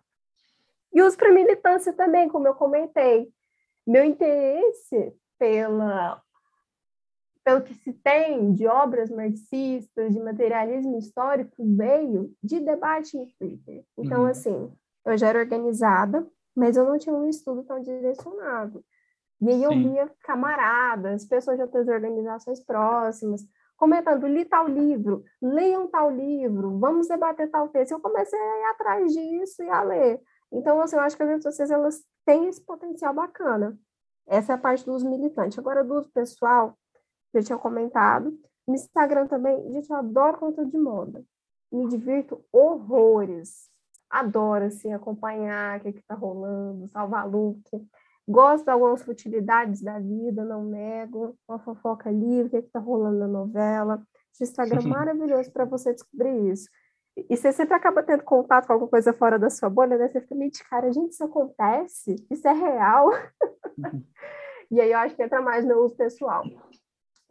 E 0.94 1.02
uso 1.02 1.18
para 1.18 1.32
militância 1.32 1.91
também, 1.94 2.30
como 2.30 2.48
eu 2.48 2.54
comentei. 2.54 3.34
Meu 3.86 4.06
interesse 4.06 5.14
pela, 5.39 6.22
pelo 7.44 7.62
que 7.62 7.74
se 7.74 7.91
tem 7.94 8.54
de 8.54 8.68
obras 8.68 9.10
marxistas, 9.10 10.14
de 10.14 10.20
materialismo 10.20 10.98
histórico, 10.98 11.56
veio 11.76 12.32
de 12.41 12.60
debate 12.60 13.18
no 13.18 13.28
Twitter. 13.38 13.84
Então, 13.98 14.22
uhum. 14.22 14.28
assim, 14.28 14.72
eu 15.06 15.18
já 15.18 15.30
era 15.30 15.39
organizada, 15.39 16.26
mas 16.56 16.78
eu 16.78 16.86
não 16.86 16.98
tinha 16.98 17.16
um 17.16 17.28
estudo 17.28 17.64
tão 17.64 17.82
direcionado. 17.82 18.86
E 19.41 19.50
aí 19.50 19.64
eu 19.64 19.72
Sim. 19.72 19.89
via 19.89 20.10
camaradas, 20.22 21.26
pessoas 21.26 21.58
de 21.58 21.64
outras 21.64 21.88
organizações 21.88 22.64
próximas, 22.64 23.41
comentando, 23.78 24.28
li 24.28 24.45
tal 24.45 24.67
livro, 24.67 25.24
leiam 25.41 25.88
tal 25.88 26.11
livro, 26.11 26.78
vamos 26.80 27.07
debater 27.07 27.49
tal 27.49 27.69
texto. 27.69 27.91
Eu 27.91 27.99
comecei 27.99 28.39
a 28.39 28.59
ir 28.59 28.63
atrás 28.71 29.13
disso 29.13 29.63
e 29.63 29.69
a 29.69 29.82
ler. 29.82 30.21
Então, 30.51 30.80
assim, 30.82 30.95
eu 30.95 31.01
acho 31.01 31.17
que 31.17 31.24
as 31.24 31.30
redes 31.30 31.43
sociais, 31.43 31.71
elas 31.71 32.03
têm 32.26 32.47
esse 32.47 32.61
potencial 32.61 33.13
bacana. 33.13 33.78
Essa 34.28 34.53
é 34.53 34.55
a 34.55 34.57
parte 34.57 34.86
do 34.86 34.93
uso 34.93 35.09
militante. 35.09 35.59
Agora, 35.59 35.84
do 35.84 36.07
pessoal, 36.13 36.78
já 37.34 37.41
tinha 37.41 37.57
comentado. 37.57 38.38
No 38.67 38.76
Instagram 38.76 39.28
também, 39.28 39.71
gente, 39.71 39.89
eu 39.89 39.95
adoro 39.95 40.38
conteúdo 40.38 40.71
de 40.71 40.78
moda. 40.78 41.26
Me 41.71 41.88
divirto 41.88 42.43
horrores. 42.51 43.69
Adoro, 44.09 44.65
assim, 44.65 44.93
acompanhar 44.93 45.80
o 45.80 45.82
que 45.82 45.99
está 45.99 46.13
rolando, 46.13 46.88
salvar 46.89 47.28
look. 47.28 47.63
Gosto 48.28 48.65
de 48.65 48.71
algumas 48.71 49.03
futilidades 49.03 49.82
da 49.82 49.99
vida, 49.99 50.45
não 50.45 50.63
nego. 50.63 51.38
Uma 51.47 51.59
fofoca 51.59 52.09
livre, 52.09 52.59
o 52.59 52.61
que 52.61 52.67
está 52.67 52.80
rolando 52.80 53.19
na 53.19 53.28
novela. 53.28 54.01
O 54.39 54.43
Instagram 54.43 54.82
é 54.82 54.88
maravilhoso 54.88 55.51
para 55.51 55.65
você 55.65 55.93
descobrir 55.93 56.51
isso. 56.51 56.69
E 57.15 57.38
você 57.38 57.51
sempre 57.51 57.76
acaba 57.76 58.01
tendo 58.01 58.24
contato 58.24 58.65
com 58.65 58.74
alguma 58.74 58.89
coisa 58.89 59.13
fora 59.13 59.38
da 59.38 59.49
sua 59.49 59.69
bolha, 59.69 59.97
né? 59.97 60.09
Você 60.09 60.21
fica 60.21 60.34
meio 60.36 60.49
de 60.49 60.63
cara, 60.63 60.91
gente, 60.91 61.11
isso 61.11 61.24
acontece? 61.24 62.15
Isso 62.32 62.47
é 62.47 62.53
real? 62.53 63.09
E 64.71 64.82
aí 64.82 64.91
eu 64.91 64.97
acho 64.97 65.15
que 65.15 65.21
entra 65.21 65.39
mais 65.39 65.63
no 65.63 65.84
uso 65.84 65.95
pessoal. 65.95 66.41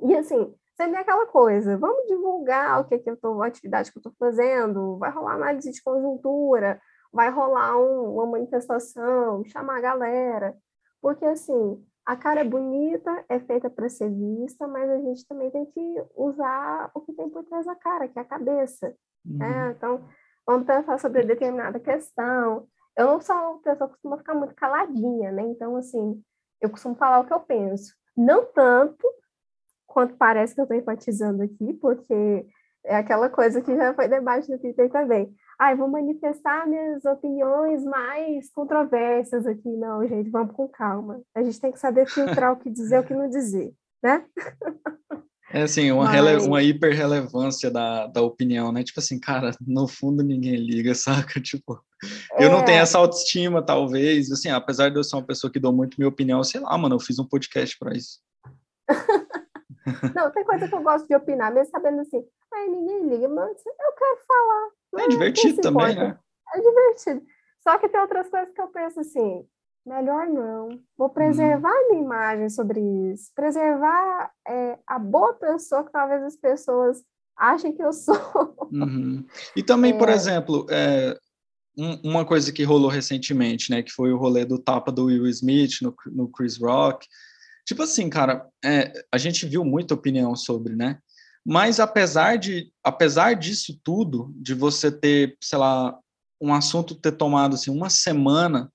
E 0.00 0.14
assim, 0.14 0.54
seria 0.76 1.00
aquela 1.00 1.26
coisa, 1.26 1.76
vamos 1.76 2.06
divulgar 2.06 2.80
o 2.80 2.84
que, 2.84 2.98
que 2.98 3.10
eu 3.10 3.16
tô, 3.16 3.42
a 3.42 3.48
atividade 3.48 3.90
que 3.90 3.98
eu 3.98 4.00
estou 4.00 4.12
fazendo, 4.16 4.96
vai 4.98 5.10
rolar 5.10 5.34
análise 5.34 5.72
de 5.72 5.82
conjuntura, 5.82 6.80
vai 7.12 7.30
rolar 7.30 7.76
um, 7.76 8.14
uma 8.14 8.26
manifestação, 8.26 9.44
chamar 9.46 9.78
a 9.78 9.80
galera. 9.80 10.56
Porque 11.02 11.24
assim, 11.26 11.84
a 12.06 12.16
cara 12.16 12.40
é 12.40 12.44
bonita, 12.44 13.24
é 13.28 13.38
feita 13.40 13.68
para 13.68 13.88
ser 13.88 14.08
vista, 14.08 14.66
mas 14.68 14.88
a 14.88 14.98
gente 14.98 15.26
também 15.26 15.50
tem 15.50 15.66
que 15.66 16.04
usar 16.16 16.90
o 16.94 17.00
que 17.00 17.12
tem 17.12 17.28
por 17.28 17.44
trás 17.44 17.66
da 17.66 17.74
cara, 17.74 18.08
que 18.08 18.18
é 18.18 18.22
a 18.22 18.24
cabeça. 18.24 18.88
Né? 18.88 18.94
Uhum. 19.26 19.38
Né? 19.38 19.74
Então, 19.76 20.08
vamos 20.46 20.66
pensar 20.66 20.98
sobre 20.98 21.24
determinada 21.24 21.78
questão. 21.80 22.66
Eu 22.96 23.06
não 23.06 23.20
sou 23.20 23.34
uma 23.34 23.58
pessoa 23.60 23.88
que 23.88 23.94
costuma 23.94 24.18
ficar 24.18 24.34
muito 24.34 24.54
caladinha, 24.54 25.32
né? 25.32 25.42
Então, 25.42 25.76
assim, 25.76 26.22
eu 26.60 26.70
costumo 26.70 26.94
falar 26.94 27.20
o 27.20 27.26
que 27.26 27.32
eu 27.32 27.40
penso. 27.40 27.94
Não 28.16 28.44
tanto 28.44 29.06
quanto 29.86 30.16
parece 30.16 30.54
que 30.54 30.60
eu 30.60 30.64
estou 30.64 30.76
enfatizando 30.76 31.42
aqui, 31.42 31.72
porque 31.74 32.46
é 32.84 32.96
aquela 32.96 33.30
coisa 33.30 33.60
que 33.60 33.74
já 33.74 33.94
foi 33.94 34.08
debate 34.08 34.50
no 34.50 34.58
Twitter 34.58 34.90
também. 34.90 35.34
Ai, 35.62 35.74
ah, 35.74 35.76
vou 35.76 35.86
manifestar 35.86 36.66
minhas 36.66 37.04
opiniões 37.04 37.84
mais 37.84 38.50
controversas 38.50 39.46
aqui. 39.46 39.68
Não, 39.68 40.04
gente, 40.08 40.28
vamos 40.28 40.56
com 40.56 40.66
calma. 40.66 41.22
A 41.36 41.40
gente 41.40 41.60
tem 41.60 41.70
que 41.70 41.78
saber 41.78 42.04
filtrar 42.08 42.52
o 42.52 42.56
que 42.56 42.68
dizer 42.68 42.96
e 42.96 42.98
o 42.98 43.04
que 43.04 43.14
não 43.14 43.30
dizer, 43.30 43.72
né? 44.02 44.26
É 45.52 45.62
assim, 45.62 45.92
uma, 45.92 46.06
Mas... 46.06 46.14
rele... 46.14 46.46
uma 46.48 46.64
hiperrelevância 46.64 47.70
da, 47.70 48.08
da 48.08 48.20
opinião, 48.22 48.72
né? 48.72 48.82
Tipo 48.82 48.98
assim, 48.98 49.20
cara, 49.20 49.52
no 49.64 49.86
fundo 49.86 50.24
ninguém 50.24 50.56
liga, 50.56 50.94
saca? 50.96 51.40
Tipo, 51.40 51.80
eu 52.40 52.50
não 52.50 52.64
tenho 52.64 52.78
é. 52.78 52.82
essa 52.82 52.98
autoestima, 52.98 53.64
talvez. 53.64 54.32
Assim, 54.32 54.50
apesar 54.50 54.88
de 54.88 54.96
eu 54.96 55.04
ser 55.04 55.14
uma 55.14 55.26
pessoa 55.26 55.52
que 55.52 55.60
dou 55.60 55.72
muito 55.72 55.94
minha 55.96 56.08
opinião, 56.08 56.42
sei 56.42 56.60
lá, 56.60 56.76
mano, 56.76 56.96
eu 56.96 57.00
fiz 57.00 57.20
um 57.20 57.28
podcast 57.28 57.78
para 57.78 57.96
isso. 57.96 58.18
não, 60.12 60.28
tem 60.32 60.42
coisa 60.42 60.66
que 60.66 60.74
eu 60.74 60.82
gosto 60.82 61.06
de 61.06 61.14
opinar, 61.14 61.54
mesmo 61.54 61.70
sabendo 61.70 62.00
assim, 62.00 62.20
ai, 62.52 62.66
ninguém 62.66 63.10
liga, 63.10 63.28
mas 63.28 63.56
eu 63.64 63.92
quero 63.96 64.18
falar. 64.26 64.81
É 64.96 65.08
divertido 65.08 65.60
também, 65.60 65.94
né? 65.94 66.18
É 66.54 66.60
divertido. 66.60 67.22
Só 67.62 67.78
que 67.78 67.88
tem 67.88 68.00
outras 68.00 68.28
coisas 68.28 68.52
que 68.52 68.60
eu 68.60 68.68
penso 68.68 69.00
assim, 69.00 69.46
melhor 69.86 70.26
não. 70.26 70.80
Vou 70.96 71.08
preservar 71.08 71.70
hum. 71.70 71.72
a 71.72 71.88
minha 71.90 72.02
imagem 72.02 72.48
sobre 72.48 72.80
isso, 73.12 73.30
preservar 73.34 74.30
é, 74.46 74.78
a 74.86 74.98
boa 74.98 75.34
pessoa 75.34 75.84
que 75.84 75.92
talvez 75.92 76.22
as 76.22 76.36
pessoas 76.36 77.02
achem 77.36 77.72
que 77.72 77.82
eu 77.82 77.92
sou. 77.92 78.68
Uhum. 78.70 79.24
E 79.56 79.62
também, 79.62 79.92
é... 79.92 79.98
por 79.98 80.08
exemplo, 80.08 80.66
é, 80.70 81.16
um, 81.76 82.10
uma 82.10 82.24
coisa 82.24 82.52
que 82.52 82.64
rolou 82.64 82.90
recentemente, 82.90 83.70
né, 83.70 83.82
que 83.82 83.92
foi 83.92 84.12
o 84.12 84.18
rolê 84.18 84.44
do 84.44 84.58
tapa 84.58 84.92
do 84.92 85.06
Will 85.06 85.26
Smith 85.26 85.80
no, 85.82 85.94
no 86.06 86.28
Chris 86.28 86.58
Rock. 86.60 87.06
Tipo 87.66 87.82
assim, 87.82 88.10
cara, 88.10 88.46
é, 88.64 88.92
a 89.10 89.18
gente 89.18 89.46
viu 89.46 89.64
muita 89.64 89.94
opinião 89.94 90.34
sobre, 90.34 90.74
né? 90.74 90.98
Mas 91.44 91.80
apesar 91.80 92.36
de 92.36 92.72
apesar 92.84 93.34
disso 93.34 93.78
tudo, 93.82 94.32
de 94.36 94.54
você 94.54 94.90
ter, 94.90 95.36
sei 95.42 95.58
lá, 95.58 95.98
um 96.40 96.54
assunto 96.54 96.94
ter 96.94 97.12
tomado 97.12 97.54
assim 97.54 97.70
uma 97.70 97.90
semana 97.90 98.72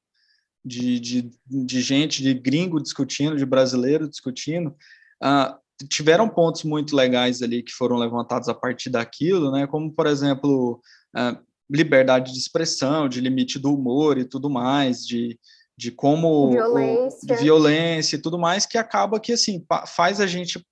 de, 0.65 0.99
de, 0.99 1.31
de 1.45 1.81
gente, 1.81 2.21
de 2.21 2.33
gringo 2.33 2.81
discutindo, 2.81 3.37
de 3.37 3.45
brasileiro 3.45 4.09
discutindo, 4.09 4.75
uh, 5.23 5.55
tiveram 5.89 6.27
pontos 6.27 6.63
muito 6.63 6.95
legais 6.95 7.41
ali 7.41 7.63
que 7.63 7.71
foram 7.71 7.97
levantados 7.97 8.49
a 8.49 8.53
partir 8.53 8.89
daquilo, 8.89 9.51
né? 9.51 9.65
Como 9.67 9.91
por 9.91 10.07
exemplo 10.07 10.81
uh, 11.15 11.37
liberdade 11.69 12.33
de 12.33 12.39
expressão, 12.39 13.07
de 13.07 13.21
limite 13.21 13.59
do 13.59 13.73
humor 13.73 14.17
e 14.17 14.25
tudo 14.25 14.49
mais, 14.49 15.05
de, 15.05 15.39
de 15.77 15.91
como 15.91 16.51
violência. 16.51 17.19
O, 17.23 17.27
de 17.27 17.35
violência 17.35 18.15
e 18.15 18.21
tudo 18.21 18.37
mais 18.37 18.65
que 18.65 18.77
acaba 18.77 19.19
que 19.19 19.33
assim 19.33 19.65
faz 19.85 20.19
a 20.19 20.27
gente 20.27 20.65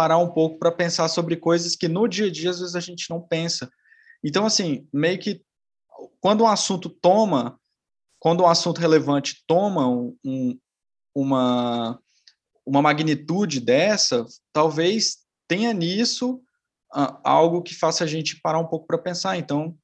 parar 0.00 0.16
um 0.16 0.30
pouco 0.30 0.58
para 0.58 0.72
pensar 0.72 1.08
sobre 1.08 1.36
coisas 1.36 1.76
que 1.76 1.86
no 1.86 2.08
dia 2.08 2.28
a 2.28 2.32
dia 2.32 2.48
às 2.48 2.58
vezes 2.58 2.74
a 2.74 2.80
gente 2.80 3.10
não 3.10 3.20
pensa. 3.20 3.70
Então, 4.24 4.46
assim, 4.46 4.88
meio 4.90 5.18
que 5.18 5.44
quando 6.22 6.42
um 6.42 6.46
assunto 6.46 6.88
toma, 6.88 7.60
quando 8.18 8.42
um 8.42 8.46
assunto 8.46 8.80
relevante 8.80 9.44
toma 9.46 9.86
um, 9.86 10.58
uma, 11.14 12.00
uma 12.64 12.80
magnitude 12.80 13.60
dessa, 13.60 14.24
talvez 14.54 15.18
tenha 15.46 15.70
nisso 15.74 16.36
uh, 16.96 17.20
algo 17.22 17.60
que 17.60 17.74
faça 17.74 18.02
a 18.02 18.06
gente 18.06 18.40
parar 18.40 18.58
um 18.58 18.68
pouco 18.68 18.86
para 18.86 18.96
pensar. 18.96 19.36
Então, 19.36 19.76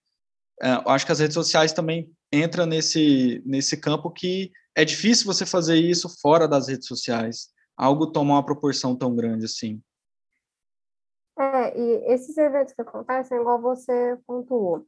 uh, 0.62 0.89
acho 0.89 1.05
que 1.05 1.12
as 1.12 1.19
redes 1.19 1.35
sociais 1.35 1.75
também 1.75 2.11
entram 2.33 2.64
nesse, 2.64 3.43
nesse 3.45 3.77
campo 3.77 4.11
que 4.11 4.51
é 4.75 4.83
difícil 4.83 5.27
você 5.27 5.45
fazer 5.45 5.77
isso 5.77 6.09
fora 6.23 6.49
das 6.49 6.69
redes 6.69 6.89
sociais. 6.89 7.49
Algo 7.77 8.07
tomar 8.07 8.37
uma 8.37 8.47
proporção 8.47 8.97
tão 8.97 9.14
grande 9.14 9.45
assim. 9.45 9.83
É, 11.77 11.79
e 11.79 12.12
esses 12.12 12.37
eventos 12.37 12.72
que 12.72 12.83
acontecem, 12.83 13.39
igual 13.39 13.61
você 13.61 14.18
pontuou, 14.27 14.87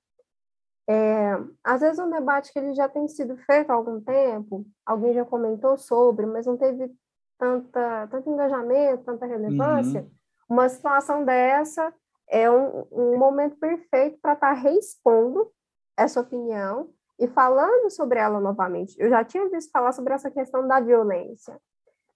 é, 0.89 1.39
às 1.63 1.83
vezes 1.83 1.99
um 1.99 2.09
debate 2.09 2.51
que 2.53 2.59
ele 2.59 2.75
já 2.75 2.89
tem 2.89 3.07
sido 3.07 3.37
feito 3.37 3.71
há 3.71 3.75
algum 3.75 4.01
tempo, 4.01 4.65
alguém 4.87 5.13
já 5.13 5.25
comentou 5.25 5.77
sobre, 5.77 6.25
mas 6.25 6.47
não 6.47 6.57
teve 6.57 6.91
tanta, 7.39 8.09
tanto 8.09 8.31
engajamento, 8.31 9.05
tanta 9.05 9.27
relevância, 9.27 10.01
uhum. 10.01 10.11
uma 10.49 10.69
situação 10.69 11.25
dessa 11.25 11.93
é 12.31 12.51
um, 12.51 12.87
um 12.91 13.19
momento 13.19 13.57
perfeito 13.57 14.19
para 14.21 14.33
estar 14.33 14.55
tá 14.55 14.61
reexpondo 14.61 15.51
essa 15.97 16.21
opinião 16.21 16.91
e 17.19 17.27
falando 17.27 17.91
sobre 17.91 18.19
ela 18.19 18.41
novamente. 18.41 18.95
Eu 18.99 19.11
já 19.11 19.25
tinha 19.25 19.49
visto 19.49 19.71
falar 19.71 19.93
sobre 19.93 20.15
essa 20.15 20.31
questão 20.31 20.67
da 20.67 20.81
violência, 20.81 21.59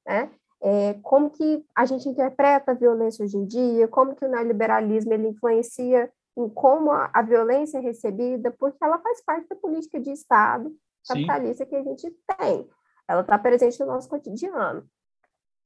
né? 0.07 0.31
É, 0.63 0.95
como 1.03 1.29
que 1.31 1.65
a 1.75 1.85
gente 1.85 2.09
interpreta 2.09 2.71
a 2.71 2.75
violência 2.75 3.25
hoje 3.25 3.37
em 3.37 3.45
dia, 3.45 3.89
como 3.89 4.15
que 4.15 4.25
o 4.25 4.29
neoliberalismo 4.29 5.13
ele 5.13 5.29
influencia 5.29 6.11
em 6.37 6.49
como 6.49 6.93
a, 6.93 7.11
a 7.13 7.21
violência 7.23 7.79
é 7.79 7.81
recebida, 7.81 8.51
porque 8.53 8.83
ela 8.83 8.99
faz 9.01 9.23
parte 9.25 9.49
da 9.49 9.57
política 9.57 10.01
de 10.01 10.13
Estado 10.13 10.73
capitalista 11.07 11.65
Sim. 11.65 11.71
que 11.71 11.77
a 11.77 11.83
gente 11.83 12.17
tem. 12.39 12.69
Ela 13.09 13.23
está 13.23 13.39
presente 13.39 13.81
no 13.81 13.87
nosso 13.87 14.09
cotidiano. 14.09 14.89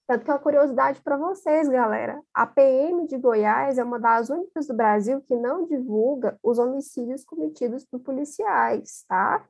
Tanto 0.07 0.25
que 0.25 0.31
é 0.31 0.35
uma 0.35 0.41
curiosidade 0.41 1.01
para 1.03 1.17
vocês, 1.17 1.69
galera. 1.69 2.21
A 2.33 2.47
PM 2.47 3.07
de 3.07 3.19
Goiás 3.19 3.77
é 3.77 3.85
uma 3.85 3.99
das 3.99 4.31
únicas 4.31 4.67
do 4.67 4.75
Brasil 4.75 5.21
que 5.21 5.35
não 5.35 5.67
divulga 5.67 6.39
os 6.43 6.59
homicídios 6.59 7.25
cometidos 7.25 7.85
por 7.85 8.01
policiais, 8.01 9.05
tá? 9.09 9.45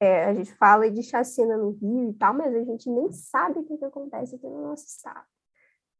É, 0.00 0.24
a 0.24 0.34
gente 0.34 0.54
fala 0.54 0.90
de 0.90 1.02
chacina 1.02 1.58
no 1.58 1.72
Rio 1.72 2.08
e 2.08 2.14
tal, 2.14 2.32
mas 2.32 2.54
a 2.54 2.64
gente 2.64 2.88
nem 2.88 3.12
sabe 3.12 3.58
o 3.58 3.64
que, 3.64 3.76
que 3.76 3.84
acontece 3.84 4.34
aqui 4.34 4.48
no 4.48 4.62
nosso 4.62 4.86
estado. 4.86 5.26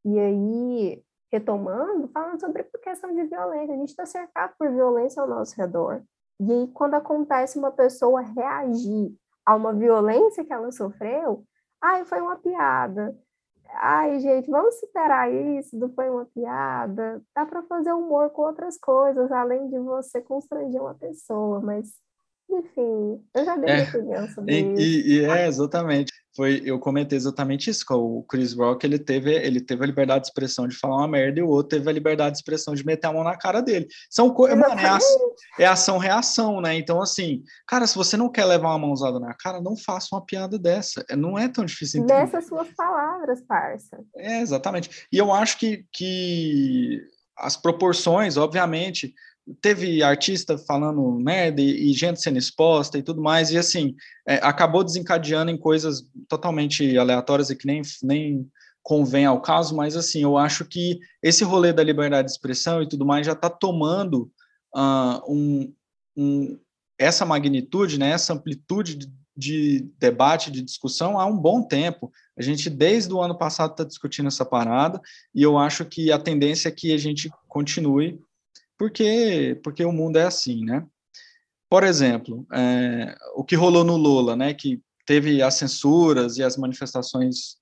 E 0.06 0.18
aí, 0.18 1.04
retomando, 1.30 2.08
falando 2.08 2.40
sobre 2.40 2.62
a 2.62 2.78
questão 2.78 3.14
de 3.14 3.24
violência, 3.24 3.74
a 3.74 3.78
gente 3.78 3.90
está 3.90 4.06
cercado 4.06 4.54
por 4.58 4.70
violência 4.70 5.20
ao 5.20 5.28
nosso 5.28 5.54
redor. 5.54 6.02
E 6.40 6.50
aí, 6.50 6.68
quando 6.68 6.94
acontece 6.94 7.58
uma 7.58 7.70
pessoa 7.70 8.22
reagir 8.22 9.14
a 9.44 9.54
uma 9.54 9.74
violência 9.74 10.44
que 10.44 10.52
ela 10.52 10.72
sofreu, 10.72 11.44
ai, 11.82 12.04
foi 12.06 12.22
uma 12.22 12.36
piada. 12.36 13.14
Ai, 13.74 14.18
gente, 14.18 14.50
vamos 14.50 14.80
superar 14.80 15.30
isso, 15.30 15.78
não 15.78 15.92
foi 15.92 16.08
uma 16.08 16.24
piada. 16.24 17.22
Dá 17.34 17.44
para 17.44 17.62
fazer 17.64 17.92
humor 17.92 18.30
com 18.30 18.42
outras 18.42 18.78
coisas, 18.78 19.30
além 19.30 19.68
de 19.68 19.78
você 19.78 20.22
constranger 20.22 20.80
uma 20.80 20.94
pessoa, 20.94 21.60
mas 21.60 21.94
enfim, 22.52 23.20
eu 23.34 23.44
já 23.44 23.56
dei 23.56 23.70
é, 23.70 23.82
opinião 23.82 24.28
sobre 24.28 24.54
e, 24.54 24.72
isso. 24.72 24.82
E, 24.82 25.12
e, 25.12 25.24
é, 25.24 25.46
exatamente. 25.46 26.12
Foi, 26.36 26.62
eu 26.64 26.78
comentei 26.78 27.16
exatamente 27.16 27.68
isso, 27.70 27.84
o 27.90 28.22
Chris 28.22 28.52
Rock, 28.52 28.86
ele 28.86 28.98
teve, 28.98 29.32
ele 29.34 29.60
teve 29.60 29.82
a 29.82 29.86
liberdade 29.86 30.22
de 30.22 30.28
expressão 30.28 30.68
de 30.68 30.76
falar 30.76 30.98
uma 30.98 31.08
merda 31.08 31.40
e 31.40 31.42
o 31.42 31.48
outro 31.48 31.76
teve 31.76 31.90
a 31.90 31.92
liberdade 31.92 32.32
de 32.32 32.38
expressão 32.38 32.72
de 32.72 32.86
meter 32.86 33.08
a 33.08 33.12
mão 33.12 33.24
na 33.24 33.36
cara 33.36 33.60
dele. 33.60 33.88
São 34.08 34.30
coisas, 34.30 34.56
mano, 34.56 34.80
é, 34.80 35.64
é 35.64 35.66
ação-reação, 35.66 36.60
né? 36.60 36.76
Então, 36.76 37.02
assim, 37.02 37.42
cara, 37.66 37.86
se 37.86 37.96
você 37.96 38.16
não 38.16 38.30
quer 38.30 38.44
levar 38.44 38.68
uma 38.70 38.86
mãozada 38.86 39.18
na 39.18 39.34
cara, 39.34 39.60
não 39.60 39.76
faça 39.76 40.08
uma 40.12 40.24
piada 40.24 40.56
dessa. 40.56 41.04
É, 41.10 41.16
não 41.16 41.36
é 41.36 41.48
tão 41.48 41.64
difícil 41.64 42.02
entender. 42.02 42.20
Nessas 42.20 42.46
suas 42.46 42.68
palavras, 42.74 43.42
parça. 43.42 43.98
É, 44.16 44.40
exatamente. 44.40 45.08
E 45.12 45.18
eu 45.18 45.32
acho 45.32 45.58
que, 45.58 45.84
que 45.92 47.02
as 47.36 47.56
proporções, 47.56 48.36
obviamente, 48.36 49.12
teve 49.60 50.02
artista 50.02 50.56
falando 50.56 51.02
merda 51.12 51.60
e, 51.60 51.90
e, 51.90 51.92
gente 51.92 52.20
sendo 52.20 52.38
exposta 52.38 52.98
e 52.98 53.02
tudo 53.02 53.22
mais, 53.22 53.50
e 53.50 53.58
assim, 53.58 53.94
é, 54.26 54.36
acabou 54.36 54.84
desencadeando 54.84 55.50
em 55.50 55.58
coisas 55.58 56.04
totalmente 56.28 56.96
aleatórias 56.96 57.50
e 57.50 57.56
que 57.56 57.66
nem, 57.66 57.82
nem 58.02 58.50
convém 58.82 59.24
ao 59.24 59.40
caso, 59.40 59.74
mas 59.74 59.96
assim, 59.96 60.22
eu 60.22 60.36
acho 60.36 60.64
que 60.64 60.98
esse 61.22 61.44
rolê 61.44 61.72
da 61.72 61.82
liberdade 61.82 62.26
de 62.26 62.32
expressão 62.32 62.82
e 62.82 62.88
tudo 62.88 63.04
mais 63.04 63.26
já 63.26 63.32
está 63.32 63.50
tomando 63.50 64.30
uh, 64.74 65.20
um, 65.32 65.72
um, 66.16 66.58
essa 66.98 67.24
magnitude, 67.24 67.98
né, 67.98 68.10
essa 68.10 68.32
amplitude 68.32 68.96
de, 68.96 69.12
de 69.36 69.80
debate, 69.98 70.50
de 70.50 70.62
discussão 70.62 71.18
há 71.18 71.26
um 71.26 71.36
bom 71.36 71.62
tempo. 71.62 72.12
A 72.36 72.42
gente, 72.42 72.70
desde 72.70 73.12
o 73.12 73.20
ano 73.20 73.36
passado, 73.36 73.72
está 73.72 73.84
discutindo 73.84 74.28
essa 74.28 74.44
parada, 74.44 75.00
e 75.34 75.42
eu 75.42 75.58
acho 75.58 75.84
que 75.84 76.10
a 76.10 76.18
tendência 76.18 76.68
é 76.68 76.72
que 76.72 76.92
a 76.92 76.98
gente 76.98 77.30
continue 77.48 78.20
porque, 78.80 79.60
porque 79.62 79.84
o 79.84 79.92
mundo 79.92 80.16
é 80.16 80.22
assim, 80.22 80.64
né? 80.64 80.86
Por 81.68 81.84
exemplo, 81.84 82.46
é, 82.50 83.14
o 83.34 83.44
que 83.44 83.54
rolou 83.54 83.84
no 83.84 83.94
Lula, 83.94 84.34
né, 84.34 84.54
que 84.54 84.80
teve 85.04 85.42
as 85.42 85.56
censuras 85.56 86.38
e 86.38 86.42
as 86.42 86.56
manifestações 86.56 87.58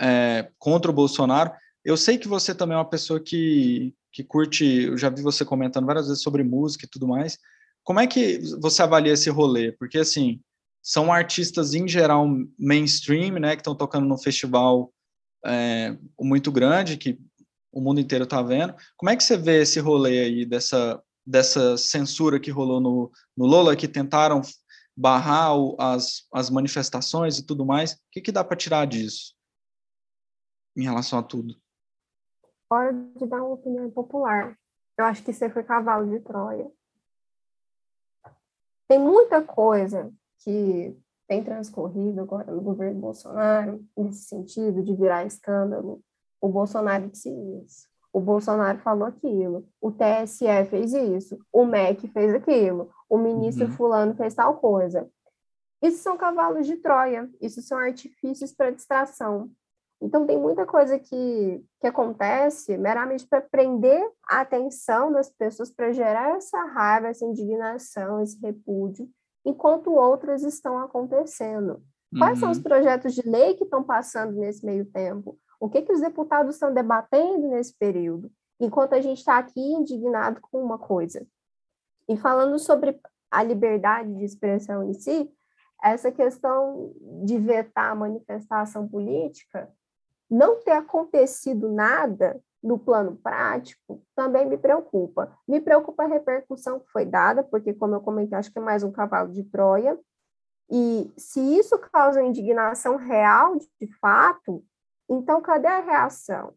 é, 0.00 0.48
contra 0.58 0.90
o 0.90 0.94
Bolsonaro. 0.94 1.52
Eu 1.84 1.94
sei 1.98 2.16
que 2.16 2.26
você 2.26 2.54
também 2.54 2.74
é 2.74 2.78
uma 2.78 2.88
pessoa 2.88 3.20
que, 3.20 3.94
que 4.10 4.24
curte, 4.24 4.64
eu 4.64 4.96
já 4.96 5.10
vi 5.10 5.20
você 5.20 5.44
comentando 5.44 5.84
várias 5.84 6.06
vezes 6.06 6.22
sobre 6.22 6.42
música 6.42 6.86
e 6.86 6.88
tudo 6.88 7.06
mais. 7.06 7.36
Como 7.84 8.00
é 8.00 8.06
que 8.06 8.38
você 8.58 8.82
avalia 8.82 9.12
esse 9.12 9.28
rolê? 9.28 9.72
Porque, 9.72 9.98
assim, 9.98 10.40
são 10.82 11.12
artistas, 11.12 11.74
em 11.74 11.86
geral, 11.86 12.26
mainstream, 12.58 13.38
né, 13.38 13.56
que 13.56 13.60
estão 13.60 13.74
tocando 13.74 14.06
no 14.06 14.16
festival 14.16 14.90
é, 15.44 15.94
muito 16.18 16.50
grande, 16.50 16.96
que 16.96 17.18
o 17.72 17.80
mundo 17.80 18.00
inteiro 18.00 18.24
está 18.24 18.42
vendo. 18.42 18.74
Como 18.96 19.10
é 19.10 19.16
que 19.16 19.24
você 19.24 19.36
vê 19.36 19.62
esse 19.62 19.80
rolê 19.80 20.20
aí, 20.20 20.46
dessa, 20.46 21.02
dessa 21.26 21.76
censura 21.76 22.38
que 22.38 22.50
rolou 22.50 22.80
no, 22.80 23.10
no 23.36 23.46
Lola, 23.46 23.74
que 23.74 23.88
tentaram 23.88 24.42
barrar 24.96 25.56
o, 25.56 25.74
as, 25.80 26.26
as 26.32 26.50
manifestações 26.50 27.38
e 27.38 27.46
tudo 27.46 27.64
mais? 27.64 27.94
O 27.94 27.98
que, 28.12 28.20
que 28.20 28.32
dá 28.32 28.44
para 28.44 28.56
tirar 28.56 28.86
disso, 28.86 29.34
em 30.76 30.82
relação 30.82 31.18
a 31.18 31.22
tudo? 31.22 31.56
Hora 32.70 32.92
de 32.92 33.26
dar 33.26 33.38
uma 33.38 33.54
opinião 33.54 33.90
popular. 33.90 34.56
Eu 34.98 35.06
acho 35.06 35.22
que 35.22 35.32
você 35.32 35.48
foi 35.48 35.62
cavalo 35.62 36.08
de 36.10 36.20
Troia. 36.20 36.70
Tem 38.86 38.98
muita 38.98 39.42
coisa 39.42 40.12
que 40.44 40.94
tem 41.26 41.42
transcorrido 41.42 42.20
agora 42.20 42.52
no 42.52 42.60
governo 42.60 43.00
Bolsonaro, 43.00 43.82
nesse 43.96 44.24
sentido 44.24 44.82
de 44.82 44.94
virar 44.94 45.24
escândalo. 45.24 46.02
O 46.42 46.48
Bolsonaro 46.48 47.08
disse 47.08 47.30
isso, 47.30 47.88
o 48.12 48.20
Bolsonaro 48.20 48.78
falou 48.80 49.06
aquilo, 49.06 49.66
o 49.80 49.90
TSE 49.90 50.44
fez 50.68 50.92
isso, 50.92 51.38
o 51.52 51.64
MEC 51.64 52.08
fez 52.08 52.34
aquilo, 52.34 52.90
o 53.08 53.16
ministro 53.16 53.66
uhum. 53.66 53.72
fulano 53.72 54.14
fez 54.14 54.34
tal 54.34 54.56
coisa. 54.56 55.08
Isso 55.80 56.02
são 56.02 56.16
cavalos 56.16 56.66
de 56.66 56.76
Troia, 56.76 57.30
isso 57.40 57.62
são 57.62 57.78
artifícios 57.78 58.52
para 58.52 58.70
distração. 58.70 59.50
Então, 60.00 60.26
tem 60.26 60.36
muita 60.36 60.66
coisa 60.66 60.98
que, 60.98 61.64
que 61.80 61.86
acontece 61.86 62.76
meramente 62.76 63.24
para 63.24 63.40
prender 63.40 64.04
a 64.28 64.40
atenção 64.40 65.12
das 65.12 65.30
pessoas, 65.30 65.70
para 65.70 65.92
gerar 65.92 66.36
essa 66.36 66.58
raiva, 66.66 67.06
essa 67.06 67.24
indignação, 67.24 68.20
esse 68.20 68.38
repúdio, 68.40 69.08
enquanto 69.44 69.92
outras 69.92 70.42
estão 70.42 70.76
acontecendo. 70.78 71.80
Quais 72.18 72.38
são 72.38 72.50
os 72.50 72.58
uhum. 72.58 72.64
projetos 72.64 73.14
de 73.14 73.22
lei 73.22 73.54
que 73.54 73.64
estão 73.64 73.82
passando 73.82 74.32
nesse 74.32 74.66
meio 74.66 74.84
tempo? 74.84 75.38
O 75.62 75.68
que, 75.68 75.80
que 75.80 75.92
os 75.92 76.00
deputados 76.00 76.56
estão 76.56 76.74
debatendo 76.74 77.46
nesse 77.46 77.72
período? 77.78 78.28
Enquanto 78.58 78.94
a 78.94 79.00
gente 79.00 79.18
está 79.18 79.38
aqui 79.38 79.60
indignado 79.60 80.40
com 80.40 80.60
uma 80.60 80.76
coisa. 80.76 81.24
E 82.08 82.16
falando 82.16 82.58
sobre 82.58 83.00
a 83.30 83.44
liberdade 83.44 84.12
de 84.12 84.24
expressão 84.24 84.82
em 84.82 84.92
si, 84.92 85.32
essa 85.80 86.10
questão 86.10 86.92
de 87.24 87.38
vetar 87.38 87.92
a 87.92 87.94
manifestação 87.94 88.88
política 88.88 89.72
não 90.28 90.60
ter 90.64 90.72
acontecido 90.72 91.70
nada 91.70 92.42
no 92.60 92.76
plano 92.76 93.14
prático 93.14 94.02
também 94.16 94.44
me 94.44 94.58
preocupa. 94.58 95.32
Me 95.46 95.60
preocupa 95.60 96.02
a 96.02 96.08
repercussão 96.08 96.80
que 96.80 96.90
foi 96.90 97.06
dada, 97.06 97.44
porque, 97.44 97.72
como 97.72 97.94
eu 97.94 98.00
comentei, 98.00 98.36
acho 98.36 98.50
que 98.52 98.58
é 98.58 98.62
mais 98.62 98.82
um 98.82 98.90
cavalo 98.90 99.30
de 99.30 99.44
Troia. 99.44 99.96
E 100.68 101.08
se 101.16 101.38
isso 101.38 101.78
causa 101.78 102.20
indignação 102.20 102.96
real, 102.96 103.56
de 103.56 103.86
fato, 104.00 104.64
então 105.12 105.40
cadê 105.40 105.68
a 105.68 105.80
reação? 105.80 106.54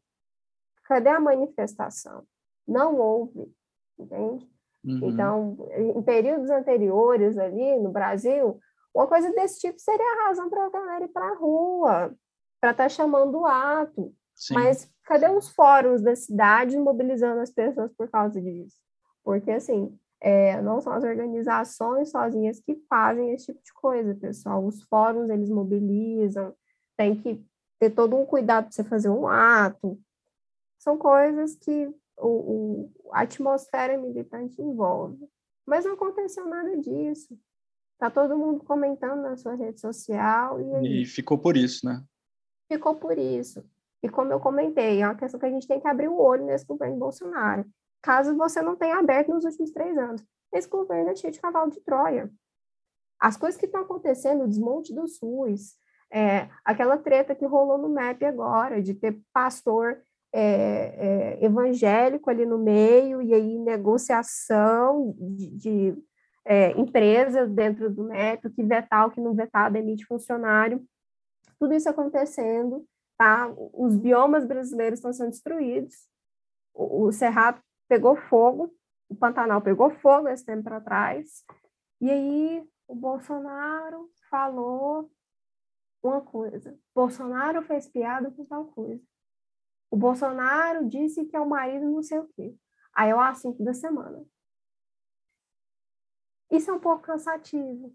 Cadê 0.86 1.10
a 1.10 1.20
manifestação? 1.20 2.24
Não 2.68 2.98
houve, 2.98 3.52
entende? 3.98 4.50
Uhum. 4.84 5.10
Então, 5.10 5.58
em 5.72 6.02
períodos 6.04 6.50
anteriores 6.50 7.38
ali 7.38 7.80
no 7.80 7.92
Brasil, 7.92 8.60
uma 8.94 9.08
coisa 9.08 9.32
desse 9.34 9.60
tipo 9.60 9.80
seria 9.80 10.06
a 10.06 10.28
razão 10.28 10.50
para 10.50 10.66
a 10.66 10.70
galera 10.70 11.06
ir 11.06 11.10
para 11.10 11.28
a 11.28 11.36
rua, 11.36 12.16
para 12.62 12.72
estar 12.72 12.84
tá 12.84 12.90
chamando 12.90 13.40
o 13.40 13.46
ato. 13.46 14.14
Sim. 14.36 14.54
Mas 14.54 14.90
cadê 15.04 15.30
os 15.30 15.50
fóruns 15.50 16.02
da 16.02 16.16
cidade 16.16 16.78
mobilizando 16.78 17.42
as 17.42 17.50
pessoas 17.50 17.92
por 17.94 18.10
causa 18.10 18.40
disso? 18.42 18.78
Porque, 19.24 19.52
assim, 19.52 19.98
é, 20.22 20.62
não 20.62 20.80
são 20.82 20.94
as 20.94 21.04
organizações 21.04 22.12
sozinhas 22.12 22.60
que 22.60 22.76
fazem 22.88 23.34
esse 23.34 23.48
tipo 23.48 23.62
de 23.64 23.74
coisa, 23.74 24.16
pessoal. 24.16 24.66
Os 24.66 24.82
fóruns, 24.84 25.30
eles 25.30 25.50
mobilizam, 25.50 26.54
tem 26.96 27.16
que 27.16 27.44
ter 27.80 27.90
todo 27.90 28.16
um 28.16 28.26
cuidado 28.26 28.66
para 28.66 28.72
você 28.72 28.84
fazer 28.84 29.10
um 29.10 29.28
ato. 29.28 30.00
São 30.80 30.98
coisas 30.98 31.56
que 31.56 31.88
o, 32.18 32.28
o, 32.28 32.92
a 33.12 33.22
atmosfera 33.22 33.98
militante 33.98 34.62
envolve. 34.62 35.28
Mas 35.66 35.86
não 35.86 35.94
aconteceu 35.94 36.46
nada 36.46 36.78
disso. 36.78 37.38
Tá 37.98 38.10
todo 38.10 38.38
mundo 38.38 38.64
comentando 38.64 39.22
na 39.22 39.36
sua 39.38 39.56
rede 39.56 39.80
social. 39.80 40.60
E, 40.84 41.02
e 41.02 41.06
ficou 41.06 41.38
por 41.38 41.58
isso, 41.58 41.86
né? 41.86 42.04
ficou 42.68 42.96
por 42.96 43.18
isso. 43.18 43.64
E 44.04 44.10
como 44.10 44.32
eu 44.32 44.40
comentei, 44.40 45.02
é 45.02 45.08
uma 45.08 45.16
questão 45.16 45.40
que 45.40 45.46
a 45.46 45.50
gente 45.50 45.68
tem 45.68 45.80
que 45.80 45.88
abrir 45.88 46.08
o 46.08 46.20
olho 46.20 46.46
nesse 46.46 46.66
governo 46.66 46.98
Bolsonaro. 46.98 47.66
Caso 48.02 48.36
você 48.36 48.62
não 48.62 48.76
tenha 48.76 48.98
aberto 48.98 49.30
nos 49.30 49.46
últimos 49.46 49.72
três 49.72 49.98
anos. 49.98 50.24
Esse 50.54 50.70
governo 50.70 51.10
é 51.10 51.16
cheio 51.16 51.34
de 51.34 51.40
cavalo 51.40 51.72
de 51.72 51.82
Troia. 51.82 52.32
As 53.20 53.36
coisas 53.36 53.60
que 53.60 53.66
estão 53.66 53.82
acontecendo, 53.82 54.44
o 54.44 54.48
desmonte 54.48 54.94
do 54.94 55.08
SUS, 55.08 55.76
é, 56.16 56.48
aquela 56.64 56.98
treta 56.98 57.36
que 57.36 57.46
rolou 57.46 57.78
no 57.78 57.90
MEP 57.90 58.24
agora, 58.24 58.82
de 58.82 58.94
ter 58.94 59.20
pastor 59.34 60.02
é, 60.32 61.42
é, 61.42 61.46
evangélico 61.46 62.30
ali 62.30 62.46
no 62.46 62.58
meio, 62.58 63.22
e 63.22 63.34
aí 63.34 63.60
negociação 63.60 65.14
de, 65.18 65.50
de 65.52 66.04
é, 66.46 66.72
empresas 66.80 67.52
dentro 67.52 67.94
do 67.94 68.06
MEP, 68.06 68.48
o 68.48 68.50
que 68.50 68.64
vetar, 68.64 69.08
o 69.08 69.12
que 69.12 69.20
não 69.20 69.34
vetar, 69.34 69.70
demite 69.70 70.06
funcionário. 70.06 70.82
Tudo 71.60 71.74
isso 71.74 71.90
acontecendo, 71.90 72.86
tá? 73.18 73.52
Os 73.74 73.98
biomas 73.98 74.46
brasileiros 74.46 75.00
estão 75.00 75.12
sendo 75.12 75.32
destruídos, 75.32 75.96
o, 76.74 77.08
o 77.08 77.12
Cerrado 77.12 77.60
pegou 77.90 78.16
fogo, 78.16 78.74
o 79.10 79.16
Pantanal 79.16 79.62
pegou 79.62 79.90
fogo 79.90 80.30
esse 80.30 80.46
tempo 80.46 80.64
para 80.64 80.80
trás, 80.80 81.44
e 82.00 82.10
aí 82.10 82.64
o 82.88 82.96
Bolsonaro 82.96 84.10
falou 84.30 85.10
uma 86.08 86.22
coisa. 86.22 86.78
Bolsonaro 86.94 87.62
fez 87.64 87.88
piada 87.88 88.32
com 88.32 88.46
tal 88.46 88.66
coisa. 88.66 89.02
O 89.90 89.98
Bolsonaro 89.98 90.88
disse 90.88 91.26
que 91.26 91.36
é 91.36 91.40
o 91.40 91.50
marido 91.50 91.86
não 91.86 92.04
sei 92.04 92.20
o 92.20 92.28
quê. 92.36 92.56
Aí 92.94 93.10
é 93.10 93.16
o 93.16 93.20
assunto 93.20 93.64
da 93.64 93.74
semana. 93.74 94.24
Isso 96.52 96.70
é 96.70 96.74
um 96.74 96.80
pouco 96.80 97.04
cansativo. 97.04 97.94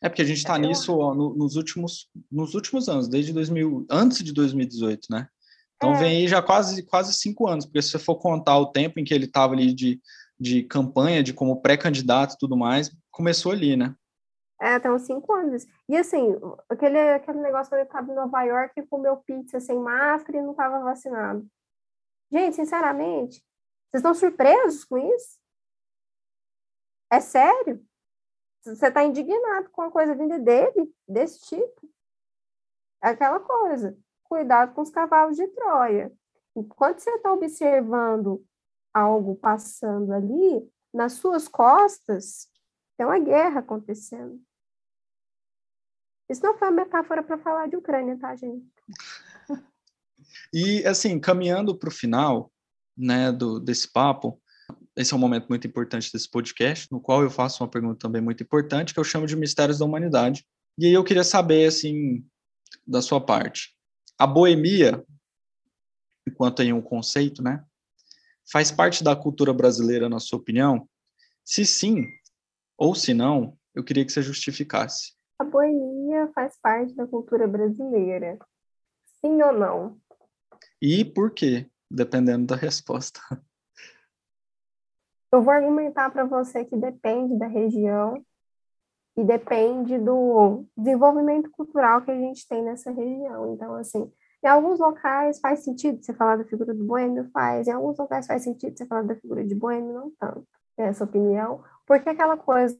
É 0.00 0.08
porque 0.08 0.22
a 0.22 0.24
gente 0.24 0.38
está 0.38 0.56
é, 0.56 0.58
nisso 0.58 0.96
ó, 0.96 1.14
no, 1.14 1.34
nos, 1.34 1.56
últimos, 1.56 2.10
nos 2.30 2.54
últimos 2.54 2.88
anos, 2.88 3.08
desde 3.08 3.32
2000, 3.32 3.86
antes 3.90 4.22
de 4.22 4.32
2018, 4.32 5.06
né? 5.10 5.28
Então 5.76 5.94
é. 5.94 5.98
vem 5.98 6.16
aí 6.18 6.28
já 6.28 6.42
quase, 6.42 6.82
quase 6.82 7.14
cinco 7.14 7.46
anos, 7.46 7.64
porque 7.64 7.80
se 7.80 7.90
você 7.90 7.98
for 7.98 8.16
contar 8.16 8.58
o 8.58 8.72
tempo 8.72 8.98
em 8.98 9.04
que 9.04 9.14
ele 9.14 9.26
estava 9.26 9.54
ali 9.54 9.72
de, 9.72 10.00
de 10.38 10.64
campanha, 10.64 11.22
de 11.22 11.32
como 11.32 11.60
pré-candidato 11.60 12.34
e 12.34 12.38
tudo 12.38 12.56
mais, 12.56 12.90
começou 13.10 13.52
ali, 13.52 13.76
né? 13.76 13.94
É, 14.60 14.78
tem 14.78 14.90
uns 14.90 15.02
cinco 15.02 15.32
anos. 15.32 15.66
E 15.88 15.96
assim, 15.96 16.34
aquele, 16.68 16.98
aquele 16.98 17.38
negócio 17.38 17.70
quando 17.70 17.80
ele 17.80 17.88
estava 17.88 18.10
em 18.10 18.14
Nova 18.14 18.42
York 18.42 18.72
e 18.76 18.86
comeu 18.86 19.16
pizza 19.18 19.60
sem 19.60 19.78
máscara 19.78 20.38
e 20.38 20.42
não 20.42 20.50
estava 20.50 20.80
vacinado. 20.80 21.48
Gente, 22.30 22.56
sinceramente, 22.56 23.36
vocês 23.90 24.00
estão 24.00 24.14
surpresos 24.14 24.84
com 24.84 24.98
isso? 24.98 25.38
É 27.10 27.20
sério? 27.20 27.82
Você 28.62 28.88
está 28.88 29.02
indignado 29.04 29.70
com 29.70 29.82
a 29.82 29.90
coisa 29.90 30.14
vinda 30.14 30.38
dele, 30.38 30.92
desse 31.06 31.40
tipo. 31.40 31.88
É 33.02 33.10
aquela 33.10 33.40
coisa. 33.40 33.96
Cuidado 34.24 34.74
com 34.74 34.82
os 34.82 34.90
cavalos 34.90 35.36
de 35.36 35.46
Troia. 35.48 36.12
Enquanto 36.54 36.98
você 36.98 37.10
está 37.10 37.32
observando 37.32 38.44
algo 38.92 39.36
passando 39.36 40.12
ali, 40.12 40.70
nas 40.92 41.12
suas 41.12 41.46
costas, 41.46 42.50
tem 42.96 43.06
uma 43.06 43.18
guerra 43.18 43.60
acontecendo. 43.60 44.42
Isso 46.28 46.42
não 46.42 46.58
foi 46.58 46.68
uma 46.68 46.84
metáfora 46.84 47.22
para 47.22 47.38
falar 47.38 47.68
de 47.68 47.76
Ucrânia, 47.76 48.18
tá, 48.18 48.36
gente? 48.36 48.66
E, 50.52 50.84
assim, 50.86 51.18
caminhando 51.18 51.76
para 51.76 51.88
o 51.88 51.92
final 51.92 52.52
né, 52.96 53.32
do, 53.32 53.58
desse 53.58 53.90
papo, 53.90 54.40
esse 54.96 55.14
é 55.14 55.16
um 55.16 55.20
momento 55.20 55.46
muito 55.48 55.66
importante 55.66 56.12
desse 56.12 56.30
podcast, 56.30 56.90
no 56.90 57.00
qual 57.00 57.22
eu 57.22 57.30
faço 57.30 57.62
uma 57.62 57.70
pergunta 57.70 57.98
também 57.98 58.20
muito 58.20 58.42
importante, 58.42 58.92
que 58.92 59.00
eu 59.00 59.04
chamo 59.04 59.26
de 59.26 59.36
mistérios 59.36 59.78
da 59.78 59.84
humanidade. 59.84 60.46
E 60.76 60.86
aí 60.86 60.92
eu 60.92 61.04
queria 61.04 61.24
saber, 61.24 61.66
assim, 61.66 62.24
da 62.86 63.00
sua 63.00 63.20
parte. 63.20 63.74
A 64.18 64.26
boemia, 64.26 65.02
enquanto 66.26 66.62
em 66.62 66.72
um 66.72 66.82
conceito, 66.82 67.42
né, 67.42 67.64
faz 68.50 68.70
parte 68.70 69.02
da 69.02 69.16
cultura 69.16 69.52
brasileira, 69.52 70.08
na 70.08 70.18
sua 70.18 70.38
opinião? 70.38 70.88
Se 71.44 71.64
sim, 71.64 72.06
ou 72.76 72.94
se 72.94 73.14
não, 73.14 73.56
eu 73.74 73.82
queria 73.82 74.04
que 74.04 74.12
você 74.12 74.20
justificasse. 74.20 75.14
A 75.38 75.44
boemia 75.44 75.97
faz 76.34 76.58
parte 76.60 76.94
da 76.94 77.06
cultura 77.06 77.46
brasileira. 77.46 78.38
Sim 79.20 79.42
ou 79.42 79.52
não? 79.52 79.98
E 80.80 81.04
por 81.04 81.32
quê? 81.32 81.68
Dependendo 81.90 82.46
da 82.46 82.56
resposta. 82.56 83.20
Eu 85.32 85.42
vou 85.42 85.52
argumentar 85.52 86.10
para 86.10 86.24
você 86.24 86.64
que 86.64 86.76
depende 86.76 87.38
da 87.38 87.46
região 87.46 88.24
e 89.16 89.24
depende 89.24 89.98
do 89.98 90.64
desenvolvimento 90.76 91.50
cultural 91.50 92.02
que 92.02 92.10
a 92.10 92.18
gente 92.18 92.46
tem 92.46 92.62
nessa 92.62 92.90
região. 92.90 93.52
Então, 93.52 93.74
assim, 93.74 94.10
Em 94.42 94.46
alguns 94.46 94.78
locais 94.78 95.40
faz 95.40 95.64
sentido 95.64 96.02
você 96.02 96.14
falar 96.14 96.36
da 96.36 96.44
figura 96.44 96.72
do 96.72 96.84
boêmio, 96.84 97.28
faz. 97.32 97.66
Em 97.66 97.72
alguns 97.72 97.98
locais 97.98 98.26
faz 98.26 98.42
sentido 98.42 98.76
você 98.76 98.86
falar 98.86 99.02
da 99.02 99.16
figura 99.16 99.44
de 99.44 99.54
boêmio, 99.54 99.92
não 99.92 100.12
tanto. 100.18 100.46
Essa 100.76 101.04
opinião. 101.04 101.64
Porque 101.86 102.08
aquela 102.08 102.36
coisa, 102.36 102.78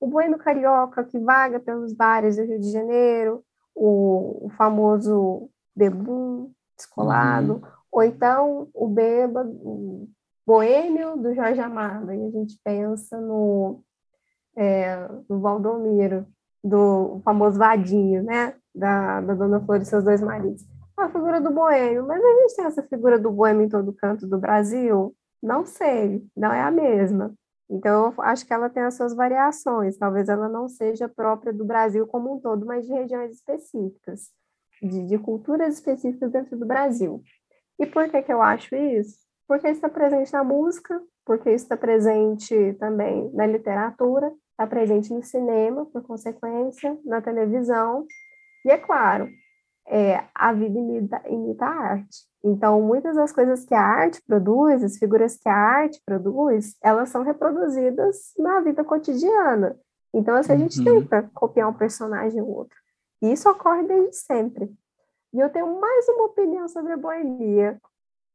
o 0.00 0.06
boêmio 0.06 0.38
carioca 0.38 1.04
que 1.04 1.18
vaga 1.18 1.60
pelos 1.60 1.92
bares 1.92 2.36
do 2.36 2.44
Rio 2.44 2.60
de 2.60 2.70
Janeiro, 2.70 3.44
o, 3.74 4.46
o 4.46 4.50
famoso 4.50 5.50
bebum 5.74 6.50
descolado, 6.76 7.54
uhum. 7.54 7.62
ou 7.92 8.02
então 8.02 8.68
o 8.74 8.88
bêbado, 8.88 9.50
o 9.50 10.08
boêmio 10.46 11.16
do 11.16 11.34
Jorge 11.34 11.60
Amado. 11.60 12.12
E 12.12 12.26
a 12.26 12.30
gente 12.30 12.58
pensa 12.64 13.20
no, 13.20 13.82
é, 14.56 15.08
no 15.28 15.40
Valdomiro, 15.40 16.26
do 16.62 17.20
famoso 17.24 17.58
vadinho, 17.58 18.22
né? 18.22 18.54
Da, 18.74 19.20
da 19.20 19.34
Dona 19.34 19.60
Flor 19.60 19.80
e 19.80 19.84
seus 19.84 20.04
dois 20.04 20.20
maridos 20.20 20.64
a 20.98 21.08
figura 21.08 21.40
do 21.40 21.50
boêmio, 21.50 22.06
mas 22.06 22.22
a 22.22 22.40
gente 22.40 22.56
tem 22.56 22.64
essa 22.64 22.82
figura 22.82 23.18
do 23.18 23.30
boêmio 23.30 23.64
em 23.64 23.68
todo 23.68 23.92
canto 23.92 24.26
do 24.26 24.38
Brasil? 24.38 25.14
Não 25.42 25.64
sei, 25.64 26.24
não 26.36 26.52
é 26.52 26.60
a 26.60 26.70
mesma. 26.70 27.32
Então, 27.70 28.14
eu 28.16 28.22
acho 28.22 28.46
que 28.46 28.52
ela 28.52 28.70
tem 28.70 28.82
as 28.82 28.94
suas 28.94 29.14
variações. 29.14 29.98
Talvez 29.98 30.28
ela 30.28 30.48
não 30.48 30.68
seja 30.68 31.08
própria 31.08 31.52
do 31.52 31.64
Brasil 31.64 32.06
como 32.06 32.34
um 32.34 32.40
todo, 32.40 32.64
mas 32.64 32.86
de 32.86 32.92
regiões 32.92 33.34
específicas, 33.34 34.30
de, 34.82 35.06
de 35.06 35.18
culturas 35.18 35.74
específicas 35.74 36.30
dentro 36.30 36.56
do 36.56 36.66
Brasil. 36.66 37.22
E 37.78 37.86
por 37.86 38.08
que, 38.08 38.22
que 38.22 38.32
eu 38.32 38.40
acho 38.40 38.74
isso? 38.74 39.18
Porque 39.46 39.68
está 39.68 39.88
presente 39.88 40.32
na 40.32 40.42
música, 40.42 41.00
porque 41.24 41.50
está 41.50 41.76
presente 41.76 42.74
também 42.80 43.30
na 43.34 43.46
literatura, 43.46 44.32
está 44.50 44.66
presente 44.66 45.12
no 45.12 45.22
cinema, 45.22 45.84
por 45.86 46.02
consequência, 46.02 46.98
na 47.04 47.20
televisão. 47.20 48.06
E 48.64 48.70
é 48.70 48.78
claro, 48.78 49.28
é, 49.88 50.24
a 50.34 50.52
vida 50.52 50.78
imita, 50.78 51.22
imita 51.28 51.64
a 51.64 51.70
arte. 51.70 52.28
Então, 52.44 52.80
muitas 52.80 53.16
das 53.16 53.32
coisas 53.32 53.64
que 53.64 53.74
a 53.74 53.82
arte 53.82 54.22
produz, 54.26 54.84
as 54.84 54.98
figuras 54.98 55.36
que 55.36 55.48
a 55.48 55.56
arte 55.56 56.00
produz, 56.04 56.76
elas 56.82 57.08
são 57.08 57.22
reproduzidas 57.22 58.32
na 58.38 58.60
vida 58.60 58.84
cotidiana. 58.84 59.76
Então, 60.14 60.36
assim, 60.36 60.52
a 60.52 60.56
gente 60.56 60.78
uhum. 60.78 60.84
tenta 60.84 61.28
copiar 61.34 61.68
um 61.68 61.74
personagem 61.74 62.40
ou 62.40 62.48
outro. 62.48 62.76
E 63.20 63.32
isso 63.32 63.48
ocorre 63.50 63.82
desde 63.84 64.16
sempre. 64.16 64.70
E 65.32 65.40
eu 65.40 65.50
tenho 65.50 65.80
mais 65.80 66.08
uma 66.08 66.26
opinião 66.26 66.68
sobre 66.68 66.92
a 66.92 66.96
boemia. 66.96 67.80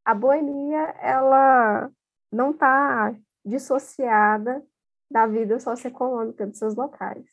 A 0.04 0.14
boemia, 0.14 0.96
ela 1.02 1.90
não 2.32 2.52
está 2.52 3.16
dissociada 3.46 4.64
da 5.10 5.26
vida 5.26 5.60
socioeconômica 5.60 6.46
dos 6.46 6.58
seus 6.58 6.76
locais. 6.76 7.26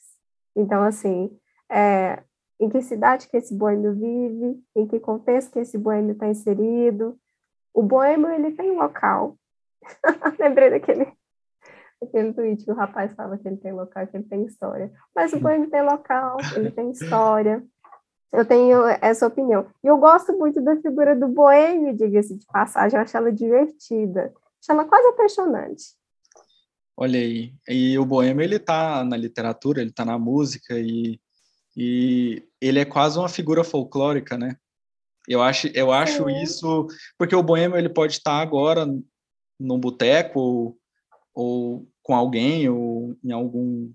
Então, 0.55 0.83
assim, 0.83 1.37
é, 1.69 2.23
em 2.61 2.69
que 2.69 2.83
cidade 2.83 3.27
que 3.27 3.39
esse 3.39 3.55
boêmio 3.55 3.95
vive, 3.95 4.63
em 4.77 4.87
que 4.87 5.01
contexto 5.01 5.51
que 5.51 5.61
esse 5.61 5.79
boêmio 5.79 6.13
está 6.13 6.29
inserido. 6.29 7.19
O 7.73 7.83
boêmio, 7.83 8.31
ele 8.31 8.53
tem 8.53 8.77
local. 8.77 9.37
Lembrei 10.39 10.69
daquele, 10.69 11.11
daquele 12.01 12.35
tweet 12.35 12.63
que 12.63 12.71
o 12.71 12.75
rapaz 12.75 13.15
fala 13.15 13.39
que 13.39 13.49
ele 13.49 13.57
tem 13.57 13.73
local, 13.73 14.07
que 14.07 14.17
ele 14.17 14.29
tem 14.29 14.45
história. 14.45 14.93
Mas 15.17 15.33
o 15.33 15.41
boêmio 15.41 15.71
tem 15.71 15.83
local, 15.83 16.37
ele 16.55 16.71
tem 16.71 16.91
história. 16.91 17.65
Eu 18.31 18.45
tenho 18.45 18.85
essa 19.01 19.27
opinião. 19.27 19.67
E 19.83 19.87
eu 19.87 19.97
gosto 19.97 20.37
muito 20.37 20.61
da 20.61 20.77
figura 20.77 21.17
do 21.17 21.29
boêmio, 21.29 21.97
diga-se 21.97 22.37
de 22.37 22.47
passagem. 22.47 22.99
Eu 22.99 23.03
acho 23.03 23.17
ela 23.17 23.33
divertida. 23.33 24.33
Acho 24.61 24.71
ela 24.71 24.85
quase 24.85 25.09
apaixonante. 25.09 25.85
Olha 26.95 27.19
aí. 27.19 27.55
E 27.67 27.99
o 27.99 28.05
boêmio, 28.05 28.45
ele 28.45 28.59
tá 28.59 29.03
na 29.03 29.17
literatura, 29.17 29.81
ele 29.81 29.91
tá 29.91 30.05
na 30.05 30.19
música 30.19 30.79
e 30.79 31.19
e 31.77 32.43
ele 32.61 32.79
é 32.79 32.85
quase 32.85 33.19
uma 33.19 33.29
figura 33.29 33.65
folclórica, 33.65 34.37
né? 34.37 34.57
Eu 35.29 35.43
acho, 35.43 35.69
eu 35.69 35.93
acho 35.93 36.29
isso 36.29 36.87
porque 37.17 37.37
o 37.37 37.43
boêmio 37.43 37.79
ele 37.79 37.89
pode 37.89 38.15
estar 38.15 38.41
agora 38.41 38.87
no 39.59 39.79
boteco 39.79 40.41
ou, 40.41 40.79
ou 41.35 41.89
com 42.03 42.15
alguém 42.15 42.69
ou 42.69 43.17
em 43.23 43.33
algum 43.33 43.93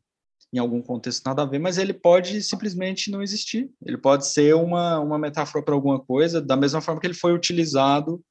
em 0.53 0.57
algum 0.57 0.82
contexto 0.82 1.26
nada 1.26 1.41
a 1.41 1.45
ver, 1.45 1.59
mas 1.59 1.78
ele 1.78 1.93
pode 1.93 2.41
simplesmente 2.41 3.11
não 3.11 3.21
existir. 3.21 3.69
Ele 3.86 3.97
pode 3.97 4.26
ser 4.26 4.55
uma, 4.55 4.99
uma 5.01 5.19
metáfora 5.19 5.61
para 5.61 5.73
alguma 5.73 5.99
coisa, 5.99 6.41
da 6.41 6.55
mesma 6.55 6.80
forma 6.80 7.01
que 7.01 7.07
ele 7.07 7.13
foi 7.13 7.34
utilizado 7.34 8.23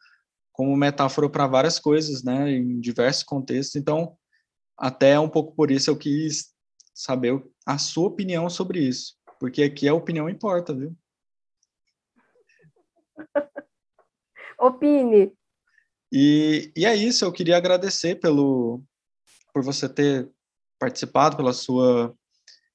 como 0.51 0.75
metáfora 0.75 1.29
para 1.29 1.47
várias 1.47 1.79
coisas, 1.79 2.23
né, 2.23 2.51
em 2.51 2.81
diversos 2.81 3.25
contextos. 3.25 3.77
Então, 3.77 4.17
até 4.79 5.21
um 5.21 5.29
pouco 5.29 5.55
por 5.55 5.71
isso 5.71 5.91
eu 5.91 5.99
quis 5.99 6.55
saber 6.95 7.45
a 7.67 7.77
sua 7.77 8.07
opinião 8.07 8.49
sobre 8.49 8.81
isso 8.81 9.17
porque 9.45 9.63
aqui 9.63 9.87
a 9.87 9.93
opinião 9.93 10.27
importa, 10.27 10.73
viu? 10.75 10.97
Opine. 14.59 15.37
E, 16.11 16.73
e 16.75 16.87
é 16.87 16.97
isso, 16.97 17.27
eu 17.27 17.31
queria 17.31 17.59
agradecer 17.59 18.15
pelo, 18.15 18.83
por 19.53 19.63
você 19.63 19.87
ter 19.87 20.33
participado, 20.79 21.37
pela 21.37 21.53
sua, 21.53 22.17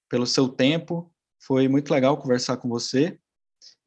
pelo 0.07 0.27
seu 0.27 0.47
tempo. 0.47 1.11
Foi 1.41 1.67
muito 1.67 1.91
legal 1.91 2.21
conversar 2.21 2.57
com 2.57 2.69
você. 2.69 3.19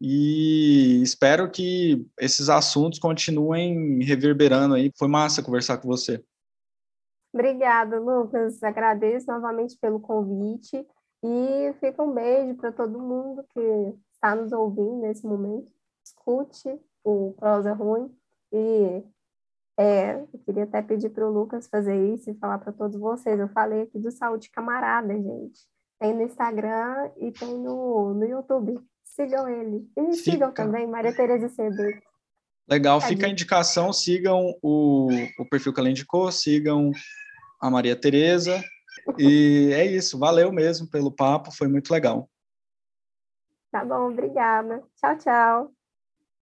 E 0.00 1.00
espero 1.04 1.48
que 1.52 2.04
esses 2.18 2.48
assuntos 2.48 2.98
continuem 2.98 4.02
reverberando 4.02 4.74
aí. 4.74 4.90
Foi 4.98 5.06
massa 5.06 5.40
conversar 5.40 5.78
com 5.78 5.86
você. 5.86 6.20
Obrigada, 7.32 8.00
Lucas. 8.00 8.60
Agradeço 8.60 9.28
novamente 9.28 9.78
pelo 9.80 10.00
convite. 10.00 10.84
E 11.22 11.72
fica 11.78 12.02
um 12.02 12.12
beijo 12.12 12.56
para 12.56 12.72
todo 12.72 12.98
mundo 12.98 13.44
que 13.52 13.94
está 14.12 14.34
nos 14.34 14.52
ouvindo 14.52 15.02
nesse 15.02 15.24
momento. 15.24 15.70
Escute 16.04 16.80
o 17.04 17.32
Prosa 17.38 17.72
Ruim. 17.72 18.10
E 18.52 19.04
é, 19.78 20.14
eu 20.14 20.40
queria 20.44 20.64
até 20.64 20.82
pedir 20.82 21.10
para 21.10 21.28
o 21.28 21.32
Lucas 21.32 21.68
fazer 21.68 22.12
isso 22.12 22.30
e 22.30 22.34
falar 22.34 22.58
para 22.58 22.72
todos 22.72 22.98
vocês. 22.98 23.38
Eu 23.38 23.48
falei 23.48 23.82
aqui 23.82 23.98
do 23.98 24.10
Saúde 24.10 24.50
Camarada, 24.50 25.14
gente. 25.14 25.60
Tem 26.00 26.12
no 26.12 26.22
Instagram 26.22 27.10
e 27.18 27.30
tem 27.30 27.56
no, 27.56 28.14
no 28.14 28.24
YouTube. 28.24 28.80
Sigam 29.04 29.48
ele. 29.48 29.88
E 29.96 30.02
me 30.02 30.14
sigam 30.14 30.52
também, 30.52 30.88
Maria 30.88 31.14
Tereza 31.14 31.48
Cebeto. 31.48 32.02
Legal, 32.68 33.00
fica 33.00 33.26
a 33.26 33.30
indicação, 33.30 33.92
sigam 33.92 34.54
o, 34.62 35.08
o 35.38 35.48
perfil 35.48 35.72
que 35.72 35.80
ela 35.80 35.90
indicou, 35.90 36.30
sigam 36.32 36.90
a 37.60 37.70
Maria 37.70 37.94
Tereza 37.94 38.62
e 39.18 39.70
é 39.72 39.84
isso, 39.84 40.18
valeu 40.18 40.52
mesmo 40.52 40.88
pelo 40.88 41.12
papo, 41.12 41.50
foi 41.50 41.68
muito 41.68 41.90
legal. 41.90 42.28
Tá 43.70 43.84
bom, 43.84 44.10
obrigada. 44.10 44.82
Tchau, 44.96 45.18
tchau. 45.18 45.81